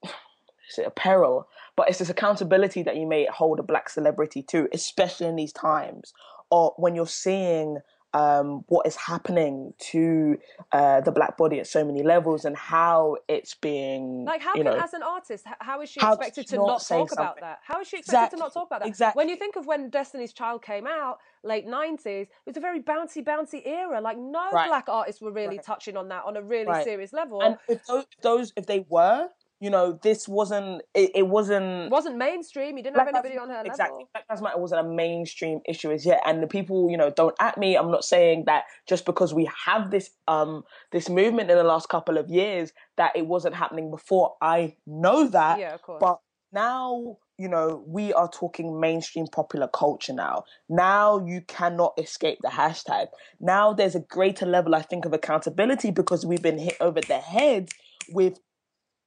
is 0.05 0.79
it 0.79 0.87
apparel, 0.87 1.49
but 1.77 1.89
it's 1.89 1.99
this 1.99 2.11
accountability 2.11 2.83
that 2.83 2.97
you 2.97 3.07
may 3.07 3.27
hold 3.27 3.59
a 3.59 3.63
black 3.63 3.89
celebrity 3.89 4.43
to, 4.45 4.69
especially 4.73 5.27
in 5.27 5.37
these 5.37 5.53
times, 5.53 6.13
or 6.51 6.75
when 6.77 6.95
you're 6.95 7.07
seeing 7.07 7.79
um, 8.13 8.65
what 8.69 8.87
is 8.87 8.97
happening 8.97 9.73
to 9.93 10.39
uh, 10.73 11.01
the 11.01 11.13
black 11.13 11.37
body 11.37 11.61
at 11.61 11.67
so 11.67 11.85
many 11.85 12.03
levels 12.03 12.45
and 12.45 12.57
how 12.57 13.17
it's 13.29 13.55
being 13.55 14.25
Like, 14.27 14.43
how 14.43 14.57
you 14.57 14.65
can, 14.65 14.73
know, 14.73 14.81
as 14.81 14.93
an 14.95 15.03
artist, 15.03 15.45
how 15.61 15.81
is 15.81 15.89
she 15.89 16.01
expected 16.01 16.47
to 16.49 16.57
not 16.57 16.67
not 16.67 16.87
talk 16.87 17.13
about 17.13 17.41
that? 17.41 17.61
How 17.65 17.81
is 17.81 17.89
she 17.89 17.99
expected 17.99 18.31
to 18.31 18.37
not 18.37 18.53
talk 18.53 18.67
about 18.67 18.81
that? 18.81 18.89
exactly. 18.89 19.21
When 19.21 19.29
you 19.29 19.37
think 19.37 19.57
of 19.57 19.67
when 19.67 19.91
Destiny's 19.91 20.33
Child 20.33 20.63
came 20.63 20.87
out, 20.87 21.19
late 21.45 21.67
90s, 21.67 22.07
it 22.23 22.29
was 22.47 22.57
a 22.57 22.61
very 22.61 22.81
bouncy, 22.83 23.25
bouncy 23.25 23.63
era. 23.65 24.01
Like, 24.01 24.19
no 24.19 24.51
Right. 24.53 24.69
black 24.69 24.89
artists 24.89 25.21
were 25.23 25.33
really 25.33 25.57
Right. 25.57 25.65
touching 25.65 25.97
on 25.97 26.09
that 26.09 26.25
on 26.25 26.37
a 26.37 26.43
really 26.43 26.67
Right. 26.67 26.85
serious 26.85 27.13
level. 27.13 27.41
and 27.43 27.57
if 27.69 27.85
those, 27.87 28.05
those 28.23 28.53
if 28.57 28.67
they 28.67 28.85
were, 28.89 29.29
you 29.61 29.69
know, 29.71 29.99
this 30.03 30.27
wasn't 30.27 30.83
it, 30.95 31.11
it 31.15 31.27
wasn't 31.29 31.87
it 31.87 31.91
wasn't 31.91 32.17
mainstream. 32.17 32.77
You 32.79 32.83
didn't 32.83 32.95
Black 32.95 33.09
have 33.09 33.15
anybody 33.17 33.39
Lives- 33.39 33.51
on 33.51 33.55
her 33.57 33.63
exactly. 33.65 33.95
level. 33.95 34.09
Black 34.15 34.25
Lives 34.31 34.43
Matter 34.43 34.59
wasn't 34.59 34.81
a 34.87 34.89
mainstream 34.89 35.61
issue 35.69 35.91
as 35.93 36.07
yet, 36.07 36.21
and 36.27 36.43
the 36.43 36.47
people, 36.47 36.91
you 36.91 36.97
know, 36.97 37.11
don't 37.11 37.35
at 37.41 37.59
me. 37.59 37.77
I'm 37.77 37.91
not 37.91 38.05
saying 38.05 38.45
that 38.47 38.65
just 38.89 39.05
because 39.05 39.35
we 39.35 39.49
have 39.67 39.91
this 39.91 40.11
um 40.29 40.65
this 40.93 41.09
movement 41.09 41.51
in 41.51 41.57
the 41.59 41.65
last 41.65 41.89
couple 41.89 42.17
of 42.17 42.29
years 42.31 42.73
that 42.97 43.15
it 43.15 43.27
wasn't 43.27 43.55
happening 43.55 43.91
before. 43.91 44.35
I 44.41 44.77
know 44.87 45.29
that, 45.29 45.59
Yeah, 45.61 45.75
of 45.75 45.83
course. 45.83 45.99
but 46.01 46.21
now 46.53 47.19
you 47.39 47.49
know 47.49 47.83
we 47.87 48.13
are 48.13 48.29
talking 48.29 48.81
mainstream 48.81 49.27
popular 49.29 49.69
culture 49.69 50.13
now 50.13 50.43
now 50.69 51.25
you 51.25 51.41
cannot 51.43 51.95
escape 51.97 52.39
the 52.43 52.49
hashtag 52.49 53.07
now 53.39 53.73
there's 53.73 53.95
a 53.95 54.01
greater 54.01 54.45
level 54.45 54.75
i 54.75 54.83
think 54.83 55.05
of 55.05 55.13
accountability 55.13 55.91
because 55.93 56.27
we've 56.27 56.43
been 56.43 56.59
hit 56.59 56.77
over 56.81 57.01
the 57.01 57.19
head 57.19 57.69
with 58.11 58.41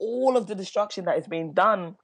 all 0.04 0.38
of 0.38 0.48
the 0.48 0.56
destruction 0.56 1.06
that 1.06 1.18
is 1.18 1.28
being 1.28 1.54
done 1.54 1.96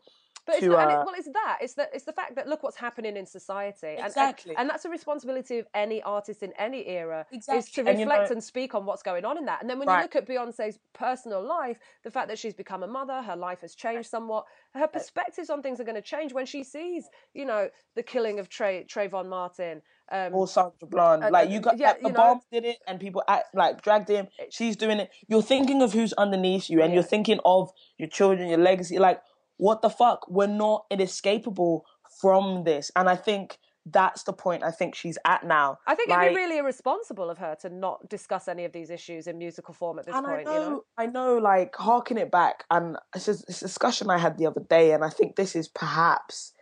But 0.49 0.55
it's 0.57 0.63
to, 0.65 0.69
not, 0.71 0.89
it, 0.89 0.95
uh, 0.95 1.03
well, 1.05 1.15
it's 1.17 1.29
that. 1.33 1.57
It's 1.61 1.73
the 1.75 1.87
it's 1.93 2.05
the 2.05 2.13
fact 2.13 2.35
that 2.35 2.47
look 2.47 2.63
what's 2.63 2.75
happening 2.77 3.15
in 3.17 3.25
society, 3.25 3.87
and, 3.87 3.99
and- 3.99 4.07
Exactly. 4.07 4.55
and, 4.57 4.69
that's 4.69 4.85
a 4.85 4.89
responsibility 4.89 5.59
of 5.59 5.67
any 5.73 6.01
artist 6.01 6.43
in 6.43 6.51
any 6.57 6.87
era 6.87 7.25
is 7.31 7.45
to 7.45 7.55
Exactly. 7.57 7.89
And, 7.91 7.99
you 7.99 8.05
reflect 8.05 8.29
know- 8.29 8.35
and 8.35 8.43
speak 8.43 8.75
on 8.75 8.85
what's 8.85 9.03
going 9.03 9.25
on 9.25 9.37
in 9.37 9.45
that. 9.45 9.61
And 9.61 9.69
then 9.69 9.79
when 9.79 9.87
you 9.89 10.01
look 10.01 10.15
at 10.15 10.27
Beyonce's 10.27 10.79
personal 10.93 11.41
life, 11.45 11.77
the 12.03 12.11
fact 12.11 12.27
that 12.29 12.37
she's 12.39 12.53
become 12.53 12.83
a 12.83 12.87
mother, 12.87 13.21
her 13.21 13.35
life 13.35 13.61
has 13.61 13.75
changed 13.75 14.09
somewhat. 14.09 14.45
Her 14.73 14.87
perspectives 14.87 15.49
on 15.49 15.61
things 15.61 15.79
are 15.79 15.83
going 15.83 15.95
to 15.95 16.01
change 16.01 16.33
when 16.33 16.45
she 16.45 16.63
sees, 16.63 17.07
you 17.33 17.45
know, 17.45 17.69
the 17.95 18.03
killing 18.03 18.39
of 18.39 18.49
Trey, 18.49 18.85
Trayvon 18.91 19.27
Martin. 19.29 19.81
Um, 20.11 20.33
or 20.33 20.47
Sandra 20.47 20.87
Bland. 20.87 21.23
uh, 21.23 21.29
like 21.31 21.51
you 21.51 21.59
got 21.59 21.77
yeah, 21.77 21.89
like, 22.01 22.01
know- 22.01 22.09
Obama 22.11 22.41
did 22.51 22.65
it, 22.65 22.77
and 22.87 22.99
people 22.99 23.23
act, 23.27 23.53
like 23.53 23.81
dragged 23.83 24.09
him. 24.09 24.27
She's 24.49 24.75
doing 24.75 24.99
it. 24.99 25.11
You're 25.27 25.43
thinking 25.43 25.83
of 25.83 25.93
who's 25.93 26.13
underneath 26.13 26.67
you, 26.69 26.81
and 26.81 26.89
Yeah. 26.91 26.95
you're 26.95 27.03
thinking 27.03 27.39
of 27.45 27.71
your 27.99 28.09
children, 28.09 28.49
your 28.49 28.57
legacy. 28.57 28.97
Like 28.97 29.21
what 29.59 29.81
the 29.81 29.89
fuck? 29.89 30.25
We're 30.29 30.47
not 30.47 30.85
inescapable 30.89 31.85
from 32.19 32.63
this, 32.63 32.91
and 32.95 33.07
I 33.07 33.15
think 33.15 33.59
that's 33.85 34.23
the 34.23 34.33
point. 34.33 34.63
I 34.63 34.71
think 34.71 34.95
she's 34.95 35.17
at 35.25 35.43
now. 35.45 35.77
I 35.85 35.95
think 35.95 36.09
like, 36.09 36.27
it'd 36.27 36.35
be 36.35 36.41
really 36.41 36.57
irresponsible 36.57 37.29
of 37.29 37.37
her 37.39 37.55
to 37.61 37.69
not 37.69 38.09
discuss 38.09 38.47
any 38.47 38.65
of 38.65 38.71
these 38.71 38.89
issues 38.89 39.27
in 39.27 39.37
musical 39.37 39.73
form 39.73 39.99
at 39.99 40.05
this 40.05 40.15
and 40.15 40.25
point. 40.25 40.47
I 40.47 40.51
know, 40.51 40.63
you 40.63 40.69
know, 40.69 40.83
I 40.97 41.05
know, 41.05 41.37
like 41.37 41.75
harking 41.75 42.17
it 42.17 42.31
back, 42.31 42.63
and 42.71 42.97
it's 43.13 43.25
just 43.25 43.45
it's 43.49 43.61
a 43.61 43.65
discussion 43.65 44.09
I 44.09 44.17
had 44.17 44.37
the 44.37 44.47
other 44.47 44.63
day, 44.69 44.93
and 44.93 45.03
I 45.03 45.09
think 45.09 45.35
this 45.35 45.55
is 45.55 45.67
perhaps 45.67 46.53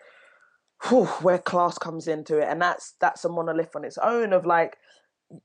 whew, 0.83 1.05
where 1.05 1.39
class 1.39 1.77
comes 1.77 2.07
into 2.07 2.37
it, 2.37 2.47
and 2.47 2.61
that's 2.61 2.95
that's 2.99 3.25
a 3.25 3.29
monolith 3.29 3.75
on 3.75 3.85
its 3.85 3.97
own 3.97 4.33
of 4.33 4.45
like, 4.45 4.77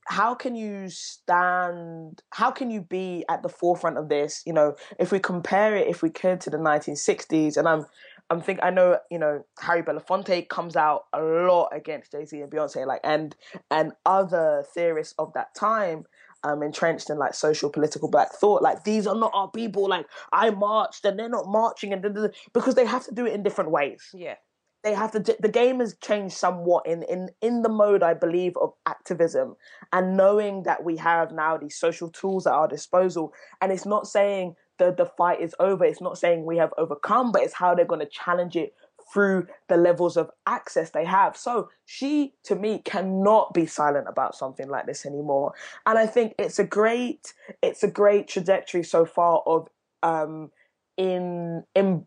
how 0.06 0.34
can 0.34 0.54
you 0.54 0.88
stand? 0.88 2.22
How 2.30 2.50
can 2.50 2.70
you 2.70 2.82
be 2.82 3.24
at 3.28 3.42
the 3.42 3.48
forefront 3.48 3.98
of 3.98 4.08
this? 4.08 4.42
You 4.46 4.52
know, 4.52 4.76
if 4.98 5.12
we 5.12 5.18
compare 5.18 5.76
it, 5.76 5.88
if 5.88 6.02
we 6.02 6.10
could, 6.10 6.40
to 6.42 6.50
the 6.50 6.58
1960s, 6.58 7.56
and 7.56 7.68
I'm. 7.68 7.86
I'm 8.30 8.40
think 8.40 8.60
I 8.62 8.70
know 8.70 8.98
you 9.10 9.18
know 9.18 9.44
Harry 9.60 9.82
Belafonte 9.82 10.48
comes 10.48 10.74
out 10.74 11.04
a 11.12 11.20
lot 11.20 11.68
against 11.70 12.12
Jay 12.12 12.24
Z 12.24 12.40
and 12.40 12.50
Beyonce 12.50 12.86
like 12.86 13.00
and 13.04 13.36
and 13.70 13.92
other 14.06 14.64
theorists 14.72 15.14
of 15.18 15.34
that 15.34 15.54
time 15.54 16.06
um, 16.44 16.62
entrenched 16.62 17.10
in 17.10 17.18
like 17.18 17.34
social 17.34 17.70
political 17.70 18.08
black 18.08 18.32
thought. 18.32 18.62
Like 18.62 18.84
these 18.84 19.06
are 19.06 19.14
not 19.14 19.32
our 19.34 19.50
people. 19.50 19.88
Like 19.88 20.06
I 20.32 20.50
marched 20.50 21.04
and 21.04 21.18
they're 21.18 21.28
not 21.28 21.46
marching, 21.46 21.92
and 21.92 22.32
because 22.52 22.74
they 22.74 22.86
have 22.86 23.04
to 23.04 23.14
do 23.14 23.26
it 23.26 23.34
in 23.34 23.42
different 23.42 23.70
ways. 23.70 24.02
yeah. 24.14 24.36
They 24.82 24.94
have 24.94 25.12
to. 25.12 25.36
The 25.38 25.48
game 25.48 25.78
has 25.78 25.96
changed 26.02 26.34
somewhat 26.34 26.86
in 26.86 27.04
in 27.04 27.30
in 27.40 27.62
the 27.62 27.68
mode 27.68 28.02
I 28.02 28.14
believe 28.14 28.56
of 28.56 28.72
activism, 28.86 29.56
and 29.92 30.16
knowing 30.16 30.64
that 30.64 30.82
we 30.82 30.96
have 30.96 31.30
now 31.30 31.56
these 31.56 31.76
social 31.76 32.08
tools 32.08 32.46
at 32.46 32.52
our 32.52 32.66
disposal, 32.66 33.32
and 33.60 33.70
it's 33.70 33.86
not 33.86 34.08
saying 34.08 34.56
the 34.78 34.92
the 34.92 35.06
fight 35.06 35.40
is 35.40 35.54
over. 35.60 35.84
It's 35.84 36.00
not 36.00 36.18
saying 36.18 36.44
we 36.44 36.56
have 36.56 36.72
overcome, 36.78 37.30
but 37.30 37.42
it's 37.42 37.54
how 37.54 37.74
they're 37.74 37.84
going 37.84 38.00
to 38.00 38.06
challenge 38.06 38.56
it 38.56 38.74
through 39.12 39.46
the 39.68 39.76
levels 39.76 40.16
of 40.16 40.30
access 40.46 40.90
they 40.90 41.04
have. 41.04 41.36
So 41.36 41.68
she, 41.84 42.34
to 42.44 42.56
me, 42.56 42.80
cannot 42.84 43.52
be 43.52 43.66
silent 43.66 44.06
about 44.08 44.34
something 44.34 44.68
like 44.68 44.86
this 44.86 45.04
anymore. 45.06 45.52
And 45.86 45.98
I 45.98 46.06
think 46.06 46.34
it's 46.38 46.58
a 46.58 46.64
great, 46.64 47.34
it's 47.62 47.82
a 47.82 47.90
great 47.90 48.26
trajectory 48.28 48.82
so 48.82 49.04
far 49.04 49.42
of 49.46 49.68
um 50.02 50.50
in 50.96 51.64
in. 51.74 52.06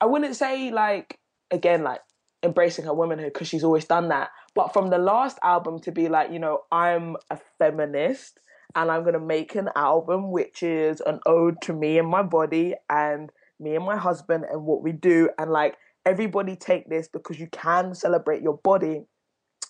I 0.00 0.06
wouldn't 0.06 0.34
say 0.36 0.70
like 0.72 1.18
again 1.52 1.84
like 1.84 2.00
embracing 2.42 2.84
her 2.84 2.94
womanhood 2.94 3.32
because 3.32 3.46
she's 3.46 3.62
always 3.62 3.84
done 3.84 4.08
that, 4.08 4.30
but 4.54 4.72
from 4.72 4.90
the 4.90 4.98
last 4.98 5.38
album 5.42 5.78
to 5.80 5.92
be 5.92 6.08
like 6.08 6.32
you 6.32 6.38
know 6.38 6.62
I'm 6.72 7.16
a 7.30 7.38
feminist 7.58 8.40
and 8.74 8.90
I'm 8.90 9.04
gonna 9.04 9.20
make 9.20 9.54
an 9.54 9.68
album 9.76 10.30
which 10.30 10.62
is 10.62 11.00
an 11.02 11.20
ode 11.26 11.60
to 11.62 11.72
me 11.72 11.98
and 11.98 12.08
my 12.08 12.22
body 12.22 12.74
and 12.90 13.30
me 13.60 13.76
and 13.76 13.84
my 13.84 13.96
husband 13.96 14.44
and 14.50 14.64
what 14.64 14.82
we 14.82 14.92
do 14.92 15.30
and 15.38 15.50
like 15.50 15.76
everybody 16.04 16.56
take 16.56 16.88
this 16.88 17.06
because 17.06 17.38
you 17.38 17.46
can 17.52 17.94
celebrate 17.94 18.42
your 18.42 18.58
body 18.58 19.04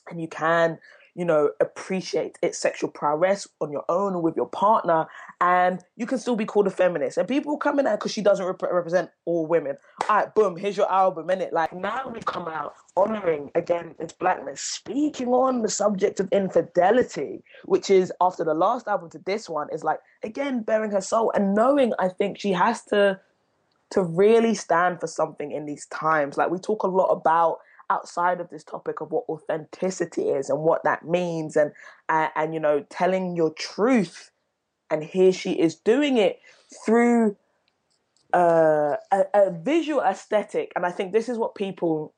and 0.08 0.20
you 0.20 0.28
can 0.28 0.78
you 1.14 1.24
know 1.24 1.50
appreciate 1.60 2.38
its 2.42 2.58
sexual 2.58 2.90
prowess 2.90 3.46
on 3.60 3.70
your 3.70 3.84
own 3.88 4.14
or 4.14 4.22
with 4.22 4.36
your 4.36 4.48
partner 4.48 5.06
and 5.40 5.82
you 5.96 6.06
can 6.06 6.18
still 6.18 6.36
be 6.36 6.44
called 6.44 6.66
a 6.66 6.70
feminist. 6.70 7.18
And 7.18 7.28
people 7.28 7.56
come 7.56 7.78
in 7.78 7.84
there 7.84 7.96
because 7.96 8.12
she 8.12 8.22
doesn't 8.22 8.44
rep- 8.46 8.62
represent 8.62 9.10
all 9.24 9.46
women. 9.46 9.76
All 10.08 10.16
right 10.16 10.34
boom 10.34 10.56
here's 10.56 10.76
your 10.76 10.90
album 10.90 11.30
in 11.30 11.40
it 11.40 11.52
like 11.52 11.72
now 11.72 12.08
we 12.08 12.20
come 12.20 12.48
out 12.48 12.74
honoring 12.96 13.50
again 13.54 13.94
its 13.98 14.12
blackness 14.12 14.60
speaking 14.60 15.28
on 15.28 15.62
the 15.62 15.68
subject 15.68 16.20
of 16.20 16.28
infidelity 16.32 17.42
which 17.64 17.90
is 17.90 18.12
after 18.20 18.44
the 18.44 18.54
last 18.54 18.86
album 18.86 19.08
to 19.10 19.18
this 19.24 19.48
one 19.48 19.68
is 19.72 19.82
like 19.82 19.98
again 20.22 20.62
bearing 20.62 20.90
her 20.90 21.00
soul 21.00 21.32
and 21.34 21.54
knowing 21.54 21.92
i 21.98 22.08
think 22.08 22.38
she 22.38 22.52
has 22.52 22.84
to 22.84 23.18
to 23.92 24.02
really 24.02 24.54
stand 24.54 24.98
for 25.00 25.06
something 25.06 25.52
in 25.52 25.66
these 25.66 25.86
times. 25.86 26.36
Like 26.36 26.50
we 26.50 26.58
talk 26.58 26.82
a 26.82 26.88
lot 26.88 27.08
about 27.08 27.58
outside 27.92 28.40
of 28.40 28.50
this 28.50 28.64
topic 28.64 29.00
of 29.00 29.10
what 29.10 29.24
authenticity 29.28 30.28
is 30.30 30.48
and 30.48 30.60
what 30.60 30.84
that 30.84 31.04
means, 31.04 31.56
and 31.56 31.72
and, 32.08 32.30
and 32.34 32.54
you 32.54 32.60
know 32.60 32.84
telling 32.90 33.36
your 33.36 33.52
truth. 33.52 34.30
And 34.90 35.02
here 35.02 35.32
she 35.32 35.52
is 35.52 35.74
doing 35.74 36.18
it 36.18 36.38
through 36.84 37.36
uh, 38.34 38.96
a, 39.10 39.24
a 39.34 39.50
visual 39.50 40.02
aesthetic, 40.02 40.72
and 40.76 40.84
I 40.84 40.90
think 40.90 41.12
this 41.12 41.28
is 41.28 41.38
what 41.38 41.54
people 41.54 42.14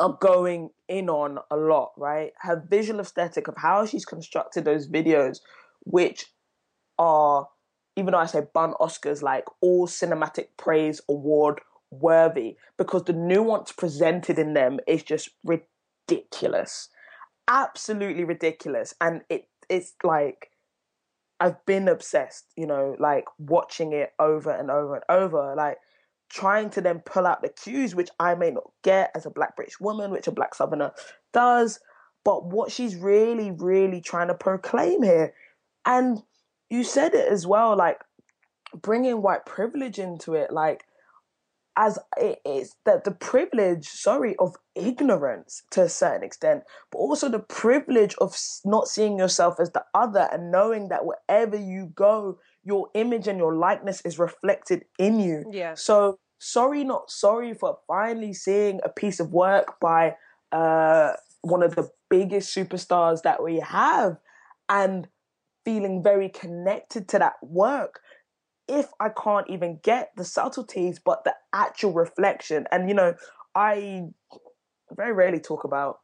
are 0.00 0.16
going 0.20 0.70
in 0.88 1.08
on 1.08 1.38
a 1.50 1.56
lot, 1.56 1.92
right? 1.96 2.32
Her 2.40 2.64
visual 2.68 3.00
aesthetic 3.00 3.46
of 3.46 3.54
how 3.56 3.86
she's 3.86 4.04
constructed 4.04 4.64
those 4.64 4.88
videos, 4.88 5.38
which 5.84 6.26
are 6.98 7.48
even 7.96 8.12
though 8.12 8.18
I 8.18 8.26
say 8.26 8.42
bun 8.52 8.74
Oscars, 8.80 9.22
like 9.22 9.44
all 9.60 9.86
cinematic 9.86 10.48
praise 10.56 11.00
award 11.08 11.60
worthy, 12.00 12.56
because 12.76 13.04
the 13.04 13.12
nuance 13.12 13.72
presented 13.72 14.38
in 14.38 14.54
them 14.54 14.80
is 14.86 15.02
just 15.02 15.30
ridiculous, 15.44 16.88
absolutely 17.48 18.24
ridiculous, 18.24 18.94
and 19.00 19.22
it 19.28 19.48
it's 19.68 19.94
like 20.02 20.50
I've 21.40 21.64
been 21.66 21.88
obsessed, 21.88 22.46
you 22.56 22.66
know, 22.66 22.96
like 22.98 23.24
watching 23.38 23.92
it 23.92 24.12
over 24.18 24.50
and 24.50 24.70
over 24.70 24.94
and 24.94 25.04
over, 25.08 25.54
like 25.56 25.78
trying 26.28 26.70
to 26.70 26.80
then 26.80 27.00
pull 27.00 27.26
out 27.26 27.42
the 27.42 27.48
cues 27.48 27.94
which 27.94 28.10
I 28.18 28.34
may 28.34 28.50
not 28.50 28.70
get 28.82 29.10
as 29.14 29.26
a 29.26 29.30
black 29.30 29.56
British 29.56 29.80
woman, 29.80 30.10
which 30.10 30.26
a 30.26 30.32
black 30.32 30.54
southerner 30.54 30.92
does, 31.32 31.80
but 32.24 32.46
what 32.46 32.72
she's 32.72 32.96
really, 32.96 33.50
really 33.50 34.00
trying 34.00 34.28
to 34.28 34.34
proclaim 34.34 35.02
here. 35.02 35.34
And 35.84 36.22
you 36.70 36.82
said 36.84 37.14
it 37.14 37.30
as 37.30 37.46
well, 37.46 37.76
like 37.76 38.00
bringing 38.74 39.22
white 39.22 39.44
privilege 39.44 39.98
into 39.98 40.34
it. 40.34 40.50
Like 40.52 40.84
as 41.76 41.98
it 42.16 42.40
is 42.44 42.76
that 42.84 43.04
the 43.04 43.10
privilege, 43.10 43.88
sorry, 43.88 44.36
of 44.36 44.54
ignorance 44.74 45.62
to 45.70 45.82
a 45.82 45.88
certain 45.88 46.22
extent, 46.22 46.62
but 46.90 46.98
also 46.98 47.28
the 47.28 47.40
privilege 47.40 48.14
of 48.20 48.36
not 48.64 48.86
seeing 48.86 49.18
yourself 49.18 49.58
as 49.58 49.70
the 49.72 49.84
other 49.92 50.28
and 50.32 50.52
knowing 50.52 50.88
that 50.88 51.04
wherever 51.04 51.56
you 51.56 51.90
go, 51.94 52.38
your 52.62 52.88
image 52.94 53.26
and 53.26 53.38
your 53.38 53.54
likeness 53.54 54.00
is 54.02 54.18
reflected 54.18 54.84
in 54.98 55.18
you. 55.18 55.44
Yeah. 55.50 55.74
So 55.74 56.18
sorry, 56.38 56.84
not 56.84 57.10
sorry 57.10 57.54
for 57.54 57.78
finally 57.88 58.32
seeing 58.34 58.80
a 58.84 58.88
piece 58.88 59.18
of 59.18 59.32
work 59.32 59.80
by 59.80 60.16
uh, 60.52 61.14
one 61.42 61.62
of 61.62 61.74
the 61.74 61.90
biggest 62.08 62.54
superstars 62.54 63.22
that 63.22 63.42
we 63.42 63.58
have 63.58 64.18
and 64.68 65.08
feeling 65.64 66.02
very 66.02 66.28
connected 66.28 67.08
to 67.08 67.18
that 67.18 67.34
work 67.42 68.00
if 68.68 68.86
I 69.00 69.08
can't 69.10 69.48
even 69.50 69.78
get 69.82 70.10
the 70.16 70.24
subtleties, 70.24 70.98
but 70.98 71.24
the 71.24 71.34
actual 71.52 71.92
reflection. 71.92 72.66
And 72.70 72.88
you 72.88 72.94
know, 72.94 73.14
I 73.54 74.04
very 74.92 75.12
rarely 75.12 75.40
talk 75.40 75.64
about 75.64 76.00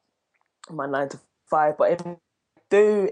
my 0.71 0.87
nine 0.87 1.09
to 1.11 1.21
five, 1.49 1.77
but 1.79 1.93
if 1.93 2.07
I 2.07 2.17
do 2.71 3.11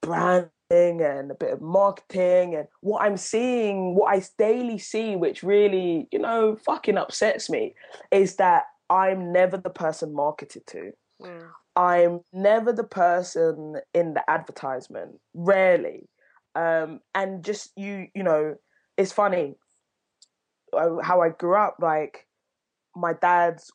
branding 0.00 0.50
and 0.70 1.30
a 1.30 1.34
bit 1.34 1.52
of 1.52 1.60
marketing 1.60 2.54
and 2.54 2.68
what 2.80 3.02
I'm 3.02 3.16
seeing, 3.16 3.94
what 3.94 4.14
I 4.14 4.22
daily 4.38 4.78
see, 4.78 5.16
which 5.16 5.42
really, 5.42 6.08
you 6.12 6.18
know, 6.18 6.56
fucking 6.56 6.96
upsets 6.96 7.50
me, 7.50 7.74
is 8.10 8.36
that 8.36 8.64
I'm 8.90 9.32
never 9.32 9.56
the 9.56 9.70
person 9.70 10.14
marketed 10.14 10.66
to. 10.68 10.92
Mm. 11.22 11.48
I'm 11.76 12.20
never 12.32 12.72
the 12.72 12.84
person 12.84 13.76
in 13.92 14.14
the 14.14 14.28
advertisement. 14.30 15.18
Rarely 15.34 16.08
um, 16.54 17.00
and 17.14 17.44
just 17.44 17.72
you 17.76 18.08
you 18.14 18.22
know 18.22 18.56
it's 18.96 19.12
funny 19.12 19.56
uh, 20.72 20.96
how 21.02 21.20
I 21.20 21.30
grew 21.30 21.56
up 21.56 21.76
like 21.80 22.26
my 22.96 23.12
dad's 23.12 23.70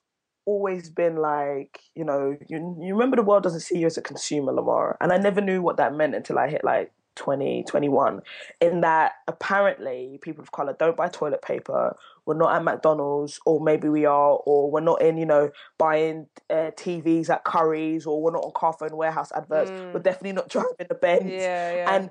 always 0.45 0.89
been 0.89 1.15
like 1.15 1.79
you 1.95 2.03
know 2.03 2.35
you, 2.47 2.77
you 2.81 2.93
remember 2.93 3.15
the 3.15 3.23
world 3.23 3.43
doesn't 3.43 3.59
see 3.59 3.77
you 3.77 3.85
as 3.85 3.97
a 3.97 4.01
consumer 4.01 4.51
Lamar 4.51 4.97
and 5.01 5.11
I 5.11 5.17
never 5.17 5.41
knew 5.41 5.61
what 5.61 5.77
that 5.77 5.93
meant 5.93 6.15
until 6.15 6.39
I 6.39 6.49
hit 6.49 6.63
like 6.63 6.91
20 7.15 7.65
21 7.67 8.21
in 8.61 8.81
that 8.81 9.11
apparently 9.27 10.17
people 10.21 10.41
of 10.41 10.51
color 10.51 10.73
don't 10.79 10.95
buy 10.95 11.09
toilet 11.09 11.41
paper 11.41 11.93
we're 12.25 12.37
not 12.37 12.55
at 12.55 12.63
McDonald's 12.63 13.39
or 13.45 13.59
maybe 13.59 13.89
we 13.89 14.05
are 14.05 14.39
or 14.45 14.71
we're 14.71 14.79
not 14.79 15.01
in 15.01 15.17
you 15.17 15.25
know 15.25 15.51
buying 15.77 16.27
uh, 16.49 16.71
TVs 16.77 17.29
at 17.29 17.43
Curry's 17.43 18.05
or 18.05 18.21
we're 18.21 18.31
not 18.31 18.45
on 18.45 18.51
Carphone 18.53 18.95
Warehouse 18.95 19.31
adverts 19.35 19.69
mm. 19.69 19.93
we're 19.93 19.99
definitely 19.99 20.33
not 20.33 20.47
driving 20.55 20.87
the 20.87 20.95
Benz 20.95 21.29
yeah, 21.29 21.75
yeah. 21.75 21.95
and 21.95 22.09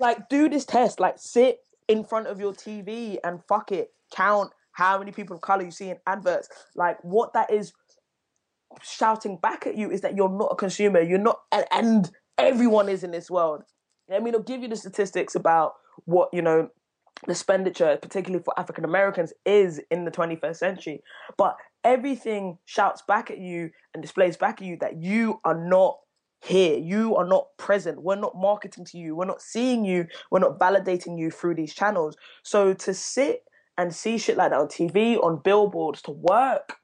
like, 0.00 0.28
do 0.28 0.48
this 0.48 0.64
test. 0.64 1.00
Like, 1.00 1.16
sit 1.18 1.58
in 1.88 2.04
front 2.04 2.26
of 2.26 2.40
your 2.40 2.52
TV 2.52 3.18
and 3.24 3.40
fuck 3.48 3.72
it. 3.72 3.90
Count 4.14 4.52
how 4.72 4.98
many 4.98 5.12
people 5.12 5.36
of 5.36 5.42
color 5.42 5.64
you 5.64 5.70
see 5.70 5.90
in 5.90 5.98
adverts. 6.06 6.48
Like, 6.74 6.98
what 7.02 7.32
that 7.32 7.50
is 7.52 7.72
shouting 8.82 9.38
back 9.38 9.66
at 9.66 9.76
you 9.76 9.90
is 9.90 10.02
that 10.02 10.16
you're 10.16 10.28
not 10.28 10.50
a 10.52 10.56
consumer. 10.56 11.00
You're 11.00 11.18
not, 11.18 11.40
and, 11.52 11.64
and 11.70 12.10
everyone 12.36 12.88
is 12.88 13.02
in 13.02 13.10
this 13.10 13.30
world. 13.30 13.62
I 14.12 14.20
mean, 14.20 14.34
I'll 14.34 14.42
give 14.42 14.62
you 14.62 14.68
the 14.68 14.76
statistics 14.76 15.34
about 15.34 15.74
what 16.04 16.30
you 16.32 16.40
know 16.40 16.68
the 17.26 17.32
expenditure, 17.32 17.98
particularly 18.00 18.42
for 18.42 18.58
African 18.58 18.84
Americans, 18.84 19.32
is 19.44 19.80
in 19.90 20.04
the 20.04 20.10
21st 20.10 20.56
century. 20.56 21.02
But 21.36 21.56
everything 21.84 22.58
shouts 22.64 23.02
back 23.06 23.30
at 23.30 23.38
you 23.38 23.70
and 23.92 24.02
displays 24.02 24.36
back 24.36 24.60
at 24.60 24.66
you 24.66 24.78
that 24.80 24.96
you 24.96 25.40
are 25.44 25.58
not 25.58 25.98
here. 26.40 26.78
You 26.78 27.16
are 27.16 27.26
not 27.26 27.48
present. 27.56 28.02
We're 28.02 28.16
not 28.16 28.36
marketing 28.36 28.84
to 28.86 28.98
you. 28.98 29.16
We're 29.16 29.24
not 29.24 29.42
seeing 29.42 29.84
you. 29.84 30.06
We're 30.30 30.38
not 30.40 30.58
validating 30.58 31.18
you 31.18 31.30
through 31.30 31.54
these 31.54 31.74
channels. 31.74 32.16
So 32.42 32.74
to 32.74 32.94
sit 32.94 33.42
and 33.76 33.94
see 33.94 34.18
shit 34.18 34.36
like 34.36 34.50
that 34.50 34.60
on 34.60 34.68
TV, 34.68 35.22
on 35.22 35.40
billboards, 35.42 36.02
to 36.02 36.10
work 36.10 36.76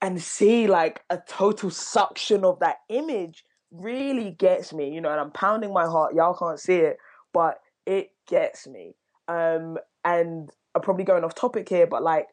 and 0.00 0.20
see 0.20 0.66
like 0.66 1.02
a 1.10 1.18
total 1.26 1.70
suction 1.70 2.44
of 2.44 2.58
that 2.60 2.76
image 2.88 3.44
really 3.70 4.30
gets 4.30 4.72
me, 4.72 4.92
you 4.92 5.00
know, 5.00 5.10
and 5.10 5.20
I'm 5.20 5.32
pounding 5.32 5.72
my 5.72 5.84
heart. 5.84 6.14
Y'all 6.14 6.34
can't 6.34 6.60
see 6.60 6.76
it, 6.76 6.98
but 7.32 7.58
it 7.86 8.10
gets 8.28 8.66
me. 8.66 8.94
Um, 9.28 9.78
and 10.04 10.50
I'm 10.74 10.82
probably 10.82 11.04
going 11.04 11.24
off 11.24 11.34
topic 11.34 11.68
here, 11.68 11.86
but 11.86 12.02
like 12.02 12.28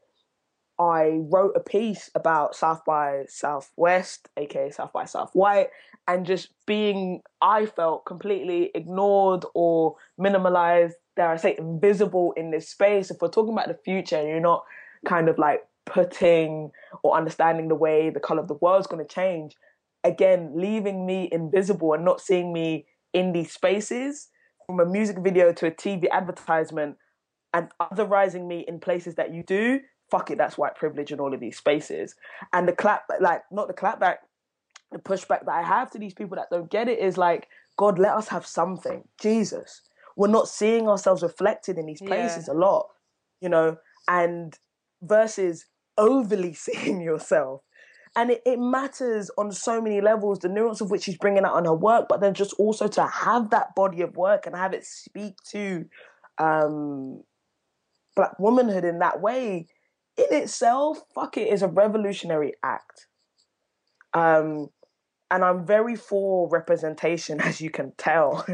I 0.92 1.22
wrote 1.30 1.54
a 1.56 1.62
piece 1.62 2.10
about 2.14 2.56
South 2.56 2.84
by 2.86 3.24
Southwest, 3.28 4.28
aka 4.36 4.70
South 4.70 4.92
by 4.92 5.06
South 5.06 5.30
White, 5.34 5.70
and 6.08 6.26
just 6.26 6.50
being, 6.66 7.22
I 7.42 7.66
felt 7.66 8.06
completely 8.06 8.70
ignored 8.76 9.46
or 9.54 9.96
minimalized, 10.20 10.94
dare 11.16 11.30
I 11.30 11.38
say, 11.38 11.56
invisible 11.58 12.34
in 12.36 12.52
this 12.52 12.70
space. 12.70 13.12
If 13.12 13.22
we're 13.22 13.30
talking 13.30 13.54
about 13.54 13.70
the 13.70 13.80
future 13.86 14.18
and 14.18 14.28
you're 14.28 14.40
not 14.42 14.64
kind 15.06 15.30
of 15.30 15.38
like 15.38 15.62
putting 15.86 16.72
or 17.02 17.16
understanding 17.16 17.70
the 17.70 17.76
way 17.76 18.10
the 18.10 18.20
color 18.20 18.42
of 18.42 18.48
the 18.50 18.56
world's 18.56 18.88
going 18.88 19.06
to 19.06 19.14
change, 19.14 19.56
again, 20.04 20.52
leaving 20.54 21.06
me 21.06 21.30
invisible 21.32 21.94
and 21.94 22.04
not 22.04 22.20
seeing 22.20 22.52
me 22.52 22.86
in 23.14 23.32
these 23.32 23.54
spaces 23.54 24.28
from 24.66 24.80
a 24.82 24.86
music 24.86 25.18
video 25.20 25.54
to 25.54 25.68
a 25.68 25.72
TV 25.72 26.10
advertisement 26.12 26.98
and 27.54 27.70
otherizing 27.82 28.48
me 28.48 28.66
in 28.68 28.80
places 28.80 29.16
that 29.16 29.34
you 29.34 29.44
do 29.44 29.80
fuck 30.14 30.30
it, 30.30 30.38
that's 30.38 30.60
white 30.60 30.76
privilege 30.76 31.12
in 31.12 31.20
all 31.20 31.34
of 31.34 31.40
these 31.40 31.58
spaces. 31.58 32.14
And 32.54 32.68
the 32.68 32.74
clap, 32.74 33.06
like, 33.20 33.42
not 33.52 33.68
the 33.68 33.74
clapback, 33.74 34.18
the 34.92 35.00
pushback 35.00 35.46
that 35.46 35.52
I 35.52 35.64
have 35.64 35.90
to 35.92 35.98
these 35.98 36.14
people 36.14 36.38
that 36.38 36.52
don't 36.52 36.70
get 36.70 36.88
it 36.88 37.00
is 37.00 37.18
like, 37.18 37.48
God, 37.78 37.98
let 37.98 38.14
us 38.14 38.28
have 38.28 38.46
something. 38.46 39.06
Jesus. 39.20 39.82
We're 40.16 40.28
not 40.28 40.48
seeing 40.48 40.88
ourselves 40.88 41.24
reflected 41.24 41.80
in 41.80 41.88
these 41.88 42.02
places 42.02 42.46
yeah. 42.48 42.54
a 42.54 42.56
lot, 42.56 42.90
you 43.42 43.50
know, 43.50 43.78
and 44.08 44.56
versus 45.02 45.66
overly 45.98 46.54
seeing 46.66 47.02
yourself. 47.02 47.62
And 48.16 48.30
it, 48.30 48.44
it 48.46 48.60
matters 48.60 49.32
on 49.40 49.52
so 49.52 49.82
many 49.82 50.00
levels, 50.00 50.38
the 50.38 50.50
nuance 50.50 50.80
of 50.80 50.92
which 50.92 51.06
she's 51.06 51.18
bringing 51.18 51.44
out 51.44 51.54
on 51.54 51.66
her 51.66 51.74
work, 51.74 52.06
but 52.08 52.22
then 52.22 52.36
just 52.36 52.54
also 52.60 52.88
to 52.90 53.08
have 53.08 53.50
that 53.50 53.74
body 53.74 54.02
of 54.02 54.16
work 54.16 54.46
and 54.46 54.56
have 54.56 54.74
it 54.74 54.86
speak 54.86 55.34
to 55.50 55.86
um, 56.38 57.24
black 58.16 58.38
womanhood 58.38 58.86
in 58.86 59.00
that 59.00 59.20
way 59.20 59.66
in 60.18 60.26
itself, 60.32 61.02
fuck 61.14 61.38
it, 61.38 61.52
is 61.52 61.62
a 61.62 61.68
revolutionary 61.68 62.54
act. 62.64 63.08
Um, 64.14 64.70
and 65.32 65.44
I'm 65.44 65.66
very 65.66 65.96
for 65.96 66.48
representation, 66.50 67.42
as 67.42 67.60
you 67.62 67.70
can 67.70 67.94
tell. 67.98 68.46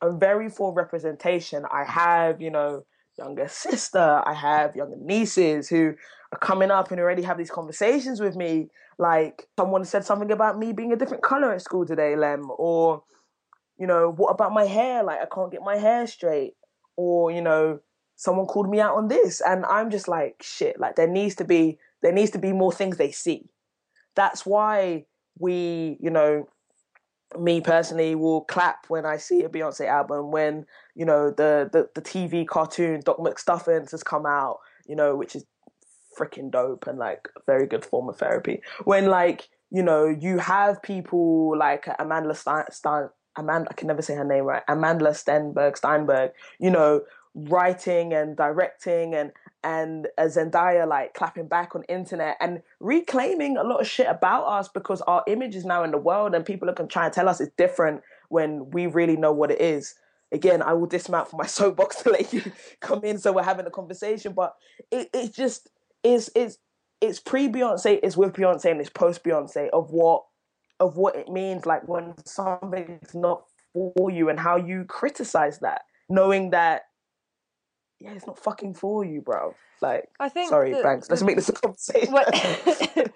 I'm 0.00 0.18
very 0.18 0.48
for 0.48 0.72
representation. 0.74 1.64
I 1.70 1.84
have, 1.84 2.40
you 2.40 2.50
know, 2.50 2.84
younger 3.16 3.48
sister, 3.48 4.22
I 4.26 4.34
have 4.34 4.74
younger 4.74 4.96
nieces 4.98 5.68
who 5.68 5.94
are 6.32 6.38
coming 6.38 6.70
up 6.70 6.90
and 6.90 7.00
already 7.00 7.22
have 7.22 7.38
these 7.38 7.50
conversations 7.50 8.20
with 8.20 8.36
me. 8.36 8.68
Like 8.98 9.48
someone 9.58 9.84
said 9.84 10.04
something 10.04 10.30
about 10.30 10.58
me 10.58 10.72
being 10.72 10.92
a 10.92 10.96
different 10.96 11.22
color 11.22 11.52
at 11.52 11.62
school 11.62 11.86
today, 11.86 12.16
Lem, 12.16 12.50
or 12.58 13.02
you 13.78 13.86
know, 13.86 14.12
what 14.16 14.30
about 14.30 14.52
my 14.52 14.64
hair? 14.64 15.02
Like 15.02 15.20
I 15.20 15.26
can't 15.32 15.50
get 15.50 15.62
my 15.62 15.76
hair 15.76 16.06
straight, 16.06 16.52
or 16.96 17.30
you 17.30 17.42
know, 17.42 17.80
someone 18.16 18.46
called 18.46 18.68
me 18.68 18.80
out 18.80 18.96
on 18.96 19.08
this 19.08 19.40
and 19.40 19.64
i'm 19.66 19.90
just 19.90 20.08
like 20.08 20.42
shit 20.42 20.78
like 20.78 20.96
there 20.96 21.08
needs 21.08 21.34
to 21.34 21.44
be 21.44 21.78
there 22.02 22.12
needs 22.12 22.30
to 22.30 22.38
be 22.38 22.52
more 22.52 22.72
things 22.72 22.96
they 22.96 23.10
see 23.10 23.48
that's 24.14 24.46
why 24.46 25.04
we 25.38 25.96
you 26.00 26.10
know 26.10 26.48
me 27.38 27.60
personally 27.60 28.14
will 28.14 28.42
clap 28.42 28.86
when 28.88 29.04
i 29.04 29.16
see 29.16 29.42
a 29.42 29.48
beyonce 29.48 29.86
album 29.86 30.30
when 30.30 30.64
you 30.94 31.04
know 31.04 31.30
the 31.30 31.68
the, 31.72 31.88
the 31.94 32.02
tv 32.02 32.46
cartoon 32.46 33.00
doc 33.04 33.18
mcstuffins 33.18 33.90
has 33.90 34.02
come 34.02 34.26
out 34.26 34.58
you 34.86 34.94
know 34.94 35.16
which 35.16 35.34
is 35.34 35.44
freaking 36.16 36.50
dope 36.50 36.86
and 36.86 36.98
like 36.98 37.28
very 37.46 37.66
good 37.66 37.84
form 37.84 38.08
of 38.08 38.16
therapy 38.16 38.60
when 38.84 39.06
like 39.06 39.48
you 39.72 39.82
know 39.82 40.06
you 40.06 40.38
have 40.38 40.80
people 40.82 41.58
like 41.58 41.88
amanda 41.98 42.32
Stein, 42.34 42.64
Stein 42.70 43.08
Amanda, 43.36 43.68
I 43.70 43.74
can 43.74 43.88
never 43.88 44.02
say 44.02 44.14
her 44.14 44.24
name 44.24 44.44
right. 44.44 44.62
Amanda 44.68 45.06
Stenberg, 45.06 45.76
Steinberg, 45.76 46.30
you 46.58 46.70
know, 46.70 47.02
writing 47.34 48.12
and 48.12 48.36
directing 48.36 49.14
and 49.14 49.32
and 49.64 50.08
Zendaya 50.20 50.86
like 50.86 51.14
clapping 51.14 51.48
back 51.48 51.74
on 51.74 51.84
internet 51.84 52.36
and 52.40 52.62
reclaiming 52.80 53.56
a 53.56 53.64
lot 53.64 53.80
of 53.80 53.88
shit 53.88 54.06
about 54.06 54.44
us 54.44 54.68
because 54.68 55.00
our 55.02 55.24
image 55.26 55.56
is 55.56 55.64
now 55.64 55.82
in 55.82 55.90
the 55.90 55.98
world 55.98 56.34
and 56.34 56.44
people 56.44 56.68
are 56.68 56.74
going 56.74 56.88
to 56.88 56.92
try 56.92 57.06
and 57.06 57.14
tell 57.14 57.28
us 57.28 57.40
it's 57.40 57.54
different 57.56 58.02
when 58.28 58.70
we 58.70 58.86
really 58.86 59.16
know 59.16 59.32
what 59.32 59.50
it 59.50 59.60
is. 59.60 59.94
Again, 60.32 60.62
I 60.62 60.74
will 60.74 60.86
dismount 60.86 61.30
from 61.30 61.38
my 61.38 61.46
soapbox 61.58 62.02
to 62.02 62.10
let 62.10 62.32
you 62.32 62.52
come 62.80 63.04
in 63.04 63.18
so 63.18 63.32
we're 63.32 63.42
having 63.42 63.66
a 63.66 63.70
conversation. 63.70 64.34
But 64.34 64.54
it, 64.90 65.08
it 65.14 65.32
just 65.32 65.70
is 66.02 66.30
it's 66.34 66.58
it's 67.00 67.18
pre 67.18 67.48
Beyonce, 67.48 68.00
it's 68.02 68.16
with 68.16 68.34
Beyonce 68.34 68.70
and 68.70 68.80
it's 68.80 68.90
post 68.90 69.24
Beyonce 69.24 69.70
of 69.70 69.90
what 69.90 70.24
of 70.78 70.96
what 70.96 71.16
it 71.16 71.28
means 71.28 71.64
like 71.64 71.88
when 71.88 72.14
something's 72.26 73.14
not 73.14 73.44
for 73.72 74.10
you 74.10 74.28
and 74.28 74.38
how 74.38 74.56
you 74.56 74.84
criticize 74.84 75.58
that. 75.60 75.82
Knowing 76.10 76.50
that 76.50 76.82
yeah, 78.04 78.12
it's 78.12 78.26
not 78.26 78.38
fucking 78.38 78.74
for 78.74 79.04
you, 79.04 79.22
bro. 79.22 79.54
Like, 79.80 80.08
I 80.20 80.28
think 80.28 80.50
sorry, 80.50 80.74
the, 80.74 80.82
Banks. 80.82 81.08
Let's 81.08 81.22
make 81.22 81.36
this 81.36 81.48
a 81.48 81.52
conversation. 81.52 82.14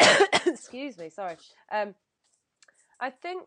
Excuse 0.46 0.96
me, 0.98 1.10
sorry. 1.10 1.36
Um, 1.70 1.94
I 3.00 3.10
think 3.10 3.44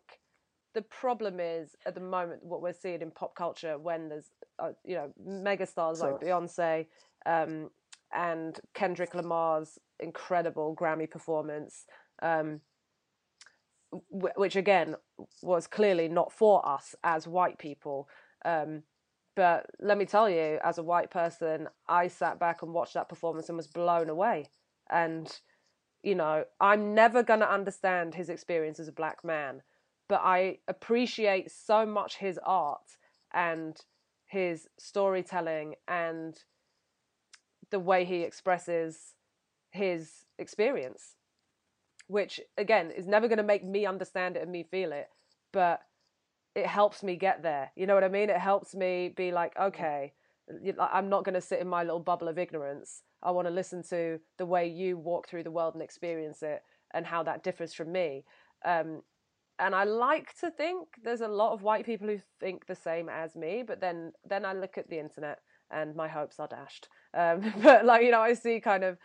the 0.75 0.83
problem 0.83 1.39
is 1.39 1.75
at 1.87 1.95
the 1.95 2.01
moment 2.01 2.43
what 2.43 2.61
we're 2.61 2.73
seeing 2.73 3.01
in 3.01 3.09
pop 3.09 3.35
culture 3.35 3.79
when 3.79 4.09
there's 4.09 4.29
uh, 4.59 4.71
you 4.85 4.95
know 4.95 5.11
megastars 5.27 5.99
like 5.99 6.21
Beyonce, 6.21 6.85
um, 7.25 7.71
and 8.13 8.59
Kendrick 8.75 9.15
Lamar's 9.15 9.79
incredible 9.99 10.75
Grammy 10.79 11.09
performance, 11.09 11.85
um, 12.21 12.61
w- 14.11 14.33
which 14.35 14.55
again 14.55 14.95
was 15.41 15.65
clearly 15.65 16.07
not 16.07 16.31
for 16.31 16.67
us 16.67 16.93
as 17.03 17.27
white 17.27 17.57
people. 17.57 18.07
Um, 18.45 18.83
but 19.37 19.67
let 19.79 19.99
me 19.99 20.05
tell 20.05 20.27
you, 20.27 20.57
as 20.63 20.79
a 20.79 20.83
white 20.83 21.11
person, 21.11 21.69
I 21.87 22.07
sat 22.07 22.39
back 22.39 22.63
and 22.63 22.73
watched 22.73 22.95
that 22.95 23.07
performance 23.07 23.49
and 23.49 23.55
was 23.55 23.67
blown 23.67 24.09
away. 24.09 24.49
And, 24.89 25.31
you 26.01 26.15
know, 26.15 26.45
I'm 26.59 26.95
never 26.95 27.21
going 27.21 27.41
to 27.41 27.53
understand 27.53 28.15
his 28.15 28.29
experience 28.29 28.79
as 28.79 28.87
a 28.87 28.91
black 28.91 29.23
man, 29.23 29.61
but 30.09 30.21
I 30.23 30.57
appreciate 30.67 31.51
so 31.51 31.85
much 31.85 32.17
his 32.17 32.39
art 32.43 32.97
and 33.31 33.79
his 34.25 34.67
storytelling 34.79 35.75
and 35.87 36.35
the 37.69 37.79
way 37.79 38.05
he 38.05 38.23
expresses 38.23 39.13
his 39.69 40.25
experience, 40.39 41.13
which 42.07 42.39
again 42.57 42.89
is 42.89 43.05
never 43.05 43.27
going 43.27 43.37
to 43.37 43.43
make 43.43 43.63
me 43.63 43.85
understand 43.85 44.35
it 44.35 44.41
and 44.41 44.51
me 44.51 44.63
feel 44.63 44.91
it, 44.91 45.09
but 45.53 45.81
it 46.57 46.65
helps 46.65 47.03
me 47.03 47.15
get 47.15 47.43
there. 47.43 47.71
You 47.75 47.85
know 47.85 47.93
what 47.93 48.03
I 48.03 48.09
mean? 48.09 48.31
It 48.31 48.39
helps 48.39 48.73
me 48.73 49.13
be 49.15 49.31
like, 49.31 49.53
okay, 49.61 50.13
I'm 50.79 51.07
not 51.07 51.23
going 51.23 51.35
to 51.35 51.41
sit 51.41 51.59
in 51.59 51.67
my 51.67 51.83
little 51.83 51.99
bubble 51.99 52.27
of 52.27 52.39
ignorance. 52.39 53.03
I 53.21 53.29
want 53.29 53.47
to 53.47 53.53
listen 53.53 53.83
to 53.89 54.19
the 54.39 54.45
way 54.47 54.67
you 54.67 54.97
walk 54.97 55.27
through 55.27 55.43
the 55.43 55.51
world 55.51 55.75
and 55.75 55.83
experience 55.83 56.41
it 56.41 56.63
and 56.95 57.05
how 57.05 57.21
that 57.23 57.43
differs 57.43 57.75
from 57.75 57.91
me. 57.91 58.25
Um, 58.65 59.03
and 59.59 59.75
I 59.75 59.83
like 59.83 60.35
to 60.39 60.49
think 60.49 60.87
there's 61.03 61.21
a 61.21 61.27
lot 61.27 61.53
of 61.53 61.61
white 61.61 61.85
people 61.85 62.07
who 62.07 62.19
think 62.39 62.65
the 62.65 62.75
same 62.75 63.07
as 63.07 63.35
me, 63.35 63.63
but 63.65 63.79
then 63.79 64.13
then 64.27 64.43
I 64.43 64.53
look 64.53 64.79
at 64.79 64.89
the 64.89 64.99
internet 64.99 65.39
and 65.69 65.95
my 65.95 66.07
hopes 66.07 66.39
are 66.39 66.47
dashed. 66.47 66.89
Um, 67.13 67.53
but 67.61 67.85
like 67.85 68.03
you 68.03 68.11
know, 68.11 68.21
I 68.21 68.33
see 68.33 68.59
kind 68.59 68.83
of 68.83 68.97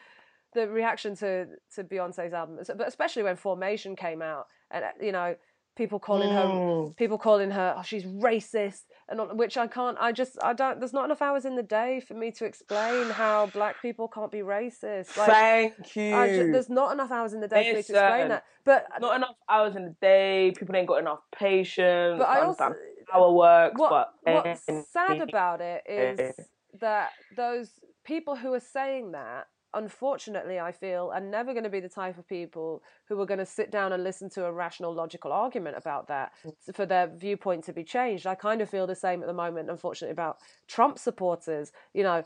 the 0.54 0.68
reaction 0.68 1.16
to 1.16 1.46
to 1.74 1.84
Beyonce's 1.84 2.32
album, 2.32 2.58
but 2.66 2.88
especially 2.88 3.22
when 3.22 3.36
Formation 3.36 3.94
came 3.96 4.22
out, 4.22 4.46
and 4.70 4.84
you 5.00 5.12
know, 5.12 5.34
people 5.76 5.98
calling 5.98 6.28
mm. 6.28 6.88
her 6.88 6.94
people 6.94 7.16
calling 7.18 7.50
her 7.50 7.74
oh, 7.76 7.82
she's 7.82 8.04
racist 8.04 8.82
and 9.08 9.20
which 9.38 9.56
I 9.56 9.66
can't 9.66 9.96
I 9.98 10.12
just 10.12 10.36
I 10.42 10.52
don't 10.52 10.78
there's 10.78 10.92
not 10.92 11.06
enough 11.06 11.22
hours 11.22 11.44
in 11.44 11.56
the 11.56 11.62
day 11.62 12.00
for 12.06 12.14
me 12.14 12.30
to 12.32 12.44
explain 12.44 13.08
how 13.10 13.46
black 13.46 13.80
people 13.80 14.08
can't 14.08 14.30
be 14.30 14.38
racist. 14.38 15.16
Like, 15.16 15.30
thank 15.30 15.96
you. 15.96 16.10
just, 16.10 16.52
there's 16.52 16.70
not 16.70 16.92
enough 16.92 17.10
hours 17.10 17.32
in 17.32 17.40
the 17.40 17.48
day 17.48 17.62
for 17.62 17.68
me 17.68 17.72
to 17.72 17.78
explain 17.78 18.28
that 18.28 18.44
but 18.64 18.86
not 19.00 19.16
enough 19.16 19.34
hours 19.48 19.76
in 19.76 19.84
the 19.84 19.96
day 20.00 20.52
people 20.56 20.76
ain't 20.76 20.88
got 20.88 20.98
enough 20.98 21.20
patience 21.34 22.18
but 22.18 22.28
I 22.28 22.42
also 22.42 22.74
our 23.12 23.32
work 23.32 23.78
what, 23.78 24.12
but 24.24 24.44
what's 24.44 24.66
sad 24.90 25.20
about 25.20 25.60
it 25.60 25.82
is 25.86 26.34
that 26.80 27.10
those 27.36 27.70
people 28.04 28.36
who 28.36 28.52
are 28.52 28.60
saying 28.60 29.12
that 29.12 29.46
unfortunately, 29.74 30.58
I 30.58 30.72
feel, 30.72 31.10
are 31.14 31.20
never 31.20 31.52
going 31.52 31.64
to 31.64 31.70
be 31.70 31.80
the 31.80 31.88
type 31.88 32.18
of 32.18 32.28
people 32.28 32.82
who 33.08 33.20
are 33.20 33.26
going 33.26 33.38
to 33.38 33.46
sit 33.46 33.70
down 33.70 33.92
and 33.92 34.04
listen 34.04 34.28
to 34.30 34.46
a 34.46 34.52
rational, 34.52 34.94
logical 34.94 35.32
argument 35.32 35.76
about 35.76 36.08
that 36.08 36.32
mm. 36.44 36.74
for 36.74 36.86
their 36.86 37.06
viewpoint 37.06 37.64
to 37.64 37.72
be 37.72 37.84
changed. 37.84 38.26
I 38.26 38.34
kind 38.34 38.60
of 38.60 38.68
feel 38.70 38.86
the 38.86 38.94
same 38.94 39.22
at 39.22 39.26
the 39.26 39.32
moment, 39.32 39.70
unfortunately, 39.70 40.12
about 40.12 40.38
Trump 40.68 40.98
supporters. 40.98 41.72
You 41.94 42.02
know, 42.02 42.22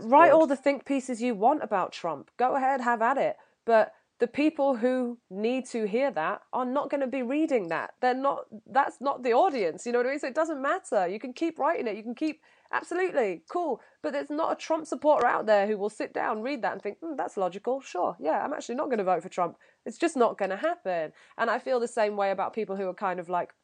write 0.00 0.32
all 0.32 0.46
the 0.46 0.56
think 0.56 0.84
pieces 0.84 1.22
you 1.22 1.34
want 1.34 1.62
about 1.62 1.92
Trump. 1.92 2.30
Go 2.36 2.56
ahead, 2.56 2.80
have 2.80 3.02
at 3.02 3.18
it. 3.18 3.36
But 3.64 3.92
the 4.20 4.26
people 4.26 4.76
who 4.76 5.18
need 5.30 5.66
to 5.66 5.86
hear 5.86 6.10
that 6.10 6.42
are 6.52 6.64
not 6.64 6.90
going 6.90 7.00
to 7.00 7.06
be 7.06 7.22
reading 7.22 7.68
that. 7.68 7.90
They're 8.00 8.14
not, 8.14 8.46
that's 8.66 9.00
not 9.00 9.22
the 9.22 9.32
audience. 9.32 9.86
You 9.86 9.92
know 9.92 10.00
what 10.00 10.06
I 10.06 10.10
mean? 10.10 10.18
So 10.18 10.26
it 10.26 10.34
doesn't 10.34 10.60
matter. 10.60 11.06
You 11.06 11.20
can 11.20 11.32
keep 11.32 11.58
writing 11.58 11.86
it. 11.86 11.96
You 11.96 12.02
can 12.02 12.14
keep 12.14 12.40
Absolutely, 12.70 13.42
cool. 13.50 13.80
But 14.02 14.12
there's 14.12 14.30
not 14.30 14.52
a 14.52 14.56
Trump 14.56 14.86
supporter 14.86 15.26
out 15.26 15.46
there 15.46 15.66
who 15.66 15.78
will 15.78 15.88
sit 15.88 16.12
down, 16.12 16.42
read 16.42 16.62
that, 16.62 16.72
and 16.72 16.82
think, 16.82 17.00
mm, 17.00 17.16
that's 17.16 17.36
logical. 17.36 17.80
Sure, 17.80 18.16
yeah, 18.20 18.44
I'm 18.44 18.52
actually 18.52 18.74
not 18.74 18.86
going 18.86 18.98
to 18.98 19.04
vote 19.04 19.22
for 19.22 19.28
Trump. 19.28 19.56
It's 19.86 19.98
just 19.98 20.16
not 20.16 20.38
going 20.38 20.50
to 20.50 20.56
happen. 20.56 21.12
And 21.38 21.50
I 21.50 21.58
feel 21.58 21.80
the 21.80 21.88
same 21.88 22.16
way 22.16 22.30
about 22.30 22.52
people 22.52 22.76
who 22.76 22.88
are 22.88 22.94
kind 22.94 23.20
of 23.20 23.28
like 23.28 23.54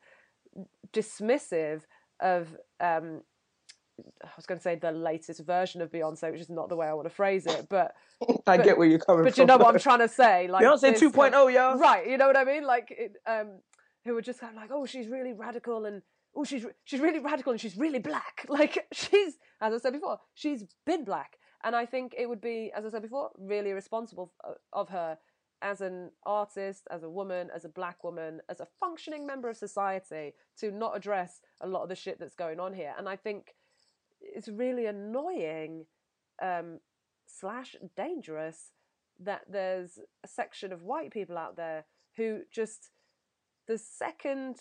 dismissive 0.92 1.82
of. 2.20 2.56
Um, 2.80 3.22
I 4.22 4.28
was 4.36 4.46
going 4.46 4.58
to 4.58 4.62
say 4.62 4.74
the 4.74 4.92
latest 4.92 5.40
version 5.40 5.80
of 5.80 5.90
Beyonce, 5.90 6.32
which 6.32 6.40
is 6.40 6.50
not 6.50 6.68
the 6.68 6.76
way 6.76 6.86
I 6.86 6.94
want 6.94 7.06
to 7.06 7.14
phrase 7.14 7.46
it, 7.46 7.66
but 7.68 7.94
I 8.46 8.56
but, 8.56 8.64
get 8.64 8.78
where 8.78 8.88
you're 8.88 8.98
coming 8.98 9.24
but 9.24 9.34
from. 9.34 9.46
But 9.46 9.52
you 9.52 9.58
know 9.58 9.64
what 9.64 9.74
I'm 9.74 9.80
trying 9.80 10.00
to 10.00 10.08
say, 10.08 10.48
like 10.50 10.64
Beyonce 10.64 10.98
2.0, 10.98 11.52
yeah, 11.52 11.74
right? 11.74 12.06
You 12.06 12.18
know 12.18 12.26
what 12.26 12.36
I 12.36 12.44
mean? 12.44 12.64
Like, 12.64 12.88
it, 12.90 13.16
um, 13.26 13.58
who 14.04 14.14
were 14.14 14.22
just 14.22 14.40
kind 14.40 14.54
of 14.54 14.60
like, 14.60 14.70
oh, 14.72 14.86
she's 14.86 15.08
really 15.08 15.32
radical 15.32 15.84
and 15.86 16.02
oh, 16.36 16.44
she's 16.44 16.66
she's 16.84 17.00
really 17.00 17.20
radical 17.20 17.52
and 17.52 17.60
she's 17.60 17.76
really 17.76 17.98
black. 17.98 18.46
Like 18.48 18.86
she's, 18.92 19.38
as 19.60 19.74
I 19.74 19.78
said 19.78 19.92
before, 19.92 20.18
she's 20.34 20.64
been 20.86 21.04
black, 21.04 21.38
and 21.62 21.74
I 21.74 21.86
think 21.86 22.14
it 22.18 22.28
would 22.28 22.40
be, 22.40 22.72
as 22.76 22.84
I 22.84 22.90
said 22.90 23.02
before, 23.02 23.30
really 23.38 23.72
responsible 23.72 24.32
uh, 24.44 24.52
of 24.72 24.88
her 24.90 25.18
as 25.62 25.80
an 25.80 26.10
artist, 26.26 26.86
as 26.90 27.02
a 27.02 27.10
woman, 27.10 27.48
as 27.54 27.64
a 27.64 27.68
black 27.68 28.04
woman, 28.04 28.40
as 28.50 28.60
a 28.60 28.66
functioning 28.78 29.26
member 29.26 29.48
of 29.48 29.56
society 29.56 30.34
to 30.58 30.70
not 30.70 30.94
address 30.94 31.40
a 31.62 31.66
lot 31.66 31.82
of 31.82 31.88
the 31.88 31.94
shit 31.94 32.18
that's 32.20 32.34
going 32.34 32.60
on 32.60 32.74
here. 32.74 32.92
And 32.98 33.08
I 33.08 33.16
think 33.16 33.54
it's 34.34 34.48
really 34.48 34.86
annoying 34.86 35.86
um, 36.42 36.80
slash 37.26 37.76
dangerous 37.96 38.72
that 39.20 39.42
there's 39.48 39.98
a 40.24 40.28
section 40.28 40.72
of 40.72 40.82
white 40.82 41.12
people 41.12 41.38
out 41.38 41.56
there 41.56 41.84
who 42.16 42.40
just 42.52 42.90
the 43.66 43.78
second 43.78 44.56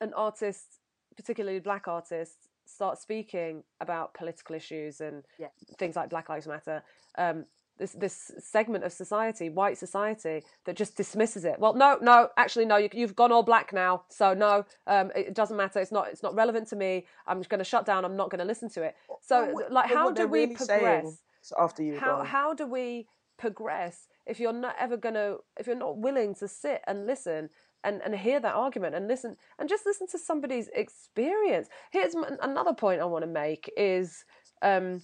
an 0.00 0.12
artist, 0.14 0.80
particularly 1.16 1.60
black 1.60 1.86
artists, 1.88 2.48
start 2.66 2.98
speaking 2.98 3.62
about 3.80 4.14
political 4.14 4.54
issues 4.54 5.00
and 5.00 5.24
yeah. 5.38 5.48
things 5.78 5.96
like 5.96 6.10
Black 6.10 6.28
Lives 6.28 6.46
Matter, 6.46 6.82
um, 7.18 7.44
this 7.78 7.92
this 7.92 8.30
segment 8.38 8.84
of 8.84 8.92
society, 8.92 9.50
white 9.50 9.78
society, 9.78 10.42
that 10.64 10.76
just 10.76 10.96
dismisses 10.96 11.44
it. 11.44 11.58
Well, 11.58 11.74
no, 11.74 11.98
no, 12.00 12.28
actually, 12.36 12.66
no. 12.66 12.76
You, 12.76 12.88
have 12.98 13.16
gone 13.16 13.32
all 13.32 13.42
black 13.42 13.72
now, 13.72 14.02
so 14.08 14.34
no, 14.34 14.64
um, 14.86 15.10
it 15.14 15.34
doesn't 15.34 15.56
matter. 15.56 15.80
It's 15.80 15.92
not. 15.92 16.08
It's 16.08 16.22
not 16.22 16.34
relevant 16.34 16.68
to 16.68 16.76
me. 16.76 17.06
I'm 17.26 17.40
just 17.40 17.50
going 17.50 17.58
to 17.58 17.64
shut 17.64 17.86
down. 17.86 18.04
I'm 18.04 18.16
not 18.16 18.30
going 18.30 18.40
to 18.40 18.44
listen 18.44 18.68
to 18.70 18.82
it. 18.82 18.94
So, 19.20 19.66
like, 19.70 19.90
how 19.90 20.10
do 20.10 20.26
we 20.26 20.42
really 20.42 20.54
progress? 20.54 21.18
after 21.58 21.82
you, 21.82 21.98
how 21.98 22.22
how 22.24 22.54
do 22.54 22.66
we 22.66 23.06
progress 23.36 24.06
if 24.26 24.40
you're 24.40 24.52
not 24.52 24.74
ever 24.78 24.96
going 24.96 25.14
to 25.14 25.38
if 25.58 25.66
you're 25.66 25.76
not 25.76 25.98
willing 25.98 26.34
to 26.34 26.48
sit 26.48 26.80
and 26.86 27.06
listen 27.06 27.50
and, 27.82 28.00
and 28.02 28.14
hear 28.14 28.40
that 28.40 28.54
argument 28.54 28.94
and 28.94 29.06
listen 29.06 29.36
and 29.58 29.68
just 29.68 29.86
listen 29.86 30.06
to 30.08 30.18
somebody's 30.18 30.68
experience. 30.74 31.68
Here's 31.92 32.14
another 32.14 32.72
point 32.72 33.00
I 33.00 33.04
want 33.04 33.24
to 33.24 33.30
make 33.30 33.70
is 33.76 34.24
um, 34.62 35.02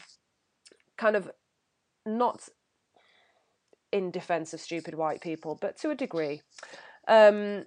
kind 0.97 1.15
of 1.15 1.31
not 2.07 2.49
in 3.93 4.11
defense 4.11 4.55
of 4.55 4.61
stupid 4.61 4.95
white 4.95 5.21
people, 5.21 5.59
but 5.61 5.77
to 5.79 5.91
a 5.91 5.95
degree. 5.95 6.43
Um, 7.09 7.65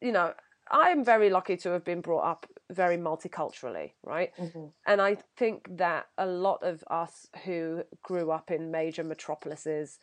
you 0.00 0.12
know, 0.12 0.32
I'm 0.70 1.04
very 1.04 1.30
lucky 1.30 1.56
to 1.58 1.70
have 1.70 1.84
been 1.84 2.00
brought 2.00 2.24
up 2.24 2.46
very 2.70 2.96
multiculturally, 2.96 3.92
right? 4.02 4.32
Mm-hmm. 4.38 4.66
And 4.86 5.00
I 5.00 5.18
think 5.36 5.66
that 5.76 6.06
a 6.18 6.26
lot 6.26 6.62
of 6.62 6.82
us 6.90 7.26
who 7.44 7.82
grew 8.02 8.30
up 8.30 8.50
in 8.50 8.70
major 8.70 9.04
metropolises 9.04 9.98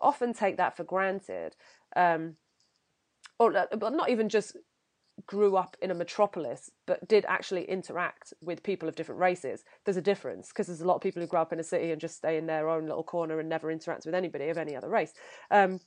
often 0.00 0.32
take 0.32 0.56
that 0.56 0.76
for 0.76 0.84
granted. 0.84 1.56
Um, 1.94 2.36
or 3.38 3.56
uh, 3.56 3.66
but 3.76 3.92
not 3.92 4.10
even 4.10 4.28
just 4.28 4.56
grew 5.26 5.56
up 5.56 5.76
in 5.82 5.90
a 5.90 5.94
metropolis 5.94 6.70
but 6.86 7.06
did 7.06 7.24
actually 7.28 7.64
interact 7.64 8.32
with 8.40 8.62
people 8.62 8.88
of 8.88 8.96
different 8.96 9.20
races 9.20 9.62
there's 9.84 9.96
a 9.96 10.02
difference 10.02 10.48
because 10.48 10.66
there's 10.66 10.80
a 10.80 10.86
lot 10.86 10.96
of 10.96 11.02
people 11.02 11.20
who 11.20 11.28
grow 11.28 11.42
up 11.42 11.52
in 11.52 11.60
a 11.60 11.64
city 11.64 11.90
and 11.90 12.00
just 12.00 12.16
stay 12.16 12.38
in 12.38 12.46
their 12.46 12.68
own 12.68 12.86
little 12.86 13.04
corner 13.04 13.38
and 13.38 13.48
never 13.48 13.70
interact 13.70 14.06
with 14.06 14.14
anybody 14.14 14.48
of 14.48 14.58
any 14.58 14.74
other 14.74 14.88
race 14.88 15.12
um, 15.50 15.78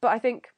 but 0.00 0.08
i 0.08 0.18
think 0.18 0.48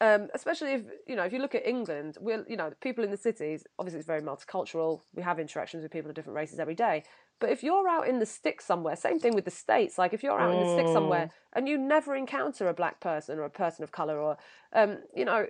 um, 0.00 0.28
especially 0.34 0.72
if 0.72 0.82
you 1.06 1.16
know 1.16 1.22
if 1.22 1.32
you 1.32 1.38
look 1.38 1.54
at 1.54 1.66
England, 1.66 2.18
we're 2.20 2.44
you 2.48 2.56
know 2.56 2.72
people 2.80 3.04
in 3.04 3.10
the 3.10 3.16
cities. 3.16 3.64
Obviously, 3.78 3.98
it's 3.98 4.06
very 4.06 4.20
multicultural. 4.20 5.02
We 5.14 5.22
have 5.22 5.38
interactions 5.38 5.82
with 5.82 5.92
people 5.92 6.10
of 6.10 6.14
different 6.14 6.36
races 6.36 6.58
every 6.58 6.74
day. 6.74 7.04
But 7.40 7.50
if 7.50 7.62
you're 7.62 7.88
out 7.88 8.08
in 8.08 8.18
the 8.18 8.26
sticks 8.26 8.64
somewhere, 8.64 8.96
same 8.96 9.18
thing 9.18 9.34
with 9.34 9.44
the 9.44 9.50
states. 9.50 9.96
Like 9.96 10.12
if 10.12 10.22
you're 10.22 10.38
out 10.38 10.54
in 10.54 10.60
the 10.60 10.72
sticks 10.74 10.92
somewhere 10.92 11.26
mm. 11.26 11.30
and 11.54 11.68
you 11.68 11.78
never 11.78 12.14
encounter 12.14 12.68
a 12.68 12.74
black 12.74 13.00
person 13.00 13.38
or 13.38 13.44
a 13.44 13.50
person 13.50 13.82
of 13.82 13.92
color, 13.92 14.18
or 14.18 14.36
um, 14.72 14.98
you 15.14 15.24
know, 15.24 15.46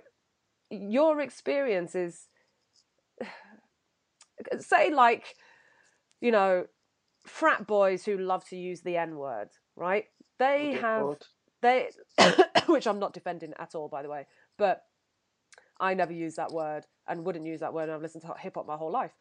your 0.69 1.21
experience 1.21 1.95
is 1.95 2.27
say 4.59 4.91
like 4.91 5.35
you 6.21 6.31
know 6.31 6.65
frat 7.25 7.65
boys 7.67 8.05
who 8.05 8.17
love 8.17 8.45
to 8.49 8.55
use 8.55 8.81
the 8.81 8.97
n 8.97 9.17
word, 9.17 9.49
right? 9.75 10.05
They 10.39 10.75
oh, 10.77 10.81
have 10.81 11.01
God. 11.01 11.23
they, 11.61 11.89
which 12.67 12.87
I'm 12.87 12.99
not 12.99 13.13
defending 13.13 13.53
at 13.57 13.75
all, 13.75 13.89
by 13.89 14.03
the 14.03 14.09
way, 14.09 14.27
but 14.57 14.83
I 15.79 15.93
never 15.93 16.13
use 16.13 16.35
that 16.35 16.51
word 16.51 16.85
and 17.07 17.25
wouldn't 17.25 17.45
use 17.45 17.59
that 17.59 17.73
word. 17.73 17.83
And 17.83 17.93
I've 17.93 18.01
listened 18.01 18.23
to 18.23 18.33
hip 18.39 18.55
hop 18.55 18.67
my 18.67 18.77
whole 18.77 18.91
life, 18.91 19.11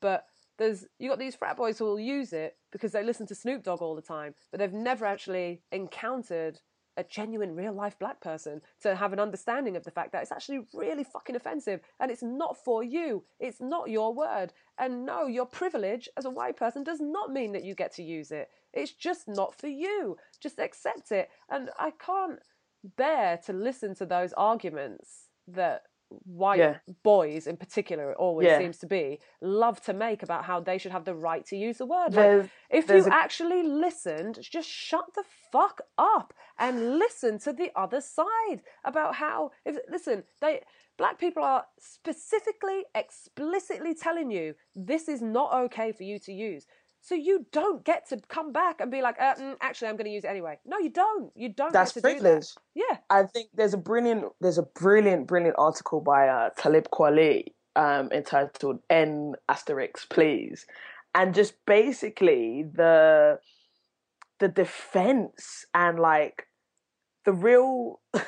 but 0.00 0.24
there's 0.58 0.84
you 0.98 1.08
got 1.08 1.18
these 1.18 1.34
frat 1.34 1.56
boys 1.56 1.78
who 1.78 1.84
will 1.84 2.00
use 2.00 2.32
it 2.32 2.56
because 2.72 2.92
they 2.92 3.02
listen 3.02 3.26
to 3.26 3.34
Snoop 3.34 3.62
Dogg 3.62 3.82
all 3.82 3.94
the 3.96 4.02
time, 4.02 4.34
but 4.50 4.58
they've 4.58 4.72
never 4.72 5.04
actually 5.04 5.62
encountered 5.72 6.60
a 7.00 7.04
genuine 7.04 7.56
real 7.56 7.72
life 7.72 7.98
black 7.98 8.20
person 8.20 8.60
to 8.82 8.94
have 8.94 9.12
an 9.12 9.18
understanding 9.18 9.76
of 9.76 9.84
the 9.84 9.90
fact 9.90 10.12
that 10.12 10.22
it's 10.22 10.30
actually 10.30 10.60
really 10.74 11.02
fucking 11.02 11.34
offensive 11.34 11.80
and 11.98 12.10
it's 12.10 12.22
not 12.22 12.56
for 12.56 12.84
you. 12.84 13.24
It's 13.40 13.60
not 13.60 13.90
your 13.90 14.14
word. 14.14 14.52
And 14.78 15.06
no, 15.06 15.26
your 15.26 15.46
privilege 15.46 16.08
as 16.16 16.26
a 16.26 16.30
white 16.30 16.56
person 16.56 16.84
does 16.84 17.00
not 17.00 17.32
mean 17.32 17.52
that 17.52 17.64
you 17.64 17.74
get 17.74 17.92
to 17.94 18.02
use 18.02 18.30
it. 18.30 18.48
It's 18.72 18.92
just 18.92 19.26
not 19.26 19.58
for 19.58 19.66
you. 19.66 20.16
Just 20.40 20.58
accept 20.58 21.10
it. 21.10 21.30
And 21.48 21.70
I 21.78 21.92
can't 21.92 22.38
bear 22.96 23.38
to 23.46 23.52
listen 23.52 23.94
to 23.96 24.06
those 24.06 24.32
arguments 24.34 25.28
that 25.48 25.82
white 26.24 26.58
Yeah. 26.58 26.78
boys 27.02 27.46
in 27.46 27.56
particular 27.56 28.10
it 28.10 28.16
always 28.16 28.46
Yeah. 28.46 28.58
seems 28.58 28.78
to 28.78 28.86
be 28.86 29.20
love 29.40 29.80
to 29.82 29.92
make 29.92 30.22
about 30.22 30.44
how 30.44 30.58
they 30.60 30.76
should 30.78 30.92
have 30.92 31.04
the 31.04 31.14
right 31.14 31.44
to 31.46 31.56
use 31.56 31.78
the 31.78 31.86
word 31.86 32.14
like, 32.14 32.50
if 32.68 32.88
you 32.88 33.04
a- 33.06 33.08
actually 33.12 33.62
listened 33.62 34.40
just 34.40 34.68
shut 34.68 35.06
the 35.14 35.24
fuck 35.52 35.80
up 35.96 36.34
and 36.58 36.98
listen 36.98 37.38
to 37.38 37.52
the 37.52 37.70
other 37.76 38.00
side 38.00 38.62
about 38.84 39.14
how 39.14 39.52
if 39.64 39.76
listen 39.88 40.24
they 40.40 40.62
black 40.98 41.18
people 41.18 41.42
are 41.42 41.64
specifically 41.78 42.84
explicitly 42.94 43.94
telling 43.94 44.30
you 44.30 44.54
this 44.74 45.08
is 45.08 45.22
not 45.22 45.52
okay 45.52 45.92
for 45.92 46.02
you 46.02 46.18
to 46.18 46.32
use 46.32 46.66
so 47.02 47.14
you 47.14 47.46
don't 47.52 47.84
get 47.84 48.08
to 48.08 48.18
come 48.28 48.52
back 48.52 48.80
and 48.80 48.90
be 48.90 49.02
like 49.02 49.16
uh, 49.20 49.34
mm, 49.34 49.56
actually 49.60 49.88
i'm 49.88 49.96
going 49.96 50.04
to 50.06 50.12
use 50.12 50.24
it 50.24 50.28
anyway 50.28 50.58
no 50.64 50.78
you 50.78 50.90
don't 50.90 51.30
you 51.34 51.48
don't 51.48 51.72
that's 51.72 51.92
get 51.92 52.04
to 52.04 52.14
do 52.14 52.20
that 52.20 52.46
yeah 52.74 52.98
I 53.08 53.24
think 53.24 53.50
there's 53.54 53.74
a 53.74 53.78
brilliant 53.78 54.26
there's 54.40 54.58
a 54.58 54.62
brilliant 54.62 55.26
brilliant 55.26 55.56
article 55.58 56.00
by 56.00 56.28
uh, 56.28 56.50
Talib 56.56 56.88
Kweli 56.90 57.52
um, 57.76 58.10
entitled 58.12 58.80
"N 58.88 59.34
Asterix 59.50 60.08
Please," 60.08 60.66
and 61.14 61.34
just 61.34 61.54
basically 61.66 62.64
the 62.72 63.38
the 64.38 64.48
defense 64.48 65.66
and 65.74 65.98
like 65.98 66.46
the 67.24 67.32
real. 67.32 68.00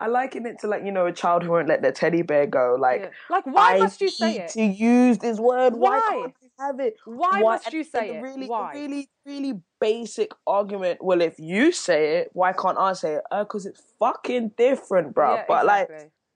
I 0.00 0.08
liken 0.08 0.46
it 0.46 0.58
to 0.62 0.66
like 0.66 0.84
you 0.84 0.90
know 0.90 1.06
a 1.06 1.12
child 1.12 1.44
who 1.44 1.50
won't 1.50 1.68
let 1.68 1.82
their 1.82 1.92
teddy 1.92 2.22
bear 2.22 2.46
go. 2.46 2.76
Like 2.78 3.02
yeah. 3.02 3.10
like 3.30 3.46
why 3.46 3.76
I 3.76 3.78
must 3.78 4.00
you 4.00 4.08
say 4.08 4.36
it 4.38 4.48
to 4.50 4.62
use 4.62 5.18
this 5.18 5.38
word. 5.38 5.74
Why, 5.74 5.98
Why? 5.98 6.32
Have 6.58 6.80
it? 6.80 6.96
why, 7.04 7.42
Why- 7.42 7.54
must 7.54 7.72
you 7.72 7.84
say 7.84 8.16
it 8.16 8.22
Really, 8.22 8.46
why 8.46 8.72
really, 8.74 9.08
really 9.26 9.60
basic 9.80 10.32
argument. 10.46 11.02
Well, 11.02 11.20
if 11.20 11.38
you 11.38 11.72
say 11.72 12.18
it, 12.18 12.30
why 12.32 12.52
can't 12.52 12.78
I 12.78 12.92
say 12.92 13.14
it? 13.14 13.22
Uh, 13.30 13.44
cause 13.44 13.66
it's 13.66 13.82
fucking 13.98 14.52
different, 14.56 15.14
bro. 15.14 15.34
yeah, 15.34 15.44
but 15.48 15.66
like, 15.66 15.90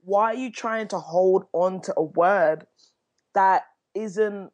why 0.04 0.32
are 0.32 0.34
you 0.34 0.50
trying 0.50 0.88
to 0.88 0.98
hold 0.98 1.46
on 1.52 1.80
to 1.82 1.94
a 1.96 2.02
word 2.02 2.66
that 3.34 3.64
isn't 3.94 4.50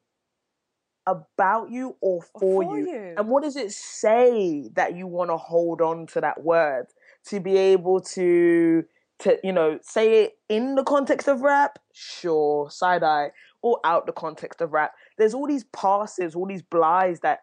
about 1.07 1.71
you 1.71 1.97
or 2.01 2.23
for, 2.23 2.41
for 2.41 2.79
you? 2.79 2.87
you. 2.87 3.15
And 3.17 3.29
what 3.29 3.43
does 3.43 3.57
it 3.57 3.73
say 3.73 4.71
that 4.75 4.97
you 4.97 5.07
want 5.07 5.31
to 5.31 5.37
hold 5.37 5.81
on 5.81 6.07
to 6.09 6.21
that 6.21 6.43
word 6.43 6.87
to 7.27 7.41
be 7.41 7.57
able 7.57 8.01
to 8.01 8.85
to 9.23 9.39
you 9.43 9.53
know 9.53 9.79
say 9.83 10.25
it 10.25 10.33
in 10.49 10.75
the 10.75 10.85
context 10.85 11.29
of 11.29 11.43
rap? 11.43 11.79
Sure, 11.93 12.71
side 12.71 13.03
eye, 13.03 13.31
or 13.63 13.81
out 13.85 14.07
the 14.07 14.13
context 14.13 14.61
of 14.61 14.73
rap. 14.73 14.93
There's 15.19 15.35
all 15.35 15.47
these 15.47 15.65
passes, 15.65 16.35
all 16.35 16.47
these 16.47 16.63
blies 16.63 17.21
that 17.21 17.41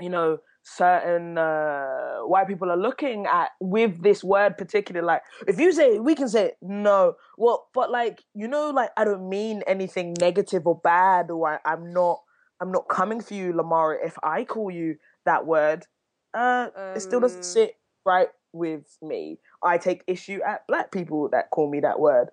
you 0.00 0.08
know 0.08 0.38
certain 0.64 1.36
uh, 1.36 2.18
white 2.20 2.46
people 2.46 2.70
are 2.70 2.76
looking 2.76 3.26
at 3.26 3.50
with 3.60 4.00
this 4.02 4.22
word 4.22 4.56
particularly 4.56 5.04
like 5.04 5.22
if 5.48 5.58
you 5.58 5.72
say 5.72 5.96
it 5.96 6.04
we 6.04 6.14
can 6.14 6.28
say 6.28 6.46
it 6.46 6.56
no 6.62 7.14
well 7.36 7.66
but 7.74 7.90
like 7.90 8.22
you 8.34 8.46
know 8.46 8.70
like 8.70 8.90
i 8.96 9.04
don't 9.04 9.28
mean 9.28 9.62
anything 9.66 10.14
negative 10.20 10.64
or 10.66 10.80
bad 10.84 11.30
or 11.32 11.48
I, 11.54 11.58
i'm 11.72 11.92
not 11.92 12.20
i'm 12.60 12.70
not 12.70 12.88
coming 12.88 13.20
for 13.20 13.34
you 13.34 13.52
lamara 13.52 13.96
if 14.04 14.16
i 14.22 14.44
call 14.44 14.70
you 14.70 14.96
that 15.24 15.46
word 15.46 15.86
uh 16.32 16.68
it 16.94 17.00
still 17.00 17.20
doesn't 17.20 17.38
Um, 17.38 17.42
sit 17.42 17.72
right 18.06 18.28
with 18.52 18.96
me 19.02 19.38
i 19.64 19.78
take 19.78 20.02
issue 20.06 20.40
at 20.46 20.66
black 20.66 20.90
people 20.90 21.28
that 21.30 21.50
call 21.50 21.70
me 21.70 21.80
that 21.80 21.98
word 22.00 22.28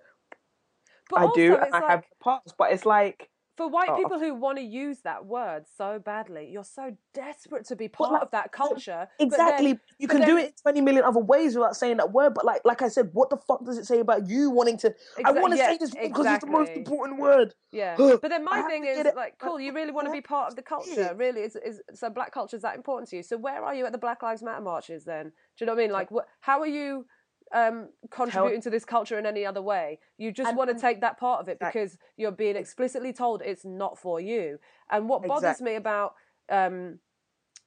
but 1.09 1.19
i 1.19 1.23
also, 1.23 1.35
do 1.35 1.55
and 1.55 1.73
i 1.73 1.79
like, 1.79 1.89
have 1.89 2.03
parts 2.19 2.53
but 2.57 2.71
it's 2.71 2.85
like 2.85 3.29
for 3.59 3.67
white 3.67 3.89
Oh. 3.89 3.97
people 3.97 4.17
who 4.19 4.33
want 4.35 4.57
to 4.57 4.63
use 4.63 5.01
that 5.01 5.25
word 5.25 5.65
so 5.77 5.99
badly, 5.99 6.49
you're 6.49 6.63
so 6.63 6.95
desperate 7.13 7.65
to 7.65 7.75
be 7.75 7.89
part 7.89 8.13
like, 8.13 8.21
of 8.21 8.31
that 8.31 8.53
culture. 8.53 9.09
but 9.19 9.19
then- 9.19 9.27
Exactly. 9.27 9.79
you 9.97 10.07
can 10.07 10.21
do 10.21 10.37
it 10.37 10.45
in 10.45 10.53
20 10.61 10.79
million 10.79 11.03
other 11.03 11.19
ways 11.19 11.55
without 11.55 11.75
saying 11.75 11.97
that 11.97 12.13
word. 12.13 12.33
But 12.35 12.45
like 12.45 12.61
like 12.63 12.81
I 12.81 12.87
said, 12.87 13.09
what 13.11 13.29
the 13.29 13.35
fuck 13.35 13.65
does 13.65 13.77
it 13.77 13.85
say 13.85 13.99
about 13.99 14.29
you 14.29 14.49
wanting 14.49 14.77
to 14.77 14.95
I 15.25 15.31
want 15.33 15.51
to 15.51 15.57
say 15.57 15.75
this 15.77 15.93
word 15.93 16.03
because 16.03 16.25
it's 16.25 16.45
the 16.45 16.49
most 16.49 16.71
important 16.71 17.19
word. 17.19 17.53
Yeah, 17.73 17.95
but 17.97 18.29
then 18.29 18.45
my 18.45 18.61
thing 18.61 18.85
is 18.85 19.05
like, 19.13 19.37
cool. 19.39 19.59
You 19.59 19.73
really 19.73 19.91
want 19.91 20.07
to 20.07 20.13
be 20.13 20.21
part 20.21 20.47
of 20.49 20.55
the 20.55 20.63
culture, 20.63 21.13
really? 21.17 21.41
Is 21.41 21.57
is 21.57 21.81
so 21.93 22.09
black 22.09 22.31
culture 22.31 22.55
is 22.55 22.61
that 22.61 22.77
important 22.77 23.09
to 23.09 23.17
you? 23.17 23.23
So 23.23 23.35
where 23.37 23.61
are 23.61 23.75
you 23.75 23.85
at 23.85 23.91
the 23.91 23.97
Black 23.97 24.23
Lives 24.23 24.41
Matter 24.41 24.61
marches 24.61 25.03
then? 25.03 25.25
Do 25.25 25.31
you 25.59 25.65
know 25.65 25.73
what 25.73 25.81
I 25.81 25.83
mean? 25.83 25.91
Like, 25.91 26.11
what? 26.11 26.27
How 26.39 26.61
are 26.61 26.73
you 26.79 27.05
um, 27.51 27.89
contributing 28.11 28.61
to 28.61 28.69
this 28.69 28.85
culture 28.85 29.17
in 29.17 29.25
any 29.25 29.45
other 29.45 29.61
way? 29.61 29.99
You 30.17 30.31
just 30.31 30.49
And- 30.49 30.57
want 30.57 30.69
to 30.69 30.79
take 30.79 31.01
that 31.01 31.17
part 31.17 31.41
of 31.41 31.47
it 31.49 31.53
Exactly. 31.53 31.81
because 31.81 31.97
you're 32.17 32.31
being 32.31 32.55
explicitly 32.55 33.13
told 33.13 33.41
it's 33.41 33.65
not 33.65 33.97
for 33.97 34.19
you. 34.19 34.59
And 34.89 35.09
what 35.09 35.23
bothers 35.23 35.43
Exactly. 35.43 35.71
me 35.71 35.75
about 35.75 36.15
um, 36.49 36.99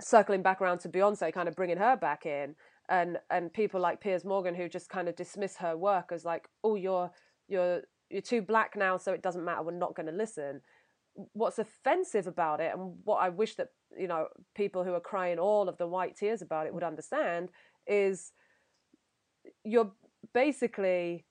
circling 0.00 0.42
back 0.42 0.60
around 0.60 0.78
to 0.80 0.88
Beyonce, 0.88 1.32
kind 1.32 1.48
of 1.48 1.54
bringing 1.56 1.76
her 1.78 1.96
back 1.96 2.26
in, 2.26 2.56
and 2.88 3.18
and 3.30 3.52
people 3.52 3.80
like 3.80 4.00
Piers 4.00 4.24
Morgan 4.24 4.54
who 4.54 4.68
just 4.68 4.88
kind 4.88 5.08
of 5.08 5.14
dismiss 5.16 5.56
her 5.58 5.76
work 5.76 6.10
as 6.12 6.24
like, 6.24 6.48
oh, 6.64 6.74
you're 6.74 7.10
you're 7.48 7.82
you're 8.10 8.20
too 8.22 8.42
black 8.42 8.76
now, 8.76 8.96
so 8.96 9.12
it 9.12 9.22
doesn't 9.22 9.44
matter. 9.44 9.62
We're 9.62 9.72
not 9.72 9.94
going 9.94 10.06
to 10.06 10.12
listen. 10.12 10.60
What's 11.32 11.58
offensive 11.58 12.26
about 12.26 12.60
it, 12.60 12.72
and 12.74 12.96
what 13.04 13.18
I 13.18 13.28
wish 13.28 13.54
that 13.56 13.68
you 13.96 14.08
know 14.08 14.28
people 14.54 14.82
who 14.84 14.94
are 14.94 15.00
crying 15.00 15.38
all 15.38 15.68
of 15.68 15.78
the 15.78 15.86
white 15.86 16.16
tears 16.16 16.42
about 16.42 16.66
it 16.66 16.74
would 16.74 16.82
understand, 16.82 17.50
is 17.86 18.32
you're 19.64 19.92
basically 20.32 21.24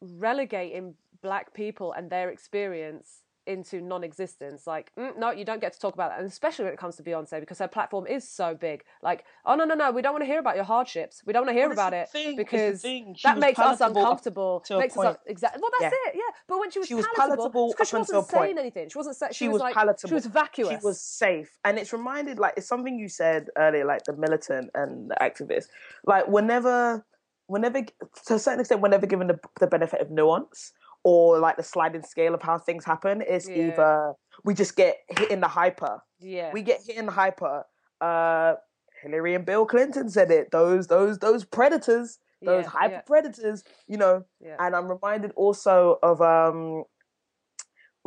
relegating 0.00 0.94
black 1.22 1.54
people 1.54 1.92
and 1.92 2.10
their 2.10 2.30
experience 2.30 3.22
into 3.48 3.80
non-existence 3.80 4.66
like 4.66 4.92
mm, 4.98 5.16
no 5.18 5.30
you 5.30 5.44
don't 5.44 5.60
get 5.60 5.72
to 5.72 5.78
talk 5.80 5.94
about 5.94 6.10
that 6.10 6.18
and 6.20 6.28
especially 6.28 6.64
when 6.66 6.72
it 6.74 6.78
comes 6.78 6.96
to 6.96 7.02
beyonce 7.02 7.40
because 7.40 7.58
her 7.58 7.66
platform 7.66 8.06
is 8.06 8.28
so 8.28 8.54
big 8.54 8.84
like 9.02 9.24
oh 9.46 9.54
no 9.54 9.64
no 9.64 9.74
no 9.74 9.90
we 9.90 10.02
don't 10.02 10.12
want 10.12 10.22
to 10.22 10.26
hear 10.26 10.38
about 10.38 10.54
your 10.54 10.64
hardships 10.64 11.22
we 11.26 11.32
don't 11.32 11.46
want 11.46 11.56
to 11.56 11.60
hear 11.60 11.72
about 11.72 11.92
it 11.94 12.08
thing, 12.10 12.36
this 12.36 12.52
is 12.52 12.82
the 12.82 13.00
because 13.08 13.18
that 13.22 13.38
makes 13.38 13.58
us 13.58 13.80
uncomfortable 13.80 14.62
makes 14.70 14.96
us 14.96 15.04
point. 15.04 15.16
exactly 15.26 15.60
well 15.62 15.70
that's 15.80 15.92
Yeah. 15.92 16.10
it 16.10 16.14
yeah 16.16 16.34
but 16.46 16.60
when 16.60 16.70
she 16.70 16.78
was 16.78 16.88
She 16.88 16.94
was 16.94 17.06
palatable, 17.16 17.36
palatable 17.36 17.66
it's 17.70 17.74
'cause 17.78 17.88
she 17.88 17.96
wasn't 17.96 18.18
a 18.18 18.22
point. 18.22 18.44
saying 18.44 18.58
anything 18.58 18.88
she 18.90 18.98
wasn't 18.98 19.16
saying 19.16 19.32
She 19.32 19.44
she, 19.46 19.48
was 19.48 19.60
like 19.60 19.74
palatable. 19.74 20.08
she 20.08 20.14
was 20.14 20.26
vacuous 20.26 20.80
She 20.80 20.86
was 20.86 21.00
safe. 21.00 21.50
And 21.64 21.78
it's 21.78 21.92
reminded 21.92 22.38
like 22.38 22.54
it's 22.56 22.68
something 22.68 22.98
you 22.98 23.08
said 23.08 23.48
earlier, 23.56 23.84
like 23.84 24.04
the 24.04 24.14
militant 24.16 24.70
and 24.74 25.10
the 25.10 25.16
activist. 25.16 25.68
Like 26.04 26.28
whenever 26.28 27.04
whenever 27.46 27.80
to 28.26 28.34
a 28.34 28.38
certain 28.38 28.60
extent, 28.60 28.80
whenever 28.82 29.06
given 29.06 29.26
the, 29.26 29.38
the 29.58 29.66
benefit 29.66 30.00
of 30.00 30.10
nuance 30.10 30.72
or 31.04 31.38
like 31.38 31.56
the 31.56 31.62
sliding 31.62 32.02
scale 32.02 32.34
of 32.34 32.42
how 32.42 32.58
things 32.58 32.84
happen, 32.84 33.22
it's 33.26 33.48
Yeah. 33.48 33.68
either 33.72 34.12
we 34.44 34.54
just 34.54 34.76
get 34.76 34.96
hit 35.08 35.30
in 35.30 35.40
the 35.40 35.48
hyper 35.48 36.00
yeah 36.20 36.52
we 36.52 36.62
get 36.62 36.80
hit 36.86 36.96
in 36.96 37.06
the 37.06 37.12
hyper. 37.12 37.64
Uh, 38.00 38.54
Hillary 39.02 39.34
and 39.34 39.46
Bill 39.46 39.64
Clinton 39.66 40.08
said 40.08 40.30
it. 40.30 40.50
Those 40.50 40.88
those 40.88 41.18
those 41.18 41.44
predators, 41.44 42.18
those 42.42 42.64
Yeah, 42.64 42.70
hyper 42.70 42.92
yeah. 42.94 43.00
predators. 43.02 43.62
You 43.86 43.96
know, 43.96 44.24
yeah 44.40 44.56
and 44.58 44.74
I'm 44.74 44.88
reminded 44.88 45.32
also 45.36 45.98
of 46.02 46.20
um, 46.20 46.84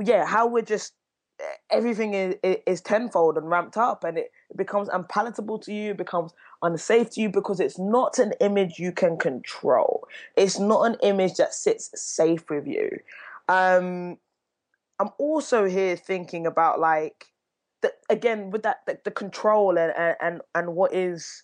yeah, 0.01 0.25
how 0.25 0.47
we're 0.47 0.63
just 0.63 0.93
everything 1.69 2.13
is 2.13 2.35
is 2.43 2.81
tenfold 2.81 3.37
and 3.37 3.49
ramped 3.49 3.77
up, 3.77 4.03
and 4.03 4.17
it, 4.17 4.31
becomes 4.55 4.89
unpalatable 4.89 5.59
to 5.59 5.73
you. 5.73 5.93
Becomes 5.93 6.33
unsafe 6.61 7.11
to 7.11 7.21
you 7.21 7.29
because 7.29 7.59
it's 7.59 7.79
not 7.79 8.19
an 8.19 8.33
image 8.39 8.79
you 8.79 8.91
can 8.91 9.17
control. 9.17 10.07
It's 10.35 10.59
not 10.59 10.83
an 10.83 10.97
image 11.01 11.35
that 11.35 11.53
sits 11.53 11.89
safe 11.95 12.49
with 12.49 12.67
you. 12.67 12.89
Um, 13.47 14.17
I'm 14.99 15.09
also 15.17 15.65
here 15.65 15.95
thinking 15.95 16.45
about 16.45 16.79
like 16.79 17.27
the, 17.81 17.91
again 18.09 18.51
with 18.51 18.63
that 18.63 18.85
the, 18.85 18.99
the 19.03 19.11
control 19.11 19.77
and, 19.77 19.93
and 19.97 20.15
and 20.21 20.41
and 20.53 20.75
what 20.75 20.93
is 20.93 21.43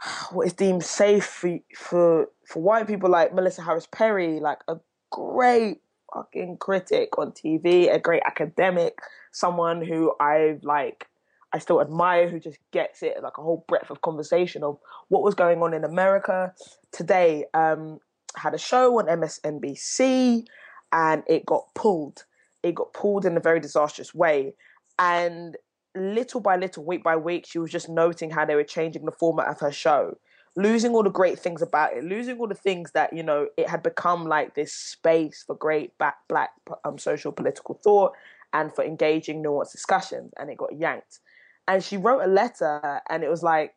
what 0.30 0.46
is 0.46 0.52
deemed 0.52 0.84
safe 0.84 1.24
for 1.24 1.58
for 1.76 2.28
for 2.46 2.62
white 2.62 2.86
people 2.86 3.10
like 3.10 3.34
Melissa 3.34 3.62
Harris 3.62 3.88
Perry, 3.90 4.40
like 4.40 4.60
a 4.68 4.76
great 5.10 5.80
fucking 6.12 6.56
critic 6.58 7.18
on 7.18 7.32
TV, 7.32 7.92
a 7.92 7.98
great 7.98 8.22
academic, 8.24 8.98
someone 9.32 9.84
who 9.84 10.12
I 10.20 10.58
like 10.62 11.08
I 11.52 11.58
still 11.58 11.80
admire 11.80 12.28
who 12.28 12.40
just 12.40 12.58
gets 12.72 13.02
it 13.02 13.22
like 13.22 13.38
a 13.38 13.42
whole 13.42 13.64
breadth 13.68 13.90
of 13.90 14.02
conversation 14.02 14.62
of 14.62 14.78
what 15.08 15.22
was 15.22 15.34
going 15.34 15.62
on 15.62 15.72
in 15.72 15.84
America 15.84 16.52
today. 16.92 17.46
Um, 17.54 18.00
had 18.36 18.54
a 18.54 18.58
show 18.58 18.98
on 18.98 19.06
MSNBC 19.06 20.44
and 20.92 21.22
it 21.26 21.46
got 21.46 21.74
pulled. 21.74 22.24
It 22.62 22.74
got 22.74 22.92
pulled 22.92 23.24
in 23.24 23.36
a 23.36 23.40
very 23.40 23.60
disastrous 23.60 24.14
way. 24.14 24.54
And 24.98 25.56
little 25.94 26.40
by 26.40 26.56
little, 26.56 26.84
week 26.84 27.02
by 27.02 27.16
week, 27.16 27.46
she 27.46 27.58
was 27.58 27.70
just 27.70 27.88
noting 27.88 28.30
how 28.30 28.44
they 28.44 28.54
were 28.54 28.64
changing 28.64 29.04
the 29.04 29.12
format 29.12 29.48
of 29.48 29.60
her 29.60 29.72
show, 29.72 30.18
losing 30.58 30.92
all 30.92 31.04
the 31.04 31.10
great 31.10 31.38
things 31.38 31.62
about 31.62 31.96
it, 31.96 32.02
losing 32.02 32.36
all 32.40 32.48
the 32.48 32.54
things 32.54 32.90
that, 32.90 33.12
you 33.12 33.22
know, 33.22 33.46
it 33.56 33.68
had 33.68 33.80
become 33.80 34.26
like 34.26 34.56
this 34.56 34.72
space 34.74 35.44
for 35.46 35.54
great 35.54 35.96
black, 35.98 36.16
black 36.28 36.50
um, 36.84 36.98
social 36.98 37.30
political 37.30 37.78
thought 37.84 38.12
and 38.52 38.74
for 38.74 38.82
engaging 38.82 39.40
nuanced 39.40 39.70
discussions. 39.70 40.32
And 40.36 40.50
it 40.50 40.58
got 40.58 40.76
yanked. 40.76 41.20
And 41.68 41.82
she 41.82 41.96
wrote 41.96 42.22
a 42.22 42.26
letter 42.26 43.00
and 43.08 43.22
it 43.22 43.30
was 43.30 43.44
like, 43.44 43.74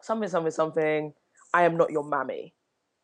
something, 0.00 0.28
something, 0.28 0.52
something. 0.52 1.12
I 1.52 1.64
am 1.64 1.76
not 1.76 1.90
your 1.90 2.04
mammy. 2.04 2.54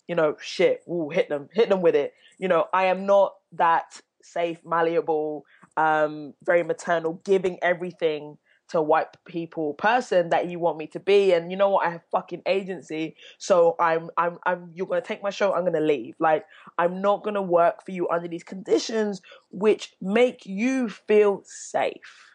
You 0.07 0.14
know, 0.14 0.37
shit. 0.41 0.82
Ooh, 0.89 1.11
hit 1.11 1.28
them, 1.28 1.49
hit 1.53 1.68
them 1.68 1.82
with 1.82 1.97
it. 1.97 2.14
You 2.39 2.47
know, 2.47 2.66
I 2.72 2.84
am 2.84 3.05
not 3.05 3.34
that 3.55 4.01
safe, 4.22 4.64
malleable, 4.64 5.45
um, 5.76 6.34
very 6.45 6.62
maternal, 6.62 7.20
giving 7.24 7.59
everything 7.62 8.39
to 8.69 8.83
white 8.83 9.09
people 9.25 9.75
person 9.75 10.31
that 10.31 10.49
you 10.49 10.59
want 10.59 10.79
me 10.79 10.87
to 10.89 11.01
be. 11.01 11.33
And 11.33 11.51
you 11.51 11.57
know 11.57 11.71
what? 11.71 11.87
I 11.87 11.91
have 11.91 12.03
fucking 12.11 12.43
agency. 12.47 13.17
So 13.39 13.77
I'm 13.79 14.11
I'm 14.17 14.39
I'm 14.45 14.71
you're 14.75 14.87
going 14.87 15.01
to 15.01 15.07
take 15.07 15.23
my 15.23 15.31
show 15.31 15.55
I'm 15.55 15.62
going 15.62 15.73
to 15.75 15.81
leave. 15.81 16.14
Like 16.19 16.45
I'm 16.79 17.01
not 17.01 17.23
going 17.23 17.35
to 17.35 17.43
work 17.43 17.85
for 17.85 17.93
you 17.93 18.09
under 18.09 18.29
these 18.29 18.45
conditions 18.45 19.23
which 19.51 19.95
make 20.01 20.47
you 20.47 20.89
feel 20.89 21.43
safe. 21.45 22.33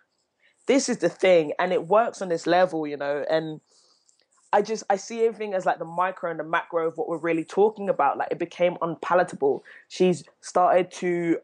This 0.68 0.90
is 0.90 1.00
the 1.00 1.10
thing 1.10 1.54
and 1.60 1.74
it 1.74 1.88
works 1.88 2.22
on 2.22 2.30
this 2.30 2.48
level 2.48 2.88
you 2.88 2.98
know? 2.98 3.26
And 3.30 3.60
I 4.54 4.62
just 4.62 4.84
I 4.90 4.98
see 4.98 5.26
everything 5.26 5.54
as 5.54 5.66
like 5.66 5.80
the 5.80 5.86
micro 5.86 6.30
and 6.30 6.40
the 6.40 6.44
macro 6.44 6.88
of 6.88 6.98
what 6.98 7.08
we're 7.08 7.18
really 7.18 7.46
talking 7.46 7.90
about. 7.90 8.18
Like 8.18 8.30
it 8.32 8.40
became 8.40 8.78
unpalatable. 8.82 9.64
She's 9.88 10.24
started 10.42 10.92
to 10.94 11.38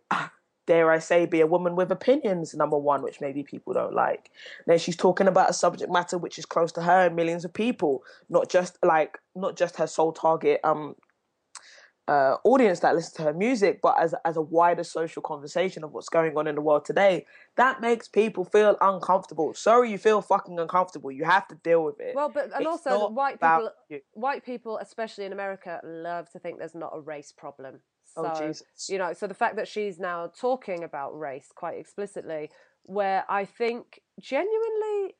dare 0.67 0.91
I 0.91 0.99
say, 0.99 1.25
be 1.25 1.41
a 1.41 1.47
woman 1.47 1.75
with 1.75 1.91
opinions, 1.91 2.53
number 2.53 2.77
one, 2.77 3.01
which 3.01 3.19
maybe 3.19 3.41
people 3.41 3.73
don't 3.73 3.95
like. 3.95 4.29
Then 4.67 4.77
she's 4.77 4.95
talking 4.95 5.27
about 5.27 5.49
a 5.49 5.53
subject 5.53 5.91
matter 5.91 6.17
which 6.17 6.37
is 6.37 6.45
close 6.45 6.71
to 6.73 6.83
her 6.83 7.07
and 7.07 7.15
millions 7.15 7.43
of 7.45 7.53
people, 7.53 8.03
not 8.29 8.49
just 8.49 8.77
like 8.83 9.17
not 9.35 9.57
just 9.57 9.77
her 9.77 9.87
sole 9.87 10.11
target 10.11 10.59
um 10.63 10.95
uh, 12.07 12.37
audience 12.45 12.79
that 12.79 12.95
listens 12.95 13.13
to 13.13 13.23
her 13.23 13.33
music, 13.33 13.81
but 13.81 13.99
as 13.99 14.15
as 14.23 14.37
a 14.37 14.41
wider 14.41 14.83
social 14.83 15.21
conversation 15.21 15.83
of 15.83 15.93
what's 15.93 16.09
going 16.09 16.37
on 16.37 16.47
in 16.47 16.55
the 16.55 16.61
world 16.61 16.85
today, 16.85 17.25
that 17.55 17.81
makes 17.81 18.07
people 18.07 18.45
feel 18.45 18.77
uncomfortable. 18.79 19.53
Sorry, 19.53 19.91
you 19.91 19.97
feel 19.97 20.21
fucking 20.21 20.57
uncomfortable. 20.57 21.11
You 21.11 21.25
have 21.25 21.47
to 21.49 21.55
deal 21.55 21.83
with 21.83 21.99
it. 21.99 22.15
Well, 22.15 22.29
but 22.29 22.45
and 22.45 22.61
It's 22.61 22.65
also 22.65 23.09
white 23.09 23.41
people, 23.41 23.71
you. 23.89 23.99
white 24.13 24.45
people, 24.45 24.77
especially 24.77 25.25
in 25.25 25.33
America, 25.33 25.81
love 25.83 26.29
to 26.29 26.39
think 26.39 26.59
there's 26.59 26.75
not 26.75 26.93
a 26.95 27.01
race 27.01 27.33
problem. 27.33 27.81
So, 28.17 28.31
Oh, 28.33 28.47
Jesus. 28.47 28.89
you 28.89 28.97
know, 28.97 29.13
so 29.13 29.27
the 29.27 29.33
fact 29.33 29.55
that 29.57 29.67
she's 29.67 29.99
now 29.99 30.31
talking 30.39 30.83
about 30.83 31.17
race 31.17 31.49
quite 31.53 31.77
explicitly, 31.77 32.49
where 32.83 33.23
I 33.29 33.45
think 33.45 34.01
genuinely, 34.19 35.15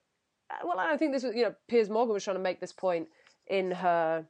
uh, 0.50 0.66
well, 0.66 0.80
I 0.80 0.88
don't 0.88 0.98
think 0.98 1.14
this 1.14 1.24
was, 1.24 1.36
you 1.36 1.44
know, 1.44 1.54
Piers 1.68 1.90
Morgan 1.90 2.14
was 2.14 2.24
trying 2.24 2.38
to 2.38 2.42
make 2.42 2.60
this 2.60 2.74
point 2.74 3.08
in 3.48 3.72
her, 3.72 4.26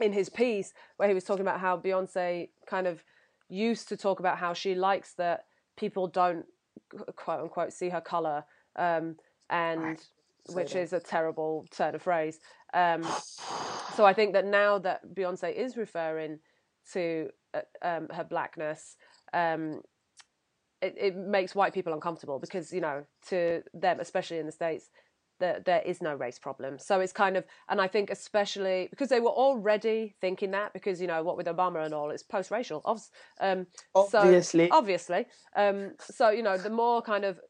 in 0.00 0.12
his 0.12 0.28
piece, 0.28 0.72
where 0.96 1.08
he 1.08 1.14
was 1.14 1.24
talking 1.24 1.42
about 1.42 1.60
how 1.60 1.76
Beyonce 1.76 2.50
kind 2.66 2.86
of 2.86 3.02
used 3.48 3.88
to 3.88 3.96
talk 3.96 4.20
about 4.20 4.38
how 4.38 4.52
she 4.52 4.74
likes 4.74 5.14
that 5.14 5.46
people 5.76 6.06
don't 6.06 6.44
quote 7.16 7.40
unquote 7.40 7.72
see 7.72 7.88
her 7.88 8.00
color, 8.00 8.44
um, 8.76 9.16
and 9.50 9.98
which 10.52 10.74
that. 10.74 10.80
is 10.80 10.92
a 10.92 11.00
terrible 11.00 11.66
turn 11.70 11.94
of 11.94 12.02
phrase. 12.02 12.38
Um, 12.74 13.02
so 13.94 14.04
I 14.04 14.12
think 14.12 14.34
that 14.34 14.44
now 14.44 14.78
that 14.78 15.00
Beyonce 15.14 15.52
is 15.54 15.76
referring 15.76 16.38
to 16.92 17.28
uh, 17.54 17.60
um, 17.82 18.08
her 18.12 18.24
blackness, 18.24 18.96
um, 19.32 19.82
it, 20.80 20.94
it 20.98 21.16
makes 21.16 21.54
white 21.54 21.74
people 21.74 21.92
uncomfortable 21.92 22.38
because 22.38 22.72
you 22.72 22.80
know 22.80 23.04
to 23.28 23.62
them, 23.74 24.00
especially 24.00 24.38
in 24.38 24.46
the 24.46 24.52
states, 24.52 24.90
that 25.40 25.64
there 25.64 25.82
is 25.82 26.02
no 26.02 26.14
race 26.14 26.38
problem. 26.38 26.78
So 26.78 27.00
it's 27.00 27.12
kind 27.12 27.36
of, 27.36 27.44
and 27.68 27.80
I 27.80 27.86
think 27.86 28.10
especially 28.10 28.88
because 28.90 29.08
they 29.08 29.20
were 29.20 29.30
already 29.30 30.14
thinking 30.20 30.50
that 30.52 30.72
because 30.72 31.00
you 31.00 31.06
know 31.06 31.22
what 31.22 31.36
with 31.36 31.46
Obama 31.46 31.84
and 31.84 31.94
all, 31.94 32.10
it's 32.10 32.22
post-racial, 32.22 32.82
um, 33.40 33.66
so- 34.10 34.18
Obviously. 34.18 34.70
obviously. 34.70 35.26
Um, 35.56 35.92
so 36.00 36.30
you 36.30 36.42
know, 36.42 36.56
the 36.58 36.70
more 36.70 37.02
kind 37.02 37.24
of 37.24 37.40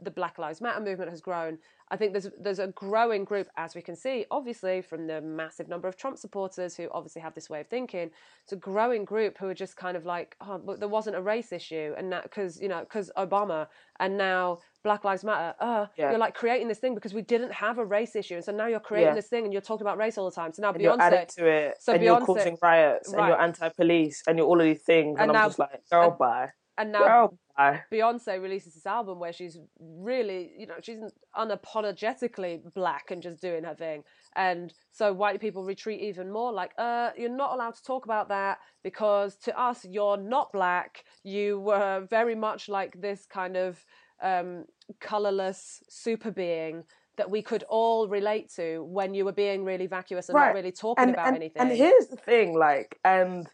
the 0.00 0.10
Black 0.10 0.38
Lives 0.38 0.60
Matter 0.60 0.80
movement 0.80 1.10
has 1.10 1.20
grown, 1.20 1.58
I 1.94 1.96
think 1.96 2.10
there's 2.12 2.28
there's 2.40 2.58
a 2.58 2.66
growing 2.68 3.22
group, 3.24 3.46
as 3.56 3.76
we 3.76 3.80
can 3.88 3.94
see, 3.94 4.26
obviously 4.32 4.82
from 4.82 5.06
the 5.06 5.20
massive 5.20 5.68
number 5.68 5.86
of 5.86 5.96
Trump 5.96 6.18
supporters 6.18 6.76
who 6.76 6.88
obviously 6.90 7.22
have 7.22 7.34
this 7.36 7.48
way 7.48 7.60
of 7.60 7.68
thinking. 7.68 8.10
It's 8.42 8.52
a 8.52 8.56
growing 8.56 9.04
group 9.04 9.38
who 9.38 9.46
are 9.46 9.54
just 9.54 9.76
kind 9.76 9.96
of 9.96 10.04
like, 10.04 10.34
oh, 10.40 10.58
but 10.58 10.80
there 10.80 10.88
wasn't 10.88 11.14
a 11.14 11.22
race 11.22 11.52
issue, 11.52 11.94
and 11.96 12.10
now 12.10 12.22
because 12.22 12.60
you 12.60 12.66
know 12.66 12.80
because 12.80 13.12
Obama, 13.16 13.68
and 14.00 14.18
now 14.18 14.58
Black 14.82 15.04
Lives 15.04 15.22
Matter. 15.22 15.54
Uh, 15.60 15.86
Yeah. 15.96 16.10
you're 16.10 16.18
like 16.18 16.34
creating 16.34 16.66
this 16.66 16.80
thing 16.80 16.96
because 16.96 17.14
we 17.14 17.22
didn't 17.22 17.52
have 17.52 17.78
a 17.78 17.84
race 17.84 18.16
issue, 18.16 18.34
and 18.34 18.44
so 18.44 18.50
now 18.50 18.66
you're 18.66 18.80
creating 18.80 19.10
Yeah. 19.10 19.20
this 19.20 19.28
thing, 19.28 19.44
and 19.44 19.52
you're 19.52 19.62
talking 19.62 19.86
about 19.86 19.96
race 19.96 20.18
all 20.18 20.28
the 20.28 20.34
time. 20.34 20.52
So 20.52 20.62
now 20.62 20.72
and 20.72 20.82
you're 20.82 20.96
Beyonce, 20.96 21.00
adding 21.00 21.26
to 21.38 21.46
it, 21.46 21.76
so 21.80 21.92
and 21.92 22.02
you're 22.02 22.16
Beyonce- 22.18 22.26
causing 22.26 22.58
riots, 22.60 23.12
and 23.12 23.24
you're 23.28 23.40
anti-police, 23.40 24.24
and 24.26 24.36
you're 24.38 24.48
all 24.48 24.60
of 24.60 24.66
these 24.66 24.82
things, 24.82 25.16
and, 25.20 25.30
And 25.30 25.38
I'm 25.38 25.48
just 25.48 25.60
like, 25.60 25.80
girl, 25.92 26.08
and- 26.10 26.18
bye, 26.18 26.48
and 26.76 26.90
now 26.90 27.04
girl, 27.06 27.38
Beyonce 27.58 28.40
releases 28.42 28.74
this 28.74 28.86
album 28.86 29.18
where 29.20 29.32
she's 29.32 29.58
really, 29.78 30.52
you 30.58 30.66
know, 30.66 30.74
she's 30.82 30.98
unapologetically 31.36 32.60
black 32.74 33.10
and 33.10 33.22
just 33.22 33.40
doing 33.40 33.64
her 33.64 33.74
thing. 33.74 34.02
And 34.36 34.72
so 34.90 35.12
white 35.12 35.40
people 35.40 35.64
retreat 35.64 36.00
even 36.00 36.32
more 36.32 36.52
like, 36.52 36.72
uh, 36.78 37.10
you're 37.16 37.28
not 37.28 37.52
allowed 37.52 37.74
to 37.76 37.82
talk 37.84 38.04
about 38.04 38.28
that 38.28 38.58
because 38.82 39.36
to 39.36 39.58
us, 39.58 39.84
you're 39.88 40.16
not 40.16 40.52
black. 40.52 41.04
You 41.22 41.60
were 41.60 42.06
very 42.10 42.34
much 42.34 42.68
like 42.68 43.00
this 43.00 43.26
kind 43.26 43.56
of 43.56 43.84
um, 44.22 44.64
colorless 45.00 45.82
super 45.88 46.30
being 46.30 46.84
that 47.16 47.30
we 47.30 47.42
could 47.42 47.62
all 47.68 48.08
relate 48.08 48.50
to 48.56 48.82
when 48.84 49.14
you 49.14 49.24
were 49.24 49.32
being 49.32 49.64
really 49.64 49.86
vacuous 49.86 50.28
and 50.28 50.34
Right. 50.34 50.48
not 50.48 50.54
really 50.54 50.72
talking 50.72 51.04
and, 51.04 51.14
about 51.14 51.28
and, 51.28 51.36
anything. 51.36 51.62
and 51.62 51.70
here's 51.70 52.08
the 52.08 52.16
thing, 52.16 52.58
like, 52.58 52.98
and 53.04 53.46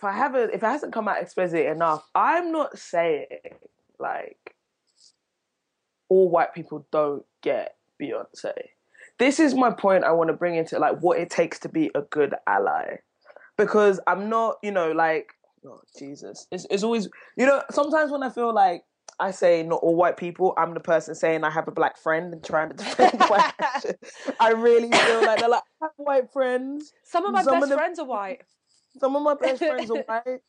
if 0.00 0.04
I 0.04 0.12
haven't, 0.12 0.54
if 0.54 0.62
it 0.62 0.66
hasn't 0.66 0.94
come 0.94 1.08
out 1.08 1.20
explicit 1.20 1.66
enough, 1.66 2.08
I'm 2.14 2.50
not 2.52 2.78
saying 2.78 3.26
like 3.98 4.54
all 6.08 6.30
white 6.30 6.54
people 6.54 6.86
don't 6.90 7.22
get 7.42 7.76
Beyonce. 8.00 8.54
This 9.18 9.38
is 9.38 9.54
my 9.54 9.70
point. 9.70 10.04
I 10.04 10.12
want 10.12 10.28
to 10.28 10.32
bring 10.32 10.54
into 10.54 10.78
like 10.78 11.00
what 11.00 11.18
it 11.18 11.28
takes 11.28 11.58
to 11.60 11.68
be 11.68 11.90
a 11.94 12.00
good 12.00 12.34
ally, 12.46 13.00
because 13.58 14.00
I'm 14.06 14.30
not, 14.30 14.56
you 14.62 14.70
know, 14.70 14.92
like, 14.92 15.34
oh 15.66 15.82
Jesus, 15.98 16.46
it's 16.50 16.66
it's 16.70 16.82
always, 16.82 17.06
you 17.36 17.44
know, 17.44 17.62
sometimes 17.70 18.10
when 18.10 18.22
I 18.22 18.30
feel 18.30 18.54
like. 18.54 18.82
I 19.18 19.32
say 19.32 19.62
not 19.62 19.80
all 19.82 19.96
white 19.96 20.16
people. 20.16 20.54
I'm 20.56 20.72
the 20.72 20.80
person 20.80 21.14
saying 21.14 21.44
I 21.44 21.50
have 21.50 21.68
a 21.68 21.72
black 21.72 21.98
friend 21.98 22.32
and 22.32 22.42
trying 22.42 22.70
to 22.70 22.76
defend 22.82 23.20
white. 23.24 23.52
I 24.40 24.52
really 24.52 24.90
feel 24.90 25.20
like 25.26 25.40
they're 25.40 25.48
like 25.48 25.62
I 25.82 25.84
have 25.84 25.90
white 25.98 26.32
friends. 26.32 26.94
Some 27.04 27.26
of 27.26 27.32
my 27.32 27.42
some 27.42 27.56
of 27.56 27.60
best 27.60 27.68
them- 27.68 27.78
friends 27.78 27.98
are 27.98 28.06
white. 28.06 28.40
Some 28.98 29.16
of 29.16 29.22
my 29.22 29.34
best 29.40 29.58
friends 29.58 29.90
are 29.90 29.98
white. 30.02 30.40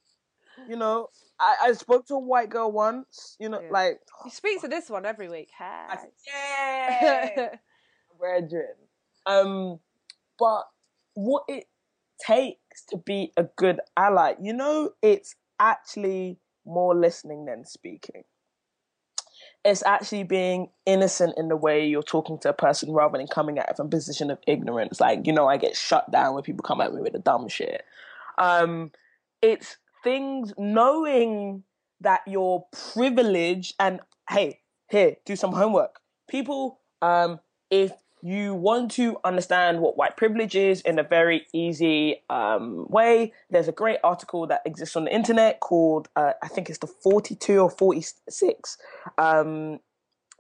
You 0.67 0.75
know, 0.75 1.07
I, 1.39 1.55
I 1.63 1.73
spoke 1.73 2.07
to 2.07 2.15
a 2.15 2.19
white 2.19 2.49
girl 2.49 2.71
once. 2.71 3.35
You 3.39 3.49
know, 3.49 3.61
Yeah. 3.61 3.71
like 3.71 3.99
You 4.25 4.31
speak 4.31 4.61
to 4.61 4.67
this 4.69 4.89
one 4.89 5.05
every 5.05 5.29
week. 5.29 5.49
Hey. 5.57 5.87
yeah, 6.27 7.49
brethren. 8.19 8.75
Um, 9.25 9.79
but 10.39 10.63
what 11.13 11.43
it 11.47 11.65
takes 12.25 12.85
to 12.89 12.97
be 12.97 13.31
a 13.37 13.45
good 13.55 13.79
ally, 13.97 14.33
you 14.41 14.53
know, 14.53 14.91
it's 15.01 15.35
actually 15.59 16.37
more 16.65 16.95
listening 16.95 17.45
than 17.45 17.65
speaking. 17.65 18.23
It's 19.63 19.83
actually 19.83 20.23
being 20.23 20.69
innocent 20.87 21.35
in 21.37 21.47
the 21.47 21.55
way 21.55 21.85
you're 21.85 22.01
talking 22.01 22.39
to 22.39 22.49
a 22.49 22.53
person 22.53 22.91
rather 22.91 23.17
than 23.17 23.27
coming 23.27 23.59
at 23.59 23.69
it 23.69 23.77
from 23.77 23.87
a 23.87 23.89
position 23.89 24.31
of 24.31 24.39
ignorance. 24.47 24.99
Like, 24.99 25.27
you 25.27 25.33
know, 25.33 25.47
I 25.47 25.57
get 25.57 25.75
shut 25.75 26.11
down 26.11 26.33
when 26.33 26.43
people 26.43 26.63
come 26.63 26.81
at 26.81 26.93
me 26.93 27.01
with 27.01 27.13
the 27.13 27.19
dumb 27.19 27.47
shit. 27.47 27.83
Um, 28.37 28.91
it's 29.41 29.77
things 30.03 30.53
knowing 30.57 31.63
that 32.01 32.21
you're 32.27 32.65
privileged 32.93 33.75
and 33.79 33.99
hey, 34.29 34.59
here, 34.89 35.15
do 35.25 35.35
some 35.35 35.53
homework. 35.53 35.99
People, 36.29 36.79
um, 37.01 37.39
if 37.69 37.91
you 38.21 38.53
want 38.53 38.91
to 38.91 39.17
understand 39.23 39.79
what 39.79 39.97
white 39.97 40.15
privilege 40.15 40.55
is 40.55 40.81
in 40.81 40.99
a 40.99 41.03
very 41.03 41.47
easy 41.53 42.23
um, 42.29 42.85
way, 42.89 43.33
there's 43.49 43.67
a 43.67 43.71
great 43.71 43.97
article 44.03 44.45
that 44.47 44.61
exists 44.65 44.95
on 44.95 45.05
the 45.05 45.15
internet 45.15 45.59
called, 45.59 46.09
uh, 46.15 46.33
I 46.43 46.47
think 46.47 46.69
it's 46.69 46.79
the 46.79 46.87
42 46.87 47.59
or 47.59 47.69
46, 47.69 48.77
um, 49.17 49.79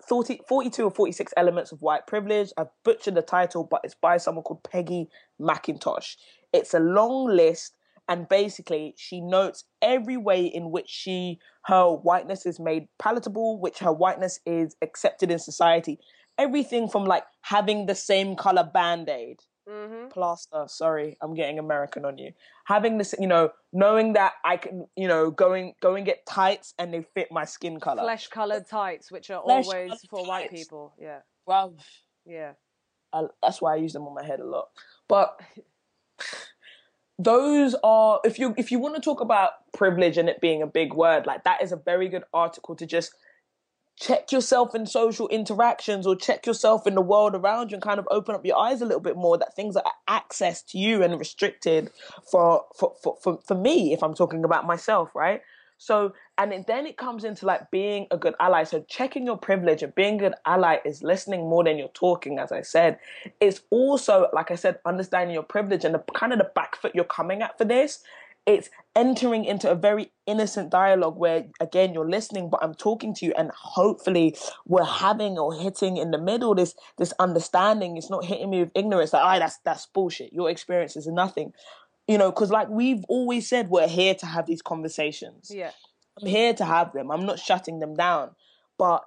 40, 0.07 0.41
42 0.47 0.83
or 0.83 0.91
46 0.91 1.33
elements 1.37 1.71
of 1.71 1.81
white 1.81 2.05
privilege. 2.07 2.51
I 2.57 2.65
butchered 2.83 3.15
the 3.15 3.21
title, 3.21 3.63
but 3.63 3.81
it's 3.83 3.95
by 3.95 4.17
someone 4.17 4.43
called 4.43 4.63
Peggy 4.63 5.09
McIntosh. 5.39 6.17
It's 6.53 6.73
a 6.73 6.79
long 6.79 7.27
list, 7.27 7.73
and 8.07 8.27
basically, 8.27 8.93
she 8.97 9.21
notes 9.21 9.63
every 9.81 10.17
way 10.17 10.45
in 10.45 10.71
which 10.71 10.89
she 10.89 11.39
her 11.65 11.89
whiteness 11.91 12.45
is 12.45 12.59
made 12.59 12.87
palatable, 12.99 13.59
which 13.59 13.79
her 13.79 13.93
whiteness 13.93 14.39
is 14.45 14.75
accepted 14.81 15.31
in 15.31 15.39
society. 15.39 15.99
Everything 16.37 16.87
from 16.87 17.05
like 17.05 17.23
having 17.41 17.85
the 17.85 17.95
same 17.95 18.35
color 18.35 18.63
band 18.63 19.09
aid, 19.09 19.37
hmm 19.67 20.07
plaster. 20.09 20.65
Sorry, 20.67 21.17
I'm 21.21 21.33
getting 21.33 21.59
American 21.59 22.03
on 22.05 22.17
you. 22.17 22.31
Having 22.65 22.97
this, 22.97 23.15
you 23.19 23.27
know, 23.27 23.51
knowing 23.71 24.13
that 24.13 24.33
I 24.43 24.57
can, 24.57 24.87
you 24.95 25.07
know, 25.07 25.31
going 25.31 25.73
go 25.81 25.95
and 25.95 26.05
get 26.05 26.25
tights 26.25 26.73
and 26.79 26.93
they 26.93 27.05
fit 27.13 27.29
my 27.31 27.45
skin 27.45 27.79
color. 27.79 28.03
Flesh 28.03 28.27
colored 28.27 28.67
tights, 28.67 29.11
which 29.11 29.29
are 29.29 29.41
Flesh 29.43 29.65
always 29.65 30.05
for 30.09 30.25
white 30.25 30.49
people. 30.49 30.93
Yeah. 30.99 31.19
Well, 31.45 31.75
Yeah. 32.25 32.53
I, 33.13 33.23
that's 33.43 33.61
why 33.61 33.73
I 33.73 33.77
use 33.77 33.93
them 33.93 34.03
on 34.03 34.13
my 34.13 34.25
head 34.25 34.39
a 34.39 34.45
lot. 34.45 34.69
But 35.07 35.39
those 37.23 37.75
are 37.83 38.19
if 38.23 38.39
you 38.39 38.53
if 38.57 38.71
you 38.71 38.79
want 38.79 38.95
to 38.95 39.01
talk 39.01 39.21
about 39.21 39.51
privilege 39.73 40.17
and 40.17 40.29
it 40.29 40.41
being 40.41 40.61
a 40.61 40.67
big 40.67 40.93
word, 40.93 41.25
like 41.25 41.43
that 41.43 41.61
is 41.61 41.71
a 41.71 41.77
very 41.77 42.09
good 42.09 42.23
article 42.33 42.75
to 42.75 42.85
just 42.85 43.13
check 43.99 44.31
yourself 44.31 44.73
in 44.73 44.85
social 44.87 45.27
interactions 45.27 46.07
or 46.07 46.15
check 46.15 46.45
yourself 46.45 46.87
in 46.87 46.95
the 46.95 47.01
world 47.01 47.35
around 47.35 47.69
you 47.69 47.75
and 47.75 47.83
kind 47.83 47.99
of 47.99 48.07
open 48.09 48.33
up 48.33 48.43
your 48.45 48.57
eyes 48.57 48.81
a 48.81 48.85
little 48.85 49.01
bit 49.01 49.15
more 49.15 49.37
that 49.37 49.55
things 49.55 49.75
are 49.75 49.83
accessed 50.09 50.65
to 50.65 50.79
you 50.79 51.03
and 51.03 51.19
restricted 51.19 51.91
for 52.29 52.63
for 52.75 52.95
for, 53.03 53.17
for, 53.21 53.39
for 53.45 53.55
me 53.55 53.93
if 53.93 54.01
i'm 54.01 54.15
talking 54.15 54.43
about 54.43 54.65
myself 54.65 55.13
right 55.13 55.41
so 55.81 56.13
and 56.37 56.53
it, 56.53 56.67
then 56.67 56.85
it 56.85 56.95
comes 56.95 57.23
into 57.23 57.47
like 57.47 57.71
being 57.71 58.05
a 58.11 58.17
good 58.17 58.35
ally. 58.39 58.65
So 58.65 58.85
checking 58.87 59.25
your 59.25 59.35
privilege 59.35 59.81
and 59.81 59.93
being 59.95 60.17
a 60.17 60.29
good 60.29 60.35
ally 60.45 60.77
is 60.85 61.01
listening 61.01 61.49
more 61.49 61.63
than 61.63 61.79
you're 61.79 61.87
talking 61.87 62.37
as 62.37 62.51
i 62.51 62.61
said. 62.61 62.99
It's 63.39 63.61
also 63.71 64.27
like 64.31 64.51
i 64.51 64.55
said 64.55 64.77
understanding 64.85 65.33
your 65.33 65.41
privilege 65.41 65.83
and 65.83 65.95
the 65.95 66.03
kind 66.13 66.33
of 66.33 66.37
the 66.37 66.51
back 66.53 66.75
foot 66.75 66.91
you're 66.93 67.03
coming 67.03 67.41
at 67.41 67.57
for 67.57 67.65
this. 67.65 68.03
It's 68.45 68.69
entering 68.95 69.43
into 69.45 69.71
a 69.71 69.75
very 69.75 70.11
innocent 70.27 70.69
dialogue 70.69 71.17
where 71.17 71.45
again 71.59 71.93
you're 71.93 72.09
listening 72.09 72.49
but 72.49 72.59
i'm 72.61 72.73
talking 72.73 73.13
to 73.13 73.25
you 73.25 73.33
and 73.37 73.49
hopefully 73.55 74.35
we're 74.65 74.83
having 74.83 75.37
or 75.37 75.53
hitting 75.53 75.97
in 75.97 76.11
the 76.11 76.17
middle 76.17 76.53
this 76.53 76.75
this 76.97 77.13
understanding. 77.17 77.97
It's 77.97 78.09
not 78.09 78.25
hitting 78.25 78.51
me 78.51 78.59
with 78.59 78.71
ignorance 78.75 79.13
like 79.13 79.23
oh 79.25 79.39
that's 79.39 79.57
that's 79.65 79.87
bullshit. 79.87 80.31
Your 80.31 80.51
experience 80.51 80.95
is 80.95 81.07
nothing 81.07 81.53
you 82.11 82.17
know 82.17 82.31
because 82.31 82.51
like 82.51 82.69
we've 82.69 83.03
always 83.07 83.47
said 83.47 83.69
we're 83.69 83.87
here 83.87 84.13
to 84.13 84.25
have 84.25 84.45
these 84.45 84.61
conversations 84.61 85.51
yeah 85.53 85.71
i'm 86.19 86.27
here 86.27 86.53
to 86.53 86.65
have 86.65 86.91
them 86.93 87.11
i'm 87.11 87.25
not 87.25 87.39
shutting 87.39 87.79
them 87.79 87.95
down 87.95 88.31
but 88.77 89.03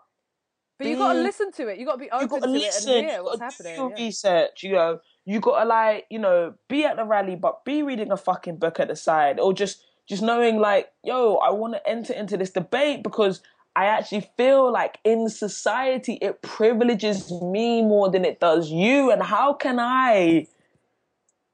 but 0.79 0.89
you 0.89 0.97
got 0.97 1.13
to 1.13 1.21
listen 1.21 1.53
to 1.53 1.69
it. 1.69 1.79
You 1.79 1.87
got 1.87 1.95
to 1.95 1.99
be 1.99 2.11
open 2.11 2.41
to 2.43 2.49
listen. 2.49 2.91
it 2.91 2.99
and 2.99 3.09
hear 3.09 3.23
what's 3.23 3.41
happening. 3.41 3.77
Do 3.77 3.95
yeah. 3.97 4.05
research. 4.05 4.63
You 4.63 4.73
know, 4.73 5.01
you 5.25 5.41
got 5.41 5.63
to 5.63 5.69
like, 5.69 6.07
you 6.11 6.19
know, 6.19 6.55
be 6.69 6.85
at 6.85 6.97
the 6.97 7.05
rally, 7.05 7.37
but 7.37 7.65
be 7.65 7.83
reading 7.83 8.11
a 8.11 8.17
fucking 8.17 8.57
book 8.57 8.81
at 8.81 8.89
the 8.89 8.97
side, 8.97 9.39
or 9.39 9.53
just 9.53 9.85
just 10.09 10.23
knowing 10.23 10.59
like, 10.59 10.89
yo, 11.03 11.37
I 11.37 11.51
want 11.51 11.75
to 11.75 11.89
enter 11.89 12.13
into 12.13 12.37
this 12.37 12.51
debate 12.51 13.03
because 13.03 13.41
I 13.77 13.87
actually 13.87 14.29
feel 14.37 14.71
like 14.71 14.99
in 15.05 15.29
society 15.29 16.19
it 16.21 16.43
privileges 16.43 17.31
me 17.31 17.83
more 17.83 18.11
than 18.11 18.25
it 18.25 18.41
does 18.41 18.71
you, 18.71 19.11
and 19.13 19.23
how 19.23 19.53
can 19.53 19.79
I 19.79 20.49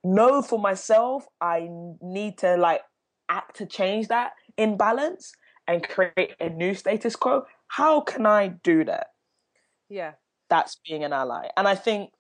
know 0.03 0.43
for 0.43 0.59
myself 0.59 1.27
I 1.41 1.69
need 2.01 2.39
to 2.39 2.57
like 2.57 2.83
act 3.29 3.57
to 3.57 3.67
change 3.67 4.09
that 4.09 4.33
imbalance 4.57 5.33
and 5.67 5.87
create 5.87 6.35
a 6.41 6.49
new 6.49 6.75
status 6.75 7.17
quo? 7.17 7.45
How 7.69 8.01
can 8.01 8.27
I 8.27 8.49
do 8.49 8.85
that? 8.85 9.09
Yeah. 9.89 10.13
That's 10.49 10.77
being 10.87 11.05
an 11.05 11.13
ally. 11.13 11.49
And 11.57 11.69
I 11.69 11.77
think 11.77 12.11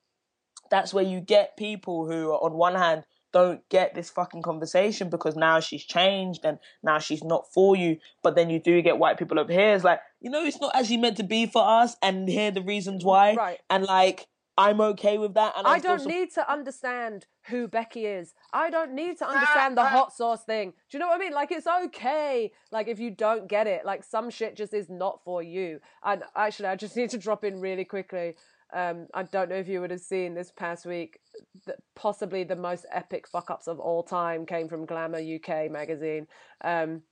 that's 0.71 0.95
where 0.95 1.05
you 1.05 1.21
get 1.21 1.57
people 1.57 2.07
who, 2.07 2.31
on 2.31 2.53
one 2.53 2.77
hand, 2.77 3.05
don't 3.33 3.61
get 3.69 3.95
this 3.95 4.11
fucking 4.11 4.43
conversation 4.43 5.09
because 5.09 5.37
now 5.37 5.61
she's 5.61 5.85
changed 5.85 6.45
and 6.45 6.59
now 6.83 6.99
she's 6.99 7.23
not 7.23 7.45
for 7.53 7.77
you. 7.77 7.97
But 8.23 8.37
then 8.37 8.51
you 8.51 8.61
do 8.61 8.81
get 8.83 8.99
white 8.99 9.19
people 9.19 9.39
over 9.39 9.53
here. 9.53 9.75
It's 9.75 9.85
like, 9.85 10.01
you 10.21 10.31
know, 10.31 10.45
it's 10.45 10.61
not 10.61 10.75
actually 10.75 10.99
meant 10.99 11.17
to 11.17 11.25
be 11.25 11.47
for 11.47 11.65
us, 11.65 11.97
and 12.03 12.29
here 12.29 12.49
are 12.49 12.53
the 12.53 12.63
reasons 12.63 13.05
why. 13.05 13.35
Right. 13.35 13.59
And 13.69 13.85
like, 13.85 14.27
I'm 14.61 14.81
okay 14.83 15.17
with 15.17 15.33
that. 15.35 15.55
And 15.57 15.67
I 15.67 15.79
don't 15.79 16.05
need 16.05 16.33
to 16.35 16.53
understand 16.53 17.25
who 17.47 17.67
Becky 17.67 18.05
is. 18.05 18.35
I 18.53 18.69
don't 18.69 18.93
need 18.93 19.17
to 19.19 19.27
understand 19.27 19.77
the 19.77 19.87
hot 19.87 20.13
sauce 20.13 20.45
thing. 20.45 20.71
Do 20.91 20.97
you 20.97 20.99
know 20.99 21.09
what 21.09 21.17
I 21.17 21.19
mean? 21.19 21.33
Like 21.33 21.51
it's 21.51 21.67
okay. 21.67 22.53
Like 22.71 22.87
if 22.87 23.01
you 23.01 23.11
don't 23.11 23.49
get 23.49 23.67
it, 23.67 23.87
like 23.87 24.05
some 24.05 24.29
shit 24.29 24.57
just 24.57 24.75
is 24.75 24.91
not 24.91 25.21
for 25.25 25.43
you. 25.43 25.81
And 26.05 26.25
actually, 26.37 26.69
I 26.69 26.77
just 26.77 26.95
need 27.01 27.09
to 27.11 27.19
drop 27.19 27.43
in 27.43 27.59
really 27.59 27.87
quickly. 27.87 28.35
Um, 28.73 29.07
I 29.15 29.23
don't 29.23 29.49
know 29.49 29.57
if 29.57 29.67
you 29.67 29.81
would 29.81 29.91
have 29.91 30.01
seen 30.01 30.35
this 30.35 30.53
past 30.55 30.85
week. 30.85 31.21
That 31.67 31.77
possibly 31.97 32.45
the 32.45 32.55
most 32.55 32.85
epic 32.93 33.27
fuck 33.27 33.51
ups 33.51 33.67
of 33.67 33.81
all 33.81 34.03
time 34.03 34.45
came 34.45 34.69
from 34.69 34.85
Glamour 34.85 35.21
UK 35.21 35.71
magazine. 35.71 36.27
Um, 36.63 37.03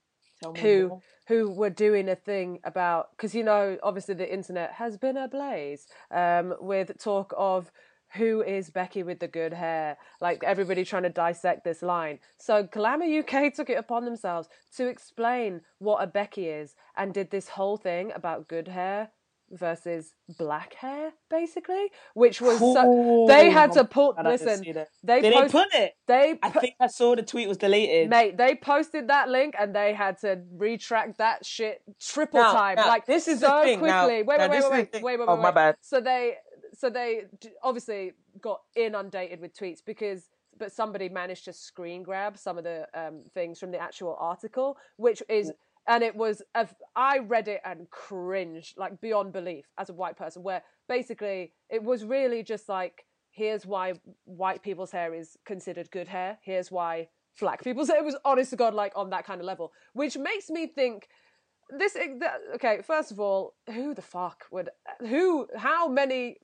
who 0.57 0.87
more. 0.87 1.01
who 1.27 1.51
were 1.51 1.69
doing 1.69 2.09
a 2.09 2.15
thing 2.15 2.59
about 2.63 3.11
because 3.15 3.35
you 3.35 3.43
know 3.43 3.77
obviously 3.83 4.15
the 4.15 4.31
internet 4.31 4.73
has 4.73 4.97
been 4.97 5.17
ablaze 5.17 5.87
um, 6.11 6.55
with 6.59 6.97
talk 6.97 7.33
of 7.37 7.71
who 8.13 8.41
is 8.41 8.71
Becky 8.71 9.03
with 9.03 9.19
the 9.19 9.27
good 9.27 9.53
hair? 9.53 9.97
Like 10.19 10.43
everybody 10.43 10.83
trying 10.83 11.03
to 11.03 11.09
dissect 11.09 11.63
this 11.63 11.81
line. 11.81 12.19
So 12.37 12.63
Glamour 12.63 13.05
UK 13.05 13.53
took 13.55 13.69
it 13.69 13.77
upon 13.77 14.05
themselves 14.05 14.49
to 14.77 14.87
explain 14.87 15.61
what 15.77 16.03
a 16.03 16.07
Becky 16.07 16.47
is 16.47 16.75
and 16.97 17.13
did 17.13 17.29
this 17.29 17.49
whole 17.49 17.77
thing 17.77 18.11
about 18.15 18.47
good 18.47 18.69
hair 18.69 19.09
versus 19.51 20.13
black 20.37 20.73
hair, 20.73 21.11
basically, 21.29 21.87
which 22.13 22.41
was 22.41 22.59
so, 22.59 23.25
they 23.27 23.49
had 23.49 23.71
to 23.73 23.83
put. 23.83 24.23
Listen, 24.23 24.63
they 25.03 25.21
did 25.21 25.33
post, 25.33 25.53
they 25.53 25.59
put 25.59 25.67
it. 25.73 25.93
They 26.07 26.39
I 26.41 26.49
think 26.49 26.75
I 26.79 26.87
saw 26.87 27.15
the 27.15 27.23
tweet 27.23 27.47
was 27.47 27.57
deleted. 27.57 28.09
Mate, 28.09 28.37
they 28.37 28.55
posted 28.55 29.07
that 29.07 29.29
link 29.29 29.55
and 29.59 29.75
they 29.75 29.93
had 29.93 30.19
to 30.19 30.41
retract 30.53 31.17
that 31.17 31.45
shit 31.45 31.81
triple 31.99 32.41
now, 32.41 32.53
time. 32.53 32.75
Now, 32.75 32.87
like 32.87 33.05
this 33.05 33.27
is 33.27 33.39
so 33.41 33.61
quickly. 33.63 33.89
Now, 33.89 34.07
wait, 34.07 34.25
wait, 34.25 34.39
wait, 34.39 34.49
wait, 34.49 34.49
wait, 34.49 34.71
wait, 34.71 34.71
wait, 34.71 35.03
wait, 35.03 35.19
wait, 35.19 35.25
Oh, 35.27 35.35
wait. 35.35 35.41
my 35.41 35.51
bad. 35.51 35.75
So 35.81 36.01
they, 36.01 36.35
so 36.77 36.89
they 36.89 37.23
obviously 37.63 38.13
got 38.41 38.61
inundated 38.75 39.41
with 39.41 39.55
tweets 39.55 39.79
because 39.85 40.29
but 40.59 40.71
somebody 40.71 41.09
managed 41.09 41.45
to 41.45 41.53
screen 41.53 42.03
grab 42.03 42.37
some 42.37 42.57
of 42.57 42.63
the 42.65 42.85
um, 42.93 43.23
things 43.33 43.59
from 43.59 43.71
the 43.71 43.79
actual 43.79 44.15
article, 44.19 44.77
which 44.97 45.23
is 45.29 45.51
and 45.87 46.03
it 46.03 46.15
was 46.15 46.41
I 46.95 47.19
read 47.19 47.47
it 47.47 47.61
and 47.65 47.89
cringed 47.89 48.75
like 48.77 49.01
beyond 49.01 49.33
belief 49.33 49.65
as 49.77 49.89
a 49.89 49.93
white 49.93 50.17
person 50.17 50.43
where 50.43 50.63
basically 50.87 51.53
it 51.69 51.83
was 51.83 52.03
really 52.03 52.43
just 52.43 52.69
like 52.69 53.05
here's 53.31 53.65
why 53.65 53.93
white 54.25 54.63
people's 54.63 54.91
hair 54.91 55.13
is 55.13 55.37
considered 55.45 55.89
good 55.91 56.07
hair. 56.07 56.39
Here's 56.43 56.71
why 56.71 57.09
black 57.39 57.63
people's 57.63 57.87
hair. 57.87 57.97
It 57.97 58.05
was 58.05 58.17
honest 58.25 58.49
to 58.51 58.55
god 58.55 58.73
like 58.73 58.93
on 58.95 59.09
that 59.11 59.25
kind 59.25 59.39
of 59.39 59.45
level 59.45 59.71
which 59.93 60.17
makes 60.17 60.49
me 60.49 60.67
think 60.67 61.07
this 61.77 61.95
okay 62.55 62.81
first 62.85 63.11
of 63.11 63.19
all 63.19 63.53
who 63.67 63.93
the 63.93 64.01
fuck 64.01 64.45
would 64.51 64.69
who 65.01 65.47
how 65.55 65.87
many 65.87 66.37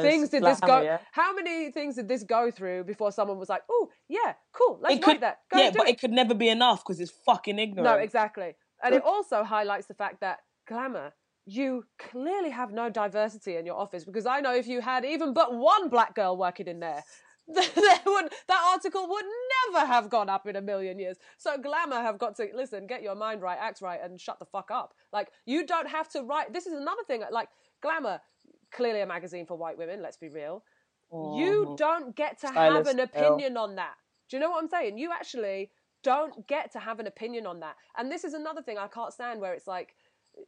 things 0.00 0.30
did 0.30 0.42
this 0.42 0.60
go 0.60 0.80
yeah. 0.80 0.98
how 1.12 1.34
many 1.34 1.70
things 1.70 1.96
did 1.96 2.08
this 2.08 2.22
go 2.22 2.50
through 2.50 2.84
before 2.84 3.12
someone 3.12 3.38
was 3.38 3.48
like 3.48 3.62
oh 3.70 3.88
yeah 4.08 4.32
cool 4.52 4.78
let's 4.82 4.96
it 4.96 5.02
could, 5.02 5.20
that. 5.20 5.40
Go 5.52 5.58
yeah 5.58 5.70
but 5.70 5.86
it. 5.86 5.94
it 5.94 6.00
could 6.00 6.12
never 6.12 6.34
be 6.34 6.48
enough 6.48 6.82
because 6.82 6.98
it's 6.98 7.12
fucking 7.26 7.58
ignorant 7.58 7.84
no 7.84 8.02
exactly 8.02 8.54
and 8.84 8.94
it 8.94 9.02
also 9.04 9.42
highlights 9.42 9.86
the 9.86 9.94
fact 9.94 10.20
that 10.20 10.40
glamour, 10.68 11.12
you 11.46 11.84
clearly 11.98 12.50
have 12.50 12.72
no 12.72 12.88
diversity 12.90 13.56
in 13.56 13.66
your 13.66 13.76
office 13.76 14.04
because 14.04 14.26
I 14.26 14.40
know 14.40 14.54
if 14.54 14.66
you 14.66 14.80
had 14.80 15.04
even 15.04 15.34
but 15.34 15.54
one 15.54 15.88
black 15.88 16.14
girl 16.14 16.36
working 16.36 16.66
in 16.66 16.80
there, 16.80 17.04
there 17.46 17.64
would 18.06 18.32
that 18.48 18.70
article 18.72 19.06
would 19.08 19.24
never 19.72 19.86
have 19.86 20.08
gone 20.08 20.28
up 20.30 20.46
in 20.46 20.56
a 20.56 20.62
million 20.62 20.98
years. 20.98 21.16
So 21.36 21.58
glamour 21.58 22.00
have 22.00 22.18
got 22.18 22.36
to 22.36 22.48
listen, 22.54 22.86
get 22.86 23.02
your 23.02 23.14
mind 23.14 23.42
right, 23.42 23.58
act 23.60 23.82
right, 23.82 24.00
and 24.02 24.18
shut 24.20 24.38
the 24.38 24.46
fuck 24.46 24.70
up. 24.70 24.94
Like 25.12 25.28
you 25.44 25.66
don't 25.66 25.88
have 25.88 26.08
to 26.10 26.22
write. 26.22 26.52
This 26.52 26.66
is 26.66 26.72
another 26.72 27.02
thing. 27.06 27.22
Like 27.30 27.48
glamour, 27.82 28.20
clearly 28.72 29.00
a 29.00 29.06
magazine 29.06 29.46
for 29.46 29.58
white 29.58 29.76
women. 29.76 30.02
Let's 30.02 30.16
be 30.16 30.28
real. 30.28 30.62
Mm-hmm. 31.12 31.38
You 31.38 31.74
don't 31.78 32.16
get 32.16 32.40
to 32.40 32.48
have 32.48 32.86
an 32.86 33.00
opinion 33.00 33.56
on 33.56 33.76
that. 33.76 33.94
Do 34.30 34.36
you 34.36 34.40
know 34.40 34.50
what 34.50 34.62
I'm 34.62 34.68
saying? 34.68 34.96
You 34.96 35.12
actually 35.12 35.70
don't 36.04 36.46
get 36.46 36.70
to 36.72 36.78
have 36.78 37.00
an 37.00 37.08
opinion 37.08 37.46
on 37.46 37.58
that. 37.60 37.76
And 37.98 38.12
this 38.12 38.22
is 38.22 38.34
another 38.34 38.62
thing 38.62 38.78
I 38.78 38.86
can't 38.86 39.12
stand 39.12 39.40
where 39.40 39.54
it's 39.54 39.66
like 39.66 39.96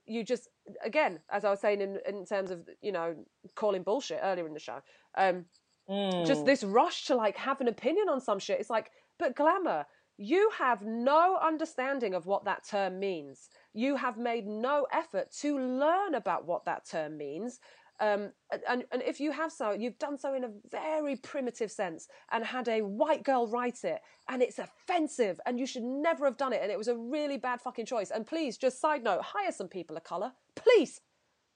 you 0.04 0.22
just 0.24 0.48
again, 0.84 1.20
as 1.30 1.44
I 1.44 1.50
was 1.50 1.60
saying 1.60 1.80
in 1.80 1.98
in 2.06 2.24
terms 2.24 2.50
of 2.50 2.68
you 2.80 2.92
know 2.92 3.16
calling 3.54 3.82
bullshit 3.82 4.20
earlier 4.22 4.46
in 4.46 4.54
the 4.54 4.60
show, 4.60 4.78
um, 5.16 5.46
mm. 5.88 6.26
just 6.26 6.44
this 6.44 6.62
rush 6.62 7.06
to 7.06 7.16
like 7.16 7.36
have 7.36 7.60
an 7.60 7.68
opinion 7.68 8.08
on 8.08 8.20
some 8.20 8.38
shit. 8.38 8.60
It's 8.60 8.70
like, 8.70 8.90
but 9.18 9.34
glamour, 9.34 9.86
you 10.18 10.50
have 10.58 10.82
no 10.82 11.38
understanding 11.42 12.14
of 12.14 12.26
what 12.26 12.44
that 12.44 12.66
term 12.68 12.98
means. 12.98 13.48
You 13.74 13.96
have 13.96 14.16
made 14.16 14.46
no 14.46 14.86
effort 14.92 15.30
to 15.40 15.58
learn 15.58 16.14
about 16.14 16.46
what 16.46 16.64
that 16.64 16.88
term 16.88 17.16
means. 17.16 17.60
Um, 17.98 18.32
and, 18.68 18.84
and 18.92 19.02
if 19.02 19.20
you 19.20 19.32
have 19.32 19.50
so, 19.50 19.72
you've 19.72 19.98
done 19.98 20.18
so 20.18 20.34
in 20.34 20.44
a 20.44 20.50
very 20.70 21.16
primitive 21.16 21.70
sense 21.70 22.08
and 22.30 22.44
had 22.44 22.68
a 22.68 22.82
white 22.82 23.22
girl 23.22 23.46
write 23.46 23.84
it, 23.84 24.00
and 24.28 24.42
it's 24.42 24.58
offensive, 24.58 25.40
and 25.46 25.58
you 25.58 25.66
should 25.66 25.82
never 25.82 26.24
have 26.26 26.36
done 26.36 26.52
it, 26.52 26.60
and 26.62 26.70
it 26.70 26.78
was 26.78 26.88
a 26.88 26.96
really 26.96 27.38
bad 27.38 27.60
fucking 27.60 27.86
choice. 27.86 28.10
And 28.10 28.26
please, 28.26 28.58
just 28.58 28.80
side 28.80 29.02
note, 29.02 29.22
hire 29.22 29.52
some 29.52 29.68
people 29.68 29.96
of 29.96 30.04
color, 30.04 30.32
please. 30.54 31.00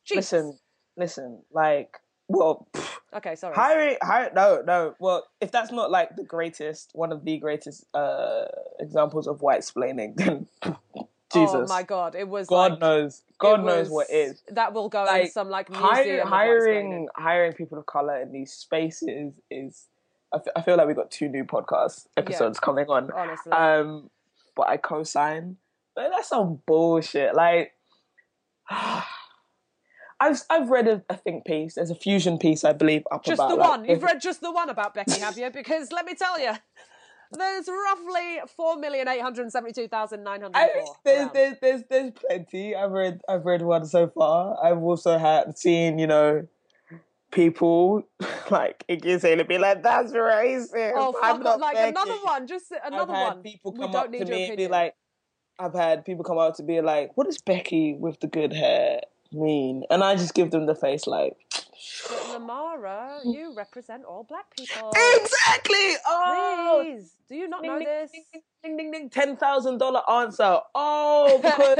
Jesus. 0.04 0.32
Listen, 0.32 0.58
listen, 0.96 1.42
like, 1.52 1.98
well, 2.28 2.68
okay, 3.14 3.34
sorry. 3.34 3.54
Hiring, 3.54 3.96
hire, 4.02 4.30
no, 4.34 4.62
no. 4.64 4.94
Well, 4.98 5.26
if 5.40 5.50
that's 5.50 5.72
not 5.72 5.90
like 5.90 6.16
the 6.16 6.24
greatest, 6.24 6.90
one 6.94 7.12
of 7.12 7.24
the 7.24 7.38
greatest 7.38 7.84
uh, 7.92 8.44
examples 8.78 9.26
of 9.26 9.42
white 9.42 9.60
splaining, 9.60 10.16
then 10.16 10.46
Jesus. 11.32 11.54
Oh 11.54 11.66
my 11.68 11.82
god, 11.82 12.14
it 12.14 12.28
was. 12.28 12.46
God 12.46 12.72
like, 12.72 12.80
knows. 12.80 13.22
God 13.38 13.64
knows 13.64 13.88
what 13.88 14.10
is. 14.10 14.42
That 14.48 14.74
will 14.74 14.88
go 14.88 15.04
like, 15.04 15.26
in 15.26 15.30
some 15.30 15.48
like 15.48 15.70
museum. 15.70 16.26
hiring 16.26 17.08
hiring 17.14 17.52
people 17.52 17.78
of 17.78 17.86
color 17.86 18.20
in 18.20 18.32
these 18.32 18.52
spaces 18.52 19.34
is. 19.50 19.86
I, 20.32 20.36
f- 20.36 20.52
I 20.54 20.62
feel 20.62 20.76
like 20.76 20.86
we 20.86 20.94
got 20.94 21.10
two 21.10 21.28
new 21.28 21.44
podcast 21.44 22.06
episodes 22.16 22.58
yeah, 22.60 22.64
coming 22.64 22.86
on. 22.88 23.10
Honestly, 23.10 23.50
um, 23.50 24.10
but 24.54 24.68
I 24.68 24.76
co-sign. 24.76 25.56
But 25.96 26.10
that's 26.10 26.28
some 26.28 26.60
bullshit. 26.66 27.34
Like, 27.34 27.72
I've 28.70 30.40
I've 30.50 30.68
read 30.68 30.86
a, 30.86 31.02
a, 31.08 31.16
think 31.16 31.44
piece. 31.46 31.74
There's 31.74 31.90
a 31.90 31.96
fusion 31.96 32.38
piece, 32.38 32.62
I 32.62 32.72
believe, 32.72 33.04
up 33.10 33.24
just 33.24 33.38
about. 33.40 33.48
the 33.48 33.56
like, 33.56 33.70
one. 33.70 33.84
You've 33.86 34.02
read 34.02 34.20
just 34.20 34.40
the 34.40 34.52
one 34.52 34.68
about 34.68 34.94
Becky, 34.94 35.20
have 35.20 35.38
you? 35.38 35.50
Because 35.50 35.90
let 35.90 36.04
me 36.04 36.14
tell 36.14 36.38
you, 36.38 36.52
there's 37.36 37.68
roughly 37.68 38.40
four 38.56 38.76
million 38.76 39.08
eight 39.08 39.20
hundred 39.20 39.50
seventy-two 39.50 39.88
thousand 39.88 40.24
nine 40.24 40.42
hundred 40.42 40.70
there's, 41.04 41.28
there's 41.32 41.56
there's 41.60 41.82
there's 41.88 42.10
plenty. 42.12 42.74
I've 42.74 42.90
read 42.90 43.20
I've 43.28 43.44
read 43.44 43.62
one 43.62 43.86
so 43.86 44.08
far. 44.08 44.56
I've 44.64 44.82
also 44.82 45.18
had 45.18 45.56
seen 45.58 45.98
you 45.98 46.06
know 46.06 46.46
people 47.30 48.02
like 48.50 48.84
Iggy 48.88 49.14
Azalea 49.14 49.44
be 49.44 49.58
like 49.58 49.82
that's 49.82 50.12
racist. 50.12 50.92
Oh, 50.96 51.14
I'm 51.22 51.42
not 51.42 51.60
like 51.60 51.76
Becky." 51.76 51.90
another 51.90 52.18
one, 52.24 52.46
just 52.46 52.72
another 52.84 53.12
I've 53.12 53.18
had 53.18 53.34
one. 53.34 53.42
people 53.42 53.72
come 53.72 53.92
don't 53.92 54.06
up 54.06 54.10
need 54.10 54.26
to 54.26 54.32
me 54.32 54.48
and 54.48 54.56
be 54.56 54.68
like, 54.68 54.94
I've 55.60 55.74
had 55.74 56.04
people 56.04 56.24
come 56.24 56.38
up 56.38 56.56
to 56.56 56.62
be 56.62 56.80
like, 56.80 57.16
what 57.16 57.26
does 57.26 57.40
Becky 57.40 57.94
with 57.94 58.18
the 58.20 58.26
good 58.26 58.52
hair 58.52 59.00
mean? 59.30 59.84
And 59.90 60.02
I 60.02 60.16
just 60.16 60.34
give 60.34 60.50
them 60.50 60.66
the 60.66 60.74
face 60.74 61.06
like, 61.06 61.36
But 62.08 62.18
Lamara, 62.40 63.20
you 63.24 63.54
represent 63.56 64.04
all 64.04 64.24
black 64.24 64.54
people. 64.56 64.92
exactly. 65.16 65.94
Oh, 66.06 66.82
Please, 66.84 67.14
do 67.28 67.34
you 67.34 67.48
not 67.48 67.62
ding, 67.62 67.70
know 67.70 67.78
ding, 67.78 67.86
this? 67.88 68.10
ding, 68.62 68.76
ding, 68.76 68.90
ding, 68.90 69.10
ten 69.10 69.36
thousand 69.36 69.78
dollar 69.78 70.02
answer. 70.10 70.58
Oh, 70.74 71.38
because 71.42 71.78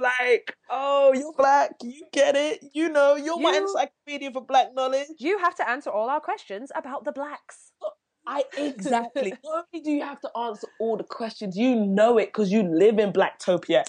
like, 0.00 0.56
oh, 0.70 1.12
you're 1.14 1.32
black. 1.36 1.72
You 1.82 2.06
get 2.12 2.36
it. 2.36 2.64
You 2.72 2.88
know, 2.88 3.16
you're 3.16 3.38
my 3.38 3.56
encyclopedia 3.56 4.30
for 4.32 4.40
black 4.42 4.74
knowledge. 4.74 5.08
you 5.18 5.38
have 5.38 5.54
to 5.56 5.68
answer 5.68 5.90
all 5.90 6.08
our 6.08 6.20
questions 6.20 6.70
about 6.74 7.04
the 7.04 7.12
blacks. 7.12 7.72
I 8.26 8.44
exactly. 8.58 9.30
Not 9.42 9.66
only 9.72 9.82
do 9.84 9.90
you 9.90 10.02
have 10.02 10.20
to 10.20 10.30
answer 10.36 10.68
all 10.80 10.98
the 10.98 11.04
questions, 11.04 11.56
you 11.56 11.74
know 11.74 12.18
it 12.18 12.26
because 12.26 12.52
you 12.52 12.62
live 12.62 12.98
in 12.98 13.10
Blacktopia 13.10 13.84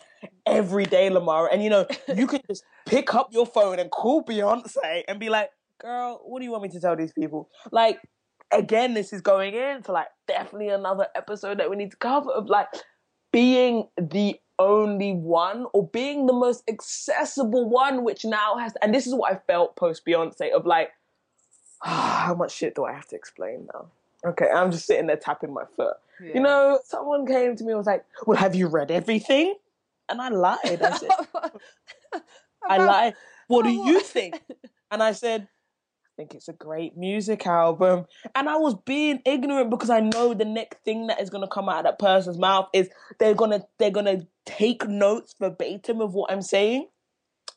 every 0.46 0.86
day, 0.86 1.10
Lamar. 1.10 1.50
And 1.52 1.64
you 1.64 1.70
know, 1.70 1.86
you 2.14 2.28
can 2.28 2.42
just 2.48 2.64
pick 2.86 3.14
up 3.14 3.30
your 3.32 3.46
phone 3.46 3.80
and 3.80 3.90
call 3.92 4.24
Beyonce 4.24 5.04
and 5.08 5.20
be 5.20 5.30
like, 5.30 5.52
girl, 5.80 6.22
what 6.26 6.40
do 6.40 6.46
you 6.46 6.52
want 6.52 6.64
me 6.64 6.70
to 6.70 6.80
tell 6.80 6.96
these 6.96 7.14
people? 7.14 7.50
Like, 7.72 8.00
again, 8.52 8.94
this 8.94 9.14
is 9.14 9.22
going 9.22 9.54
into 9.54 9.92
like 9.92 10.08
definitely 10.28 10.70
another 10.70 11.08
episode 11.16 11.60
that 11.60 11.70
we 11.70 11.76
need 11.76 11.92
to 11.92 11.98
cover 11.98 12.32
of 12.32 12.48
like 12.48 12.68
being 13.32 13.88
the 13.98 14.40
only 14.58 15.14
one 15.14 15.66
or 15.74 15.88
being 15.88 16.26
the 16.26 16.34
most 16.34 16.64
accessible 16.68 17.70
one, 17.70 18.04
which 18.04 18.26
now 18.26 18.58
has 18.58 18.74
and 18.82 18.94
this 18.94 19.08
is 19.08 19.14
what 19.16 19.32
I 19.32 19.40
felt 19.48 19.76
post 19.76 20.06
Beyonce 20.06 20.52
of 20.52 20.66
like, 20.66 20.92
how 21.82 22.36
much 22.36 22.52
shit 22.52 22.76
do 22.76 22.86
I 22.86 22.94
have 22.94 23.08
to 23.08 23.16
explain 23.16 23.68
now? 23.74 23.88
Okay, 24.26 24.50
I'm 24.50 24.72
just 24.72 24.86
sitting 24.86 25.08
there 25.08 25.16
tapping 25.16 25.54
my 25.54 25.64
foot. 25.78 25.96
You 26.22 26.42
know, 26.42 26.80
someone 26.84 27.26
came 27.26 27.56
to 27.56 27.64
me 27.64 27.72
and 27.72 27.78
was 27.78 27.88
like, 27.88 28.04
Well, 28.28 28.36
have 28.36 28.54
you 28.54 28.68
read 28.68 28.92
everything? 28.92 29.56
And 30.10 30.22
I 30.22 30.30
lied. 30.30 30.58
I 30.82 30.98
said, 30.98 31.10
I 32.68 32.78
lied. 32.78 33.14
What 33.48 33.64
do 33.64 33.72
you 33.72 34.00
think? 34.02 34.42
And 34.92 35.04
I 35.04 35.12
said, 35.12 35.44
I 35.44 36.10
think 36.18 36.34
it's 36.34 36.48
a 36.48 36.54
great 36.54 36.98
music 36.98 37.46
album. 37.46 38.06
And 38.34 38.50
I 38.50 38.56
was 38.58 38.74
being 38.88 39.22
ignorant 39.24 39.70
because 39.70 39.92
I 39.92 40.00
know 40.00 40.34
the 40.34 40.46
next 40.46 40.80
thing 40.84 41.06
that 41.08 41.22
is 41.22 41.30
gonna 41.30 41.48
come 41.48 41.70
out 41.70 41.78
of 41.78 41.84
that 41.84 42.00
person's 42.00 42.40
mouth 42.40 42.70
is 42.74 42.90
they're 43.20 43.36
gonna 43.36 43.66
they're 43.78 43.92
gonna 43.92 44.22
take 44.48 44.88
notes 44.88 45.36
verbatim 45.40 46.02
of 46.02 46.16
what 46.16 46.32
I'm 46.32 46.42
saying 46.42 46.88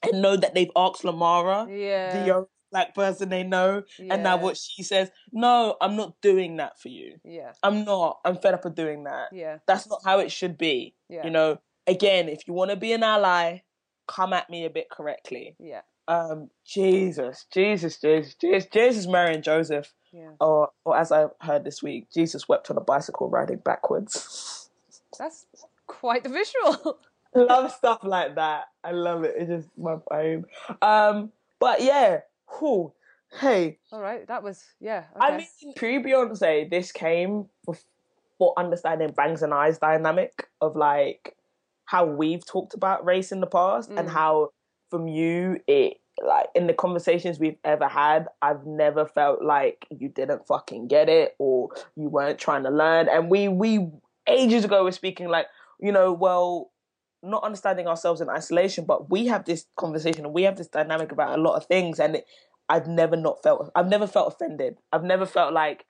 and 0.03 0.21
know 0.21 0.37
that 0.37 0.55
they've 0.55 0.71
asked 0.77 1.05
Lamara, 1.05 1.67
Yeah. 1.71 2.23
the 2.23 2.35
only 2.35 2.49
black 2.71 2.95
person 2.95 3.31
they 3.31 3.45
know, 3.45 3.83
and 3.99 4.23
now 4.23 4.37
what 4.37 4.59
she 4.59 4.83
says, 4.83 5.11
no, 5.33 5.77
I'm 5.81 5.97
not 5.97 6.21
doing 6.21 6.59
that 6.59 6.79
for 6.79 6.89
you. 6.89 7.17
Yeah. 7.25 7.53
I'm 7.63 7.85
not. 7.87 8.21
I'm 8.27 8.37
fed 8.37 8.53
up 8.53 8.67
of 8.67 8.75
doing 8.75 9.05
that. 9.05 9.29
Yeah. 9.33 9.59
That's 9.67 9.89
not 9.89 10.01
how 10.05 10.19
it 10.19 10.31
should 10.31 10.59
be. 10.59 10.95
Yeah. 11.09 11.25
You 11.25 11.31
know, 11.31 11.59
again, 11.87 12.29
if 12.29 12.47
you 12.47 12.55
want 12.55 12.71
to 12.71 12.77
be 12.77 12.93
an 12.93 13.03
ally, 13.03 13.61
come 14.07 14.33
at 14.33 14.51
me 14.51 14.65
a 14.65 14.71
bit 14.71 14.91
correctly. 14.91 15.57
Yeah. 15.59 15.83
Um, 16.09 16.51
Jesus, 16.65 17.47
Jesus, 17.53 17.97
Jesus, 17.99 18.35
Jesus, 18.35 18.67
Jesus, 18.73 19.07
Mary 19.07 19.35
and 19.35 19.45
Joseph, 19.45 19.93
Yeah. 20.13 20.33
or 20.41 20.71
or 20.85 20.97
as 20.97 21.13
I 21.13 21.27
heard 21.41 21.65
this 21.65 21.83
week, 21.83 22.09
Jesus 22.13 22.49
wept 22.49 22.71
on 22.71 22.77
a 22.77 22.81
bicycle 22.81 23.29
riding 23.31 23.59
backwards. 23.59 24.69
That's 25.19 25.47
quite 25.87 26.25
the 26.25 26.29
visual. 26.29 26.99
love 27.35 27.73
stuff 27.73 28.01
like 28.03 28.35
that. 28.35 28.65
I 28.83 28.91
love 28.93 29.25
it. 29.25 29.35
It's 29.37 29.49
just 29.49 29.69
my 29.79 29.97
vibe. 30.11 30.45
Um, 30.83 31.33
but 31.61 31.81
yeah, 31.83 32.21
whew, 32.59 32.93
hey, 33.41 33.79
all 33.93 34.01
right. 34.01 34.27
That 34.27 34.43
was 34.43 34.63
yeah. 34.81 35.05
I 35.19 35.37
mean, 35.37 35.75
pre 35.77 36.03
Beyonce, 36.03 36.69
this 36.69 36.91
came 36.93 37.47
before 37.65 38.55
understanding 38.57 39.13
Bangs 39.13 39.43
and 39.43 39.55
Eyes 39.55 39.79
dynamic 39.79 40.49
of 40.61 40.75
like 40.77 41.37
how 41.87 42.05
we've 42.05 42.45
talked 42.45 42.75
about 42.75 43.05
race 43.05 43.33
in 43.33 43.41
the 43.41 43.47
past 43.47 43.91
and 43.91 44.09
Mm. 44.09 44.13
how 44.13 44.51
from 44.91 45.09
you 45.09 45.61
it 45.67 45.99
like 46.23 46.47
in 46.55 46.67
the 46.67 46.75
conversations 46.75 47.39
we've 47.39 47.57
ever 47.65 47.89
had, 47.89 48.29
I've 48.43 48.67
never 48.67 49.07
felt 49.07 49.43
like 49.43 49.87
you 49.91 50.09
didn't 50.09 50.47
fucking 50.47 50.89
get 50.89 51.09
it 51.09 51.35
or 51.39 51.71
you 51.97 52.09
weren't 52.09 52.39
trying 52.39 52.65
to 52.65 52.71
learn. 52.71 53.09
And 53.09 53.31
we 53.31 53.49
we 53.49 53.89
ages 54.27 54.65
ago 54.65 54.85
were 54.85 54.93
speaking 54.93 55.29
like, 55.29 55.47
you 55.81 55.91
know, 55.91 56.13
well, 56.13 56.71
not 57.23 57.43
understanding 57.45 57.87
ourselves 57.87 58.21
in 58.21 58.29
isolation, 58.29 58.85
but 58.85 59.11
we 59.11 59.27
have 59.27 59.45
this 59.47 59.67
conversation 59.77 60.25
and 60.25 60.35
we 60.35 60.43
have 60.43 60.57
this 60.57 60.69
dynamic 60.69 61.13
about 61.13 61.39
a 61.39 61.43
lot 61.43 61.57
of 61.57 61.67
things 61.67 61.99
and 61.99 62.17
it, 62.17 62.27
I've 62.69 62.87
never 62.87 63.17
not 63.17 63.43
felt 63.43 63.71
I've 63.75 63.89
never 63.89 64.07
felt 64.07 64.35
offended. 64.35 64.77
I've 64.93 65.05
never 65.05 65.27
felt 65.27 65.53
like 65.55 65.87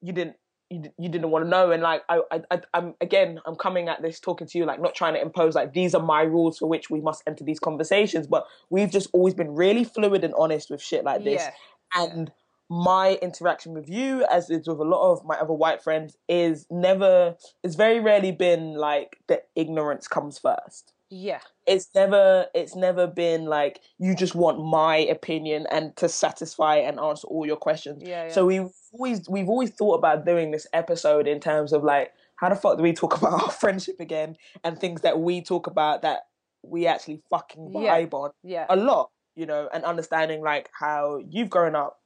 you 0.00 0.12
didn't 0.12 0.36
you, 0.74 0.90
you 0.98 1.08
didn't 1.08 1.30
want 1.30 1.44
to 1.44 1.48
know 1.48 1.70
and 1.70 1.82
like 1.82 2.02
I, 2.08 2.20
I 2.30 2.60
I'm 2.72 2.94
again 3.00 3.40
I'm 3.46 3.56
coming 3.56 3.88
at 3.88 4.02
this 4.02 4.18
talking 4.18 4.46
to 4.46 4.58
you 4.58 4.64
like 4.64 4.80
not 4.80 4.94
trying 4.94 5.14
to 5.14 5.20
impose 5.20 5.54
like 5.54 5.72
these 5.72 5.94
are 5.94 6.02
my 6.02 6.22
rules 6.22 6.58
for 6.58 6.66
which 6.68 6.90
we 6.90 7.00
must 7.00 7.22
enter 7.26 7.44
these 7.44 7.60
conversations 7.60 8.26
but 8.26 8.46
we've 8.70 8.90
just 8.90 9.08
always 9.12 9.34
been 9.34 9.54
really 9.54 9.84
fluid 9.84 10.24
and 10.24 10.34
honest 10.36 10.70
with 10.70 10.82
shit 10.82 11.04
like 11.04 11.22
this. 11.24 11.42
Yeah. 11.42 12.02
and 12.02 12.32
my 12.70 13.18
interaction 13.20 13.74
with 13.74 13.88
you 13.88 14.24
as 14.30 14.48
is 14.48 14.66
with 14.66 14.78
a 14.78 14.84
lot 14.84 15.12
of 15.12 15.24
my 15.24 15.36
other 15.36 15.52
white 15.52 15.82
friends 15.82 16.16
is 16.28 16.66
never 16.70 17.36
it's 17.62 17.76
very 17.76 18.00
rarely 18.00 18.32
been 18.32 18.74
like 18.74 19.18
the 19.28 19.42
ignorance 19.54 20.08
comes 20.08 20.38
first 20.38 20.93
Yeah. 21.10 21.40
it's 21.66 21.88
never 21.94 22.46
it's 22.54 22.74
never 22.74 23.06
been 23.06 23.44
like 23.44 23.80
you 23.98 24.14
just 24.16 24.34
want 24.34 24.64
my 24.64 24.96
opinion 24.96 25.66
and 25.70 25.94
to 25.96 26.08
satisfy 26.08 26.76
and 26.76 26.98
answer 26.98 27.26
all 27.28 27.46
your 27.46 27.56
questions 27.56 28.02
Yeah. 28.04 28.26
yeah. 28.26 28.32
so 28.32 28.46
we've 28.46 28.68
always 28.92 29.28
we've 29.28 29.48
always 29.48 29.70
thought 29.70 29.94
about 29.94 30.24
doing 30.26 30.50
this 30.50 30.66
episode 30.72 31.28
in 31.28 31.40
terms 31.40 31.72
of 31.72 31.84
like 31.84 32.12
how 32.36 32.48
the 32.48 32.56
fuck 32.56 32.76
do 32.78 32.82
we 32.82 32.92
talk 32.92 33.16
about 33.20 33.42
our 33.42 33.50
friendship 33.50 34.00
again 34.00 34.36
and 34.64 34.78
things 34.78 35.02
that 35.02 35.20
we 35.20 35.40
talk 35.42 35.66
about 35.66 36.02
that 36.02 36.22
we 36.62 36.86
actually 36.86 37.22
fucking 37.30 37.70
Yeah. 37.74 37.98
vibe 38.00 38.14
on 38.14 38.30
yeah. 38.42 38.66
a 38.68 38.76
lot, 38.76 39.10
you 39.36 39.46
know, 39.46 39.68
and 39.72 39.84
understanding 39.84 40.42
like 40.42 40.70
how 40.78 41.20
you've 41.28 41.50
grown 41.50 41.76
up, 41.76 42.00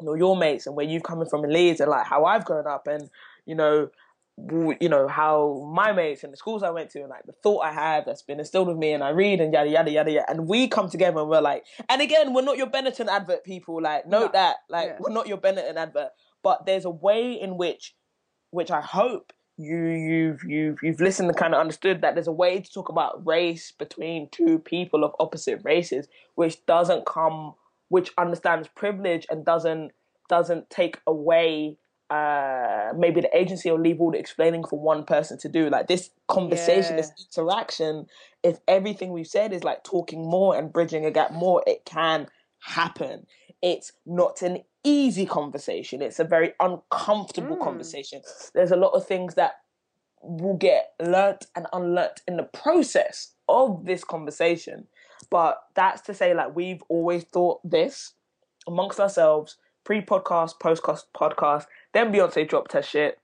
you 0.00 0.06
know, 0.06 0.14
your 0.14 0.36
mates 0.36 0.66
and 0.66 0.76
where 0.76 0.84
you've 0.86 1.02
coming 1.02 1.26
from 1.28 1.44
in 1.44 1.52
Leeds 1.52 1.80
and 1.80 1.90
like 1.90 2.06
how 2.06 2.26
I've 2.26 2.44
grown 2.44 2.66
up 2.66 2.86
and 2.86 3.08
you 3.46 3.54
know, 3.54 3.88
you 4.38 4.88
know 4.88 5.08
how 5.08 5.66
my 5.74 5.92
mates 5.92 6.22
and 6.22 6.30
the 6.32 6.36
schools 6.36 6.62
I 6.62 6.68
went 6.70 6.90
to 6.90 7.00
and 7.00 7.08
like 7.08 7.24
the 7.24 7.32
thought 7.42 7.60
I 7.60 7.72
have 7.72 8.04
that's 8.04 8.20
been 8.22 8.38
instilled 8.38 8.68
with 8.68 8.76
me 8.76 8.92
and 8.92 9.02
I 9.02 9.08
read 9.08 9.40
and 9.40 9.50
yada 9.52 9.70
yada 9.70 9.90
yada 9.90 10.10
yada 10.10 10.30
and 10.30 10.46
we 10.46 10.68
come 10.68 10.90
together 10.90 11.20
and 11.20 11.30
we're 11.30 11.40
like, 11.40 11.64
and 11.88 12.02
again, 12.02 12.34
we're 12.34 12.42
not 12.42 12.58
your 12.58 12.66
Benetton 12.66 13.08
advert 13.08 13.44
people. 13.44 13.80
Like, 13.80 14.06
note 14.06 14.26
No. 14.26 14.32
that, 14.32 14.56
like, 14.68 14.88
Yeah. 14.88 14.96
we're 15.00 15.12
not 15.12 15.26
your 15.26 15.38
Benetton 15.38 15.76
advert, 15.76 16.10
but 16.42 16.66
there's 16.66 16.84
a 16.84 16.90
way 16.90 17.32
in 17.32 17.56
which, 17.56 17.94
which 18.50 18.70
I 18.70 18.82
hope 18.82 19.32
you 19.58 19.74
you've 19.86 20.44
you've 20.44 20.78
you've 20.82 21.00
listened 21.00 21.30
and 21.30 21.38
kind 21.38 21.54
of 21.54 21.60
understood 21.60 22.02
that 22.02 22.14
there's 22.14 22.26
a 22.26 22.32
way 22.32 22.60
to 22.60 22.70
talk 22.70 22.90
about 22.90 23.26
race 23.26 23.72
between 23.72 24.28
two 24.30 24.58
people 24.58 25.02
of 25.02 25.14
opposite 25.18 25.62
races 25.64 26.08
which 26.34 26.66
doesn't 26.66 27.06
come 27.06 27.54
which 27.88 28.12
understands 28.18 28.68
privilege 28.68 29.26
and 29.30 29.46
doesn't 29.46 29.92
doesn't 30.28 30.68
take 30.68 31.00
away 31.06 31.78
uh 32.10 32.92
maybe 32.96 33.20
the 33.20 33.36
agency 33.36 33.70
will 33.70 33.80
leave 33.80 34.00
all 34.00 34.12
the 34.12 34.18
explaining 34.18 34.62
for 34.64 34.78
one 34.78 35.04
person 35.04 35.36
to 35.38 35.48
do 35.48 35.68
like 35.68 35.88
this 35.88 36.10
conversation 36.28 36.96
Yeah. 36.96 37.02
this 37.02 37.12
interaction 37.36 38.06
if 38.44 38.58
everything 38.68 39.10
we've 39.12 39.26
said 39.26 39.52
is 39.52 39.64
like 39.64 39.82
talking 39.82 40.22
more 40.28 40.56
and 40.56 40.72
bridging 40.72 41.04
a 41.04 41.10
gap 41.10 41.32
more 41.32 41.62
it 41.66 41.84
can 41.84 42.28
happen 42.60 43.26
it's 43.60 43.92
not 44.04 44.40
an 44.42 44.62
easy 44.84 45.26
conversation 45.26 46.00
it's 46.00 46.20
a 46.20 46.24
very 46.24 46.52
uncomfortable 46.60 47.56
Mm. 47.56 47.64
conversation 47.64 48.22
there's 48.54 48.70
a 48.70 48.76
lot 48.76 48.90
of 48.90 49.04
things 49.06 49.34
that 49.34 49.54
will 50.22 50.56
get 50.56 50.92
learnt 51.00 51.46
and 51.54 51.66
unlearnt 51.72 52.20
in 52.26 52.36
the 52.36 52.42
process 52.42 53.32
of 53.48 53.84
this 53.84 54.02
conversation. 54.02 54.86
But 55.30 55.62
that's 55.74 56.00
to 56.02 56.14
say, 56.14 56.34
like, 56.34 56.56
we've 56.56 56.82
always 56.88 57.22
thought 57.24 57.60
this 57.68 58.14
amongst 58.66 58.98
ourselves, 58.98 59.56
pre 59.84 60.00
podcast, 60.00 60.58
post 60.58 60.82
podcast. 61.14 61.66
Then 61.96 62.12
Beyonce 62.12 62.46
dropped 62.46 62.72
her 62.72 62.82
shit. 62.82 63.18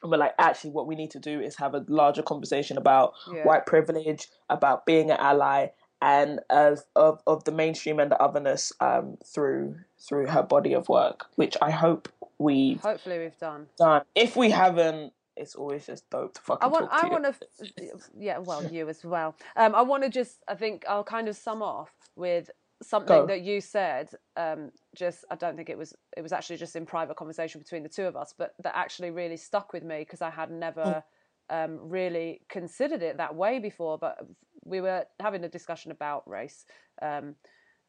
And 0.00 0.10
we're 0.12 0.16
like, 0.18 0.34
actually, 0.38 0.70
what 0.70 0.86
we 0.86 0.94
need 0.94 1.10
to 1.10 1.18
do 1.18 1.40
is 1.40 1.56
have 1.56 1.74
a 1.74 1.84
larger 1.88 2.22
conversation 2.22 2.76
about 2.78 3.14
Yeah. 3.32 3.44
white 3.44 3.66
privilege, 3.66 4.28
about 4.48 4.86
being 4.86 5.10
an 5.10 5.16
ally, 5.18 5.68
and 6.00 6.38
of, 6.48 6.84
of, 6.94 7.20
of 7.26 7.42
the 7.44 7.50
mainstream 7.50 7.98
and 7.98 8.10
the 8.12 8.20
otherness 8.20 8.72
um, 8.80 9.16
through 9.24 9.76
through 9.98 10.26
her 10.26 10.42
body 10.42 10.72
of 10.72 10.88
work, 10.88 11.26
which 11.34 11.56
I 11.60 11.70
hope 11.70 12.08
we've 12.38 12.80
Hopefully 12.80 13.18
we've 13.18 13.38
done. 13.38 13.66
done. 13.76 14.02
If 14.14 14.36
we 14.36 14.50
haven't, 14.50 15.12
it's 15.36 15.54
always 15.56 15.86
just 15.86 16.08
dope 16.10 16.34
to 16.34 16.40
fucking 16.42 16.64
I 16.64 16.66
want. 16.72 16.90
talk 16.90 17.00
to 17.00 17.06
I 17.06 17.08
want 17.08 17.24
to. 17.24 17.98
Yeah. 18.18 18.38
Well, 18.38 18.64
you 18.72 18.88
as 18.88 19.04
well. 19.04 19.34
Um. 19.56 19.74
I 19.74 19.82
want 19.82 20.02
to 20.04 20.08
just. 20.08 20.42
I 20.48 20.54
think 20.54 20.84
I'll 20.88 21.04
kind 21.04 21.28
of 21.28 21.36
sum 21.36 21.62
off 21.62 21.90
with 22.16 22.50
something 22.82 23.22
Go. 23.22 23.26
that 23.26 23.42
you 23.42 23.60
said. 23.60 24.10
Um, 24.36 24.70
just 24.94 25.24
I 25.30 25.36
don't 25.36 25.56
think 25.56 25.70
it 25.70 25.78
was. 25.78 25.94
It 26.16 26.22
was 26.22 26.32
actually 26.32 26.56
just 26.56 26.76
in 26.76 26.86
private 26.86 27.16
conversation 27.16 27.60
between 27.60 27.82
the 27.82 27.88
two 27.88 28.04
of 28.04 28.16
us, 28.16 28.34
but 28.36 28.54
that 28.62 28.76
actually 28.76 29.10
really 29.10 29.36
stuck 29.36 29.72
with 29.72 29.82
me 29.82 30.00
because 30.00 30.22
I 30.22 30.30
had 30.30 30.50
never 30.50 31.02
um, 31.50 31.78
really 31.82 32.42
considered 32.48 33.02
it 33.02 33.16
that 33.18 33.34
way 33.34 33.58
before. 33.58 33.98
But 33.98 34.18
we 34.64 34.80
were 34.80 35.04
having 35.20 35.44
a 35.44 35.48
discussion 35.48 35.92
about 35.92 36.28
race, 36.28 36.64
um, 37.00 37.34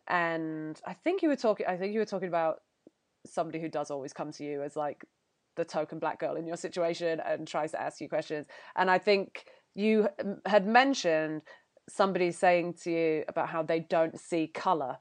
and 0.08 0.80
I 0.86 0.94
think 0.94 1.22
you 1.22 1.30
were 1.30 1.36
talking. 1.36 1.66
I 1.68 1.78
think 1.78 1.94
you 1.94 2.00
were 2.00 2.06
talking 2.06 2.30
about 2.30 2.62
somebody 3.26 3.60
who 3.60 3.70
does 3.70 3.90
always 3.90 4.14
come 4.14 4.32
to 4.34 4.44
you 4.44 4.64
as 4.64 4.76
like 4.76 5.06
the 5.56 5.66
token 5.66 6.00
black 6.00 6.20
girl 6.20 6.36
in 6.36 6.48
your 6.48 6.58
situation 6.58 7.22
and 7.26 7.48
tries 7.48 7.72
to 7.72 7.82
ask 7.82 8.02
you 8.02 8.10
questions. 8.10 8.48
And 8.76 8.90
I 8.90 8.98
think 8.98 9.46
you 9.76 10.08
um, 10.20 10.38
had 10.46 10.68
mentioned 10.68 11.42
somebody 11.90 12.32
saying 12.32 12.74
to 12.84 12.92
you 12.92 13.24
about 13.28 13.50
how 13.50 13.64
they 13.64 13.80
don't 13.80 14.20
see 14.20 14.48
color. 14.48 14.98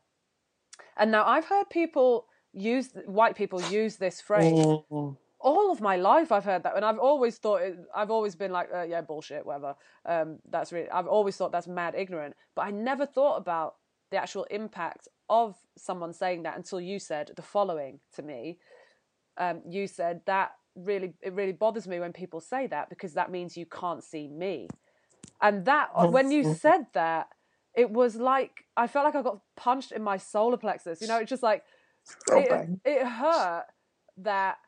And 0.97 1.11
now 1.11 1.25
I've 1.25 1.47
heard 1.47 1.71
people 1.71 2.27
use 2.53 2.91
white 3.07 3.35
people 3.37 3.61
use 3.63 3.97
this 3.97 4.21
phrase 4.21 4.53
Mm. 4.91 5.17
all 5.41 5.73
of 5.73 5.81
my 5.81 5.97
life 5.97 6.31
I've 6.31 6.45
heard 6.45 6.63
that, 6.65 6.77
and 6.77 6.85
I've 6.85 6.99
always 6.99 7.39
thought 7.39 7.63
it, 7.63 7.79
I've 7.95 8.11
always 8.11 8.37
been 8.37 8.53
like, 8.53 8.69
uh, 8.73 8.83
yeah, 8.83 9.01
bullshit, 9.01 9.45
whatever. 9.47 9.75
Um, 10.05 10.39
that's 10.49 10.73
really 10.73 10.91
I've 10.91 11.07
always 11.09 11.37
thought 11.37 11.51
that's 11.53 11.67
mad 11.67 11.95
ignorant, 11.97 12.35
but 12.55 12.63
I 12.67 12.71
never 12.71 13.07
thought 13.07 13.37
about 13.37 13.77
the 14.11 14.19
actual 14.19 14.45
impact 14.51 15.09
of 15.31 15.57
someone 15.77 16.13
saying 16.13 16.43
that 16.43 16.57
until 16.57 16.81
you 16.81 16.99
said 16.99 17.31
the 17.37 17.43
following 17.43 18.01
to 18.15 18.23
me. 18.23 18.59
Um, 19.39 19.63
you 19.69 19.87
said 19.87 20.21
that 20.27 20.53
really 20.77 21.15
it 21.23 21.33
really 21.33 21.53
bothers 21.53 21.89
me 21.89 21.99
when 22.01 22.13
people 22.13 22.41
say 22.41 22.67
that 22.69 22.89
because 22.91 23.15
that 23.15 23.31
means 23.31 23.57
you 23.57 23.67
can't 23.67 24.05
see 24.05 24.29
me, 24.29 24.69
and 25.43 25.67
that 25.67 25.91
uh, 25.95 26.07
when 26.07 26.31
you 26.31 26.45
said 26.45 26.87
that, 26.95 27.29
it 27.75 27.91
was 27.91 28.17
like 28.17 28.65
I 28.77 28.87
felt 28.89 29.05
like 29.07 29.17
I 29.17 29.23
got 29.23 29.41
punched 29.57 29.93
in 29.93 30.03
my 30.03 30.19
solar 30.19 30.59
plexus. 30.59 31.03
You 31.03 31.09
know, 31.09 31.19
it's 31.19 31.31
just 31.31 31.45
like 31.45 31.65
Oh, 32.31 32.39
it, 32.39 32.49
it 32.85 33.07
hurt 33.07 33.67
that 34.19 34.59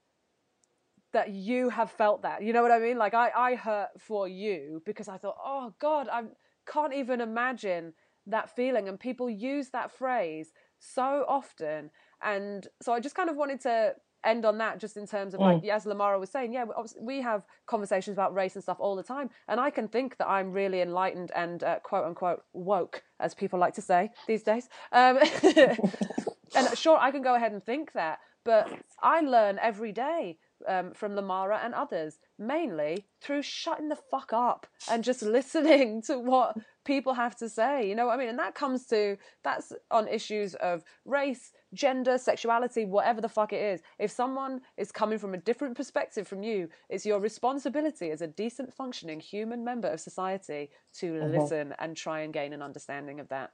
that 1.12 1.30
you 1.30 1.70
have 1.70 1.90
felt 1.90 2.22
that 2.22 2.42
you 2.42 2.52
know 2.52 2.62
what 2.62 2.72
i 2.72 2.78
mean? 2.80 2.98
Like 2.98 3.14
i 3.14 3.30
i 3.36 3.54
hurt 3.56 3.90
for 4.00 4.28
you 4.28 4.82
because 4.86 5.08
i 5.08 5.16
thought 5.18 5.36
oh 5.44 5.74
god 5.80 6.08
i 6.10 6.22
can't 6.66 6.94
even 6.94 7.20
imagine 7.20 7.94
that 8.26 8.50
feeling. 8.56 8.88
And 8.88 8.98
people 8.98 9.28
use 9.30 9.70
that 9.70 9.92
phrase 9.92 10.52
so 10.78 11.24
often. 11.28 11.90
And 12.22 12.66
so 12.82 12.92
i 12.92 13.00
just 13.00 13.14
kind 13.14 13.30
of 13.30 13.36
wanted 13.36 13.60
to 13.62 13.94
end 14.24 14.44
on 14.44 14.58
that 14.58 14.78
just 14.78 14.96
in 14.96 15.06
terms 15.06 15.34
of 15.34 15.40
like 15.40 15.64
as 15.66 15.84
lamara 15.84 16.18
was 16.18 16.30
saying 16.30 16.52
yeah 16.52 16.64
we, 16.64 16.72
we 17.00 17.20
have 17.20 17.44
conversations 17.66 18.14
about 18.14 18.34
race 18.34 18.54
and 18.54 18.62
stuff 18.62 18.76
all 18.80 18.96
the 18.96 19.02
time 19.02 19.30
and 19.48 19.60
i 19.60 19.70
can 19.70 19.88
think 19.88 20.16
that 20.16 20.28
i'm 20.28 20.52
really 20.52 20.80
enlightened 20.80 21.30
and 21.34 21.62
uh, 21.62 21.78
quote 21.80 22.04
unquote 22.04 22.42
woke 22.52 23.02
as 23.20 23.34
people 23.34 23.58
like 23.58 23.74
to 23.74 23.80
say 23.82 24.10
these 24.26 24.42
days. 24.42 24.68
Um, 24.92 25.18
and 26.54 26.78
sure 26.78 26.98
i 26.98 27.10
can 27.10 27.22
go 27.22 27.34
ahead 27.34 27.52
and 27.52 27.64
think 27.64 27.92
that 27.92 28.18
but 28.44 28.70
i 29.02 29.20
learn 29.20 29.58
every 29.60 29.92
day 29.92 30.38
um, 30.68 30.92
from 30.92 31.14
lamara 31.14 31.60
and 31.64 31.74
others 31.74 32.18
mainly 32.38 33.06
through 33.20 33.42
shutting 33.42 33.88
the 33.88 33.96
fuck 33.96 34.32
up 34.32 34.66
and 34.90 35.04
just 35.04 35.22
listening 35.38 36.02
to 36.02 36.18
what 36.18 36.56
people 36.84 37.14
have 37.14 37.36
to 37.36 37.48
say 37.48 37.88
you 37.88 37.94
know 37.94 38.06
what 38.06 38.14
i 38.14 38.16
mean? 38.18 38.28
And 38.28 38.38
that 38.38 38.54
comes 38.54 38.86
to 38.86 39.16
that's 39.42 39.72
on 39.90 40.08
issues 40.08 40.54
of 40.56 40.84
race 41.04 41.52
gender 41.72 42.18
sexuality 42.18 42.84
whatever 42.84 43.20
the 43.20 43.28
fuck 43.28 43.52
it 43.52 43.62
is. 43.62 43.80
If 43.98 44.10
someone 44.10 44.60
is 44.76 44.92
coming 44.92 45.18
from 45.18 45.34
a 45.34 45.38
different 45.38 45.76
perspective 45.76 46.28
from 46.28 46.42
you 46.42 46.68
it's 46.88 47.06
your 47.06 47.20
responsibility 47.20 48.10
as 48.10 48.22
a 48.22 48.26
decent 48.26 48.72
functioning 48.72 49.20
human 49.20 49.64
member 49.64 49.88
of 49.88 50.00
society 50.00 50.70
to 50.98 51.20
listen 51.22 51.74
and 51.78 51.96
try 51.96 52.20
and 52.20 52.32
gain 52.32 52.52
an 52.52 52.62
understanding 52.62 53.20
of 53.20 53.28
that. 53.28 53.52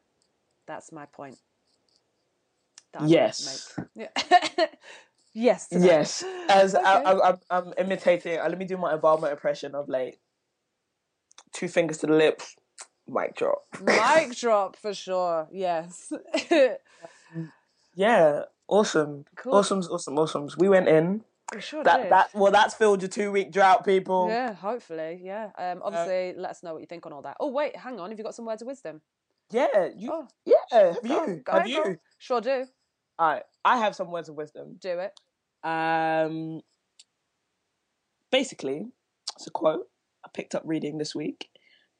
That's 0.66 0.92
my 0.92 1.06
point. 1.06 1.38
That 2.92 3.02
I 3.02 3.06
wanted 3.06 3.36
to 3.36 3.42
Yes. 3.42 3.78
Yeah. 3.94 4.08
yes 5.34 5.68
to 5.68 5.78
that. 5.78 5.84
Yes, 5.84 6.24
as 6.48 6.74
I, 6.74 7.00
Okay. 7.00 7.20
I, 7.22 7.28
I'm, 7.30 7.38
I'm 7.50 7.72
imitating. 7.78 8.38
uh, 8.38 8.48
Let 8.48 8.58
me 8.58 8.64
do 8.64 8.76
my 8.76 8.94
Obama 8.96 9.30
impression 9.30 9.74
of 9.74 9.88
like 9.88 10.18
two 11.52 11.68
fingers 11.68 11.98
to 11.98 12.06
the 12.06 12.14
lips, 12.14 12.56
mic 13.08 13.34
drop. 13.36 13.62
Mic 13.82 14.34
drop 14.36 14.76
for 14.76 14.94
sure. 14.94 15.48
Yes. 15.52 16.12
Yeah, 17.94 18.42
awesome, 18.68 19.24
Cool. 19.36 19.54
awesome's 19.54 19.88
awesome, 19.88 20.16
awesome's. 20.18 20.56
We 20.56 20.68
went 20.68 20.88
in. 20.88 21.24
we 21.54 21.60
sure 21.60 21.82
That 21.82 22.02
did. 22.04 22.12
that 22.12 22.30
well, 22.34 22.52
that's 22.52 22.74
filled 22.74 23.02
your 23.02 23.08
two 23.08 23.32
week 23.32 23.52
drought, 23.52 23.84
people. 23.84 24.28
Yeah, 24.28 24.52
hopefully. 24.54 25.20
Yeah. 25.22 25.50
Um, 25.58 25.80
obviously, 25.84 26.34
let 26.40 26.52
us 26.52 26.62
know 26.62 26.72
what 26.72 26.80
you 26.80 26.86
think 26.86 27.04
on 27.06 27.12
all 27.12 27.22
that. 27.22 27.36
Oh, 27.40 27.50
wait, 27.50 27.76
hang 27.76 27.98
on. 28.00 28.10
Have 28.10 28.18
you 28.18 28.24
got 28.24 28.34
some 28.34 28.46
words 28.46 28.62
of 28.62 28.68
wisdom? 28.68 29.00
Yeah, 29.50 29.88
you. 29.96 30.10
Oh, 30.12 30.28
Yeah, 30.44 30.54
have 30.92 30.98
you? 31.02 31.42
go 31.44 31.52
have 31.52 31.68
you? 31.68 31.98
Sure 32.18 32.40
do. 32.40 32.66
All 33.20 33.28
right, 33.28 33.42
I 33.66 33.76
have 33.76 33.94
some 33.94 34.10
words 34.10 34.30
of 34.30 34.34
wisdom. 34.34 34.78
Do 34.80 34.98
it. 34.98 35.12
Um, 35.62 36.62
basically, 38.32 38.86
it's 39.36 39.46
a 39.46 39.50
quote 39.50 39.88
I 40.24 40.28
picked 40.32 40.54
up 40.54 40.62
reading 40.64 40.96
this 40.96 41.14
week, 41.14 41.50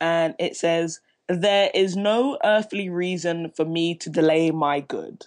and 0.01 0.35
it 0.39 0.57
says, 0.57 1.01
"There 1.29 1.71
is 1.75 1.95
no 1.95 2.39
earthly 2.43 2.89
reason 2.89 3.51
for 3.55 3.67
me 3.67 3.95
to 3.97 4.09
delay 4.09 4.51
my 4.51 4.81
good." 4.81 5.27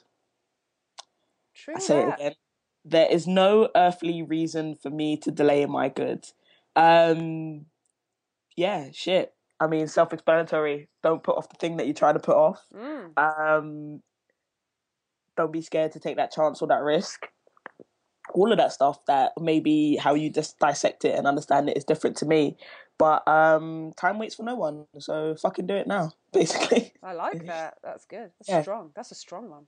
True 1.53 1.75
I 1.75 1.79
say 1.79 1.99
it 1.99 2.13
again. 2.15 2.35
There 2.83 3.07
is 3.07 3.27
no 3.27 3.69
earthly 3.75 4.23
reason 4.23 4.73
for 4.73 4.89
me 4.89 5.15
to 5.17 5.29
delay 5.29 5.67
my 5.67 5.89
good. 5.89 6.25
Um, 6.75 7.67
yeah, 8.57 8.89
shit. 8.91 9.35
I 9.59 9.67
mean, 9.67 9.87
self-explanatory. 9.87 10.89
Don't 11.03 11.21
put 11.21 11.37
off 11.37 11.49
the 11.49 11.55
thing 11.55 11.77
that 11.77 11.85
you 11.85 11.93
try 11.93 12.11
to 12.11 12.19
put 12.19 12.35
off. 12.35 12.65
Mm, 12.73 13.13
Um, 13.15 14.01
don't 15.37 15.51
be 15.51 15.61
scared 15.61 15.91
to 15.93 15.99
take 15.99 16.17
that 16.17 16.31
chance 16.31 16.61
or 16.61 16.67
that 16.67 16.81
risk. 16.81 17.27
All 18.33 18.51
of 18.51 18.57
that 18.57 18.71
stuff 18.71 19.05
that 19.07 19.33
maybe 19.39 19.97
how 19.97 20.13
you 20.13 20.29
just 20.29 20.57
dissect 20.59 21.03
it 21.05 21.15
and 21.17 21.27
understand 21.27 21.69
it 21.69 21.77
is 21.77 21.83
different 21.83 22.17
to 22.17 22.25
me. 22.25 22.57
But 22.97 23.27
um, 23.27 23.91
time 23.97 24.17
waits 24.19 24.35
for 24.35 24.43
no 24.43 24.55
one, 24.55 24.85
so 24.99 25.35
fucking 25.35 25.67
do 25.67 25.75
it 25.75 25.87
now, 25.87 26.11
basically. 26.33 26.93
I 27.03 27.13
like 27.13 27.45
that. 27.47 27.75
That's 27.83 28.05
good. 28.05 28.31
That's 28.39 28.49
Yeah. 28.49 28.61
strong. 28.61 28.91
That's 28.95 29.11
a 29.11 29.15
strong 29.15 29.49
one. 29.49 29.65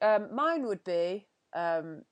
Um, 0.00 0.34
mine 0.34 0.66
would 0.66 0.84
be. 0.84 1.26
Um, 1.54 2.02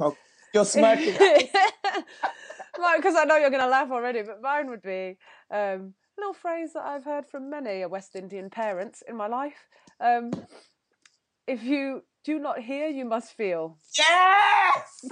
Oh, 0.00 0.16
You're 0.54 0.64
smirking. 0.64 1.14
Right, 1.14 1.50
because 2.96 3.14
I 3.16 3.24
know 3.24 3.36
you're 3.36 3.50
going 3.50 3.62
to 3.62 3.68
laugh 3.68 3.90
already, 3.90 4.22
but 4.22 4.40
mine 4.42 4.68
would 4.70 4.82
be 4.82 5.18
um, 5.50 5.94
a 6.16 6.20
little 6.20 6.34
phrase 6.34 6.72
that 6.74 6.84
I've 6.84 7.04
heard 7.04 7.26
from 7.26 7.50
many 7.50 7.82
a 7.82 7.88
West 7.88 8.16
Indian 8.16 8.50
parents 8.50 9.02
in 9.06 9.16
my 9.16 9.26
life. 9.26 9.68
Um, 10.00 10.30
if 11.52 11.62
you 11.62 12.02
do 12.24 12.38
not 12.38 12.60
hear, 12.60 12.88
you 12.88 13.04
must 13.04 13.36
feel. 13.36 13.78
yes! 13.98 15.00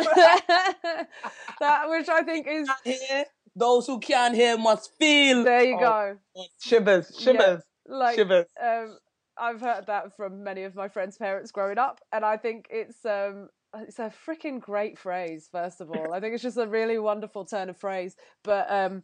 that 1.60 1.88
which 1.88 2.08
I 2.08 2.22
think 2.22 2.46
is. 2.48 2.68
hear. 2.84 3.24
Those 3.56 3.86
who 3.86 3.98
can't 3.98 4.34
hear 4.34 4.56
must 4.56 4.92
feel. 4.98 5.42
There 5.44 5.64
you 5.64 5.76
Oh, 5.76 5.80
go. 5.80 6.18
Shivers, 6.60 7.12
shivers, 7.18 7.62
Like 7.86 8.14
shivers. 8.16 8.46
um, 8.62 8.96
I've 9.36 9.60
heard 9.60 9.86
that 9.88 10.16
from 10.16 10.44
many 10.44 10.62
of 10.64 10.74
my 10.76 10.88
friends' 10.88 11.16
parents 11.18 11.50
growing 11.50 11.78
up, 11.78 12.00
and 12.12 12.24
I 12.24 12.36
think 12.36 12.66
it's 12.70 13.04
um, 13.04 13.48
it's 13.76 13.98
a 13.98 14.12
freaking 14.26 14.60
great 14.60 14.98
phrase. 14.98 15.48
First 15.50 15.80
of 15.80 15.90
all, 15.90 16.12
I 16.14 16.20
think 16.20 16.34
it's 16.34 16.42
just 16.44 16.58
a 16.58 16.66
really 16.66 16.98
wonderful 16.98 17.44
turn 17.44 17.68
of 17.68 17.76
phrase, 17.76 18.14
but 18.44 18.70
um, 18.70 19.02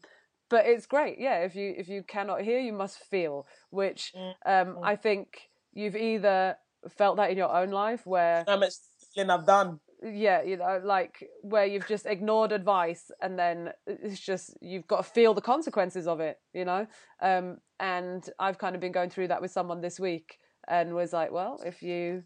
but 0.48 0.66
it's 0.66 0.86
great. 0.86 1.18
Yeah, 1.18 1.38
if 1.40 1.56
you 1.56 1.74
if 1.76 1.88
you 1.88 2.02
cannot 2.04 2.42
hear, 2.42 2.60
you 2.60 2.72
must 2.72 2.98
feel. 3.10 3.46
Which 3.70 4.12
um, 4.44 4.78
I 4.82 4.94
think 4.94 5.26
you've 5.72 5.96
either 5.96 6.56
felt 6.88 7.16
that 7.16 7.30
in 7.30 7.36
your 7.36 7.54
own 7.54 7.70
life, 7.70 8.06
where 8.06 8.44
How 8.46 8.56
much 8.58 8.74
I've 9.18 9.46
done. 9.46 9.80
yeah, 10.02 10.42
you 10.42 10.58
know, 10.58 10.80
like 10.84 11.26
where 11.42 11.64
you've 11.64 11.88
just 11.88 12.04
ignored 12.06 12.52
advice 12.52 13.10
and 13.22 13.38
then 13.38 13.72
it's 13.86 14.20
just 14.20 14.54
you've 14.60 14.86
got 14.86 14.98
to 14.98 15.02
feel 15.10 15.32
the 15.32 15.40
consequences 15.40 16.06
of 16.06 16.20
it, 16.20 16.38
you 16.52 16.64
know. 16.64 16.86
Um, 17.22 17.58
and 17.80 18.28
I've 18.38 18.58
kind 18.58 18.74
of 18.74 18.80
been 18.80 18.92
going 18.92 19.08
through 19.10 19.28
that 19.28 19.40
with 19.40 19.50
someone 19.50 19.80
this 19.80 19.98
week 19.98 20.38
and 20.68 20.94
was 20.94 21.12
like, 21.12 21.32
well, 21.32 21.60
if 21.64 21.82
you 21.82 22.22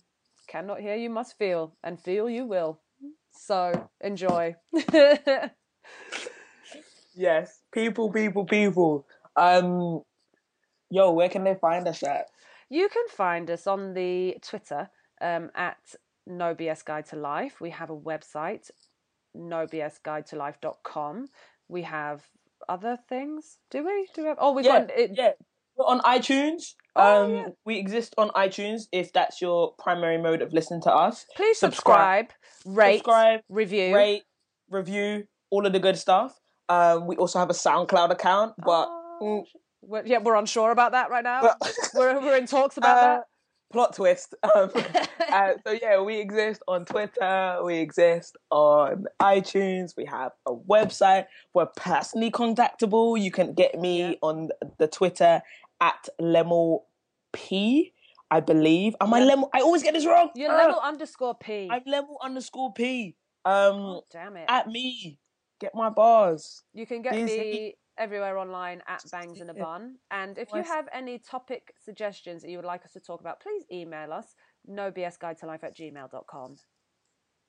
cannot 0.48 0.80
hear, 0.80 0.96
you 0.96 1.10
must 1.10 1.38
feel, 1.38 1.76
and 1.84 2.00
feel 2.00 2.28
you 2.28 2.44
will. 2.44 2.80
So 3.32 3.88
enjoy. 4.00 4.56
Yes, 7.14 7.60
people, 7.72 8.10
people, 8.10 8.44
people. 8.44 9.06
Um, 9.36 10.02
yo, 10.90 11.10
where 11.12 11.28
can 11.28 11.44
they 11.44 11.54
find 11.54 11.86
us 11.88 12.02
at? 12.02 12.26
You 12.70 12.88
can 12.88 13.04
find 13.08 13.50
us 13.50 13.66
on 13.66 13.94
the 13.94 14.36
Twitter 14.42 14.88
um, 15.20 15.50
at 15.54 15.76
No 16.26 16.54
BS 16.54 16.84
Guide 16.84 17.06
to 17.06 17.16
Life. 17.16 17.60
We 17.60 17.70
have 17.70 17.90
a 17.90 17.96
website, 17.96 18.70
nobsguidetolife.com. 19.36 21.26
We 21.68 21.82
have 21.82 22.22
other 22.68 22.98
things. 23.08 23.58
Do 23.70 23.84
we? 23.84 24.08
Do 24.14 24.22
we 24.22 24.28
have? 24.28 24.38
Oh, 24.40 24.52
we've 24.52 24.64
Yeah, 24.64 24.80
got 24.80 24.90
it. 24.98 25.10
yeah. 25.14 25.30
We're 25.76 25.86
on 25.86 26.00
iTunes. 26.00 26.74
Oh, 26.96 27.24
um, 27.24 27.34
yeah. 27.34 27.46
we 27.64 27.76
exist 27.78 28.14
on 28.18 28.28
iTunes 28.30 28.82
if 28.92 29.12
that's 29.12 29.40
your 29.40 29.72
primary 29.78 30.18
mode 30.18 30.42
of 30.42 30.52
listening 30.52 30.82
to 30.82 30.92
us. 30.92 31.24
Please 31.36 31.58
subscribe. 31.58 32.26
subscribe, 32.64 32.76
rate, 32.76 32.96
Subscribe, 32.98 33.40
review. 33.48 33.94
Rate, 33.94 34.22
review, 34.68 35.24
all 35.50 35.64
of 35.66 35.72
the 35.72 35.78
good 35.78 35.96
stuff. 35.96 36.38
Um, 36.68 37.06
we 37.06 37.16
also 37.16 37.38
have 37.38 37.50
a 37.50 37.54
SoundCloud 37.54 38.10
account, 38.10 38.54
but 38.58 38.88
Oh, 38.90 39.18
mm, 39.22 39.42
we're, 39.82 40.04
yeah, 40.06 40.18
we're 40.18 40.36
unsure 40.36 40.70
about 40.70 40.92
that 40.92 41.10
right 41.10 41.24
now. 41.24 41.54
we're 41.94 42.20
we're 42.20 42.36
in 42.36 42.46
talks 42.46 42.76
about 42.76 42.98
Uh, 42.98 43.00
that. 43.16 43.24
plot 43.72 43.94
twist. 43.94 44.34
Um, 44.54 44.70
uh, 45.32 45.52
so 45.66 45.72
yeah, 45.72 46.00
we 46.00 46.18
exist 46.18 46.62
on 46.66 46.84
Twitter. 46.84 47.60
We 47.64 47.78
exist 47.78 48.36
on 48.50 49.06
iTunes. 49.20 49.96
We 49.96 50.04
have 50.06 50.32
a 50.46 50.52
website. 50.54 51.26
We're 51.54 51.66
personally 51.76 52.30
contactable. 52.30 53.20
You 53.20 53.30
can 53.30 53.54
get 53.54 53.78
me 53.80 54.10
Yeah. 54.10 54.14
on 54.22 54.48
the 54.78 54.88
Twitter 54.88 55.42
at 55.80 56.08
Lemel 56.20 56.80
P. 57.32 57.92
I 58.32 58.40
believe. 58.40 58.94
Am 59.00 59.12
I. 59.12 59.20
Lemel? 59.22 59.48
I 59.52 59.60
always 59.60 59.82
get 59.82 59.94
this 59.94 60.06
wrong. 60.06 60.30
You're 60.36 60.52
Ah, 60.52 60.56
level 60.56 60.80
underscore 60.80 61.34
P. 61.34 61.68
I'm 61.70 61.82
Lemel 61.84 62.16
underscore 62.22 62.72
P. 62.72 63.16
Um, 63.44 63.80
Oh, 63.80 64.02
damn 64.10 64.36
it. 64.36 64.44
at 64.48 64.68
me. 64.68 65.18
Get 65.60 65.74
my 65.74 65.90
bars. 65.90 66.62
You 66.72 66.86
can 66.86 67.02
get 67.02 67.12
me 67.14 67.74
everywhere 67.98 68.38
online 68.38 68.82
at 68.88 69.02
Bangs 69.10 69.40
in 69.40 69.50
a 69.50 69.54
Bun. 69.54 69.96
And 70.10 70.38
if 70.38 70.48
you 70.54 70.62
have 70.62 70.88
any 70.92 71.18
topic 71.18 71.74
suggestions 71.82 72.42
that 72.42 72.50
you 72.50 72.56
would 72.58 72.66
like 72.66 72.84
us 72.84 72.92
to 72.92 73.00
talk 73.00 73.20
about, 73.20 73.40
please 73.40 73.64
email 73.72 74.12
us 74.12 74.34
no 74.66 74.90
bs 74.90 75.18
guide 75.18 75.38
to 75.38 75.46
life 75.46 75.64
at 75.64 75.76
gmail.com. 75.76 76.56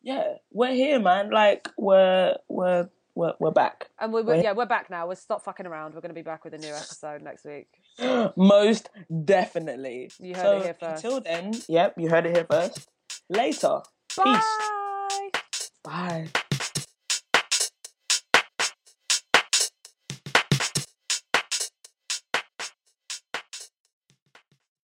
Yeah, 0.02 0.34
we're 0.52 0.74
here, 0.74 1.00
man. 1.00 1.30
Like 1.30 1.70
we're 1.78 2.36
we're 2.50 2.90
we're, 3.14 3.34
we're 3.40 3.52
back. 3.52 3.90
And 4.00 4.14
we're, 4.14 4.22
we're 4.22 4.28
We're- 4.36 4.44
yeah, 4.44 4.54
we're 4.54 4.66
back 4.66 4.90
now. 4.90 5.06
We'll 5.06 5.16
stop 5.18 5.44
fucking 5.44 5.66
around. 5.66 5.94
We're 5.94 6.02
going 6.02 6.12
to 6.12 6.16
be 6.16 6.22
back 6.22 6.46
with 6.46 6.54
a 6.54 6.58
new 6.58 6.74
episode 6.74 7.22
next 7.22 7.46
week. 7.46 7.68
Most 8.38 8.90
definitely. 9.26 10.10
You 10.20 10.34
heard 10.34 10.42
so 10.44 10.58
it 10.58 10.64
here 10.64 10.78
first. 10.80 11.04
Until 11.04 11.22
then, 11.22 11.54
yep, 11.68 11.96
you 11.98 12.10
heard 12.10 12.26
it 12.26 12.36
here 12.36 12.48
first. 12.50 12.90
Later. 13.30 13.82
Bye. 14.16 14.42
Peace. 15.34 15.72
Bye. 15.84 16.28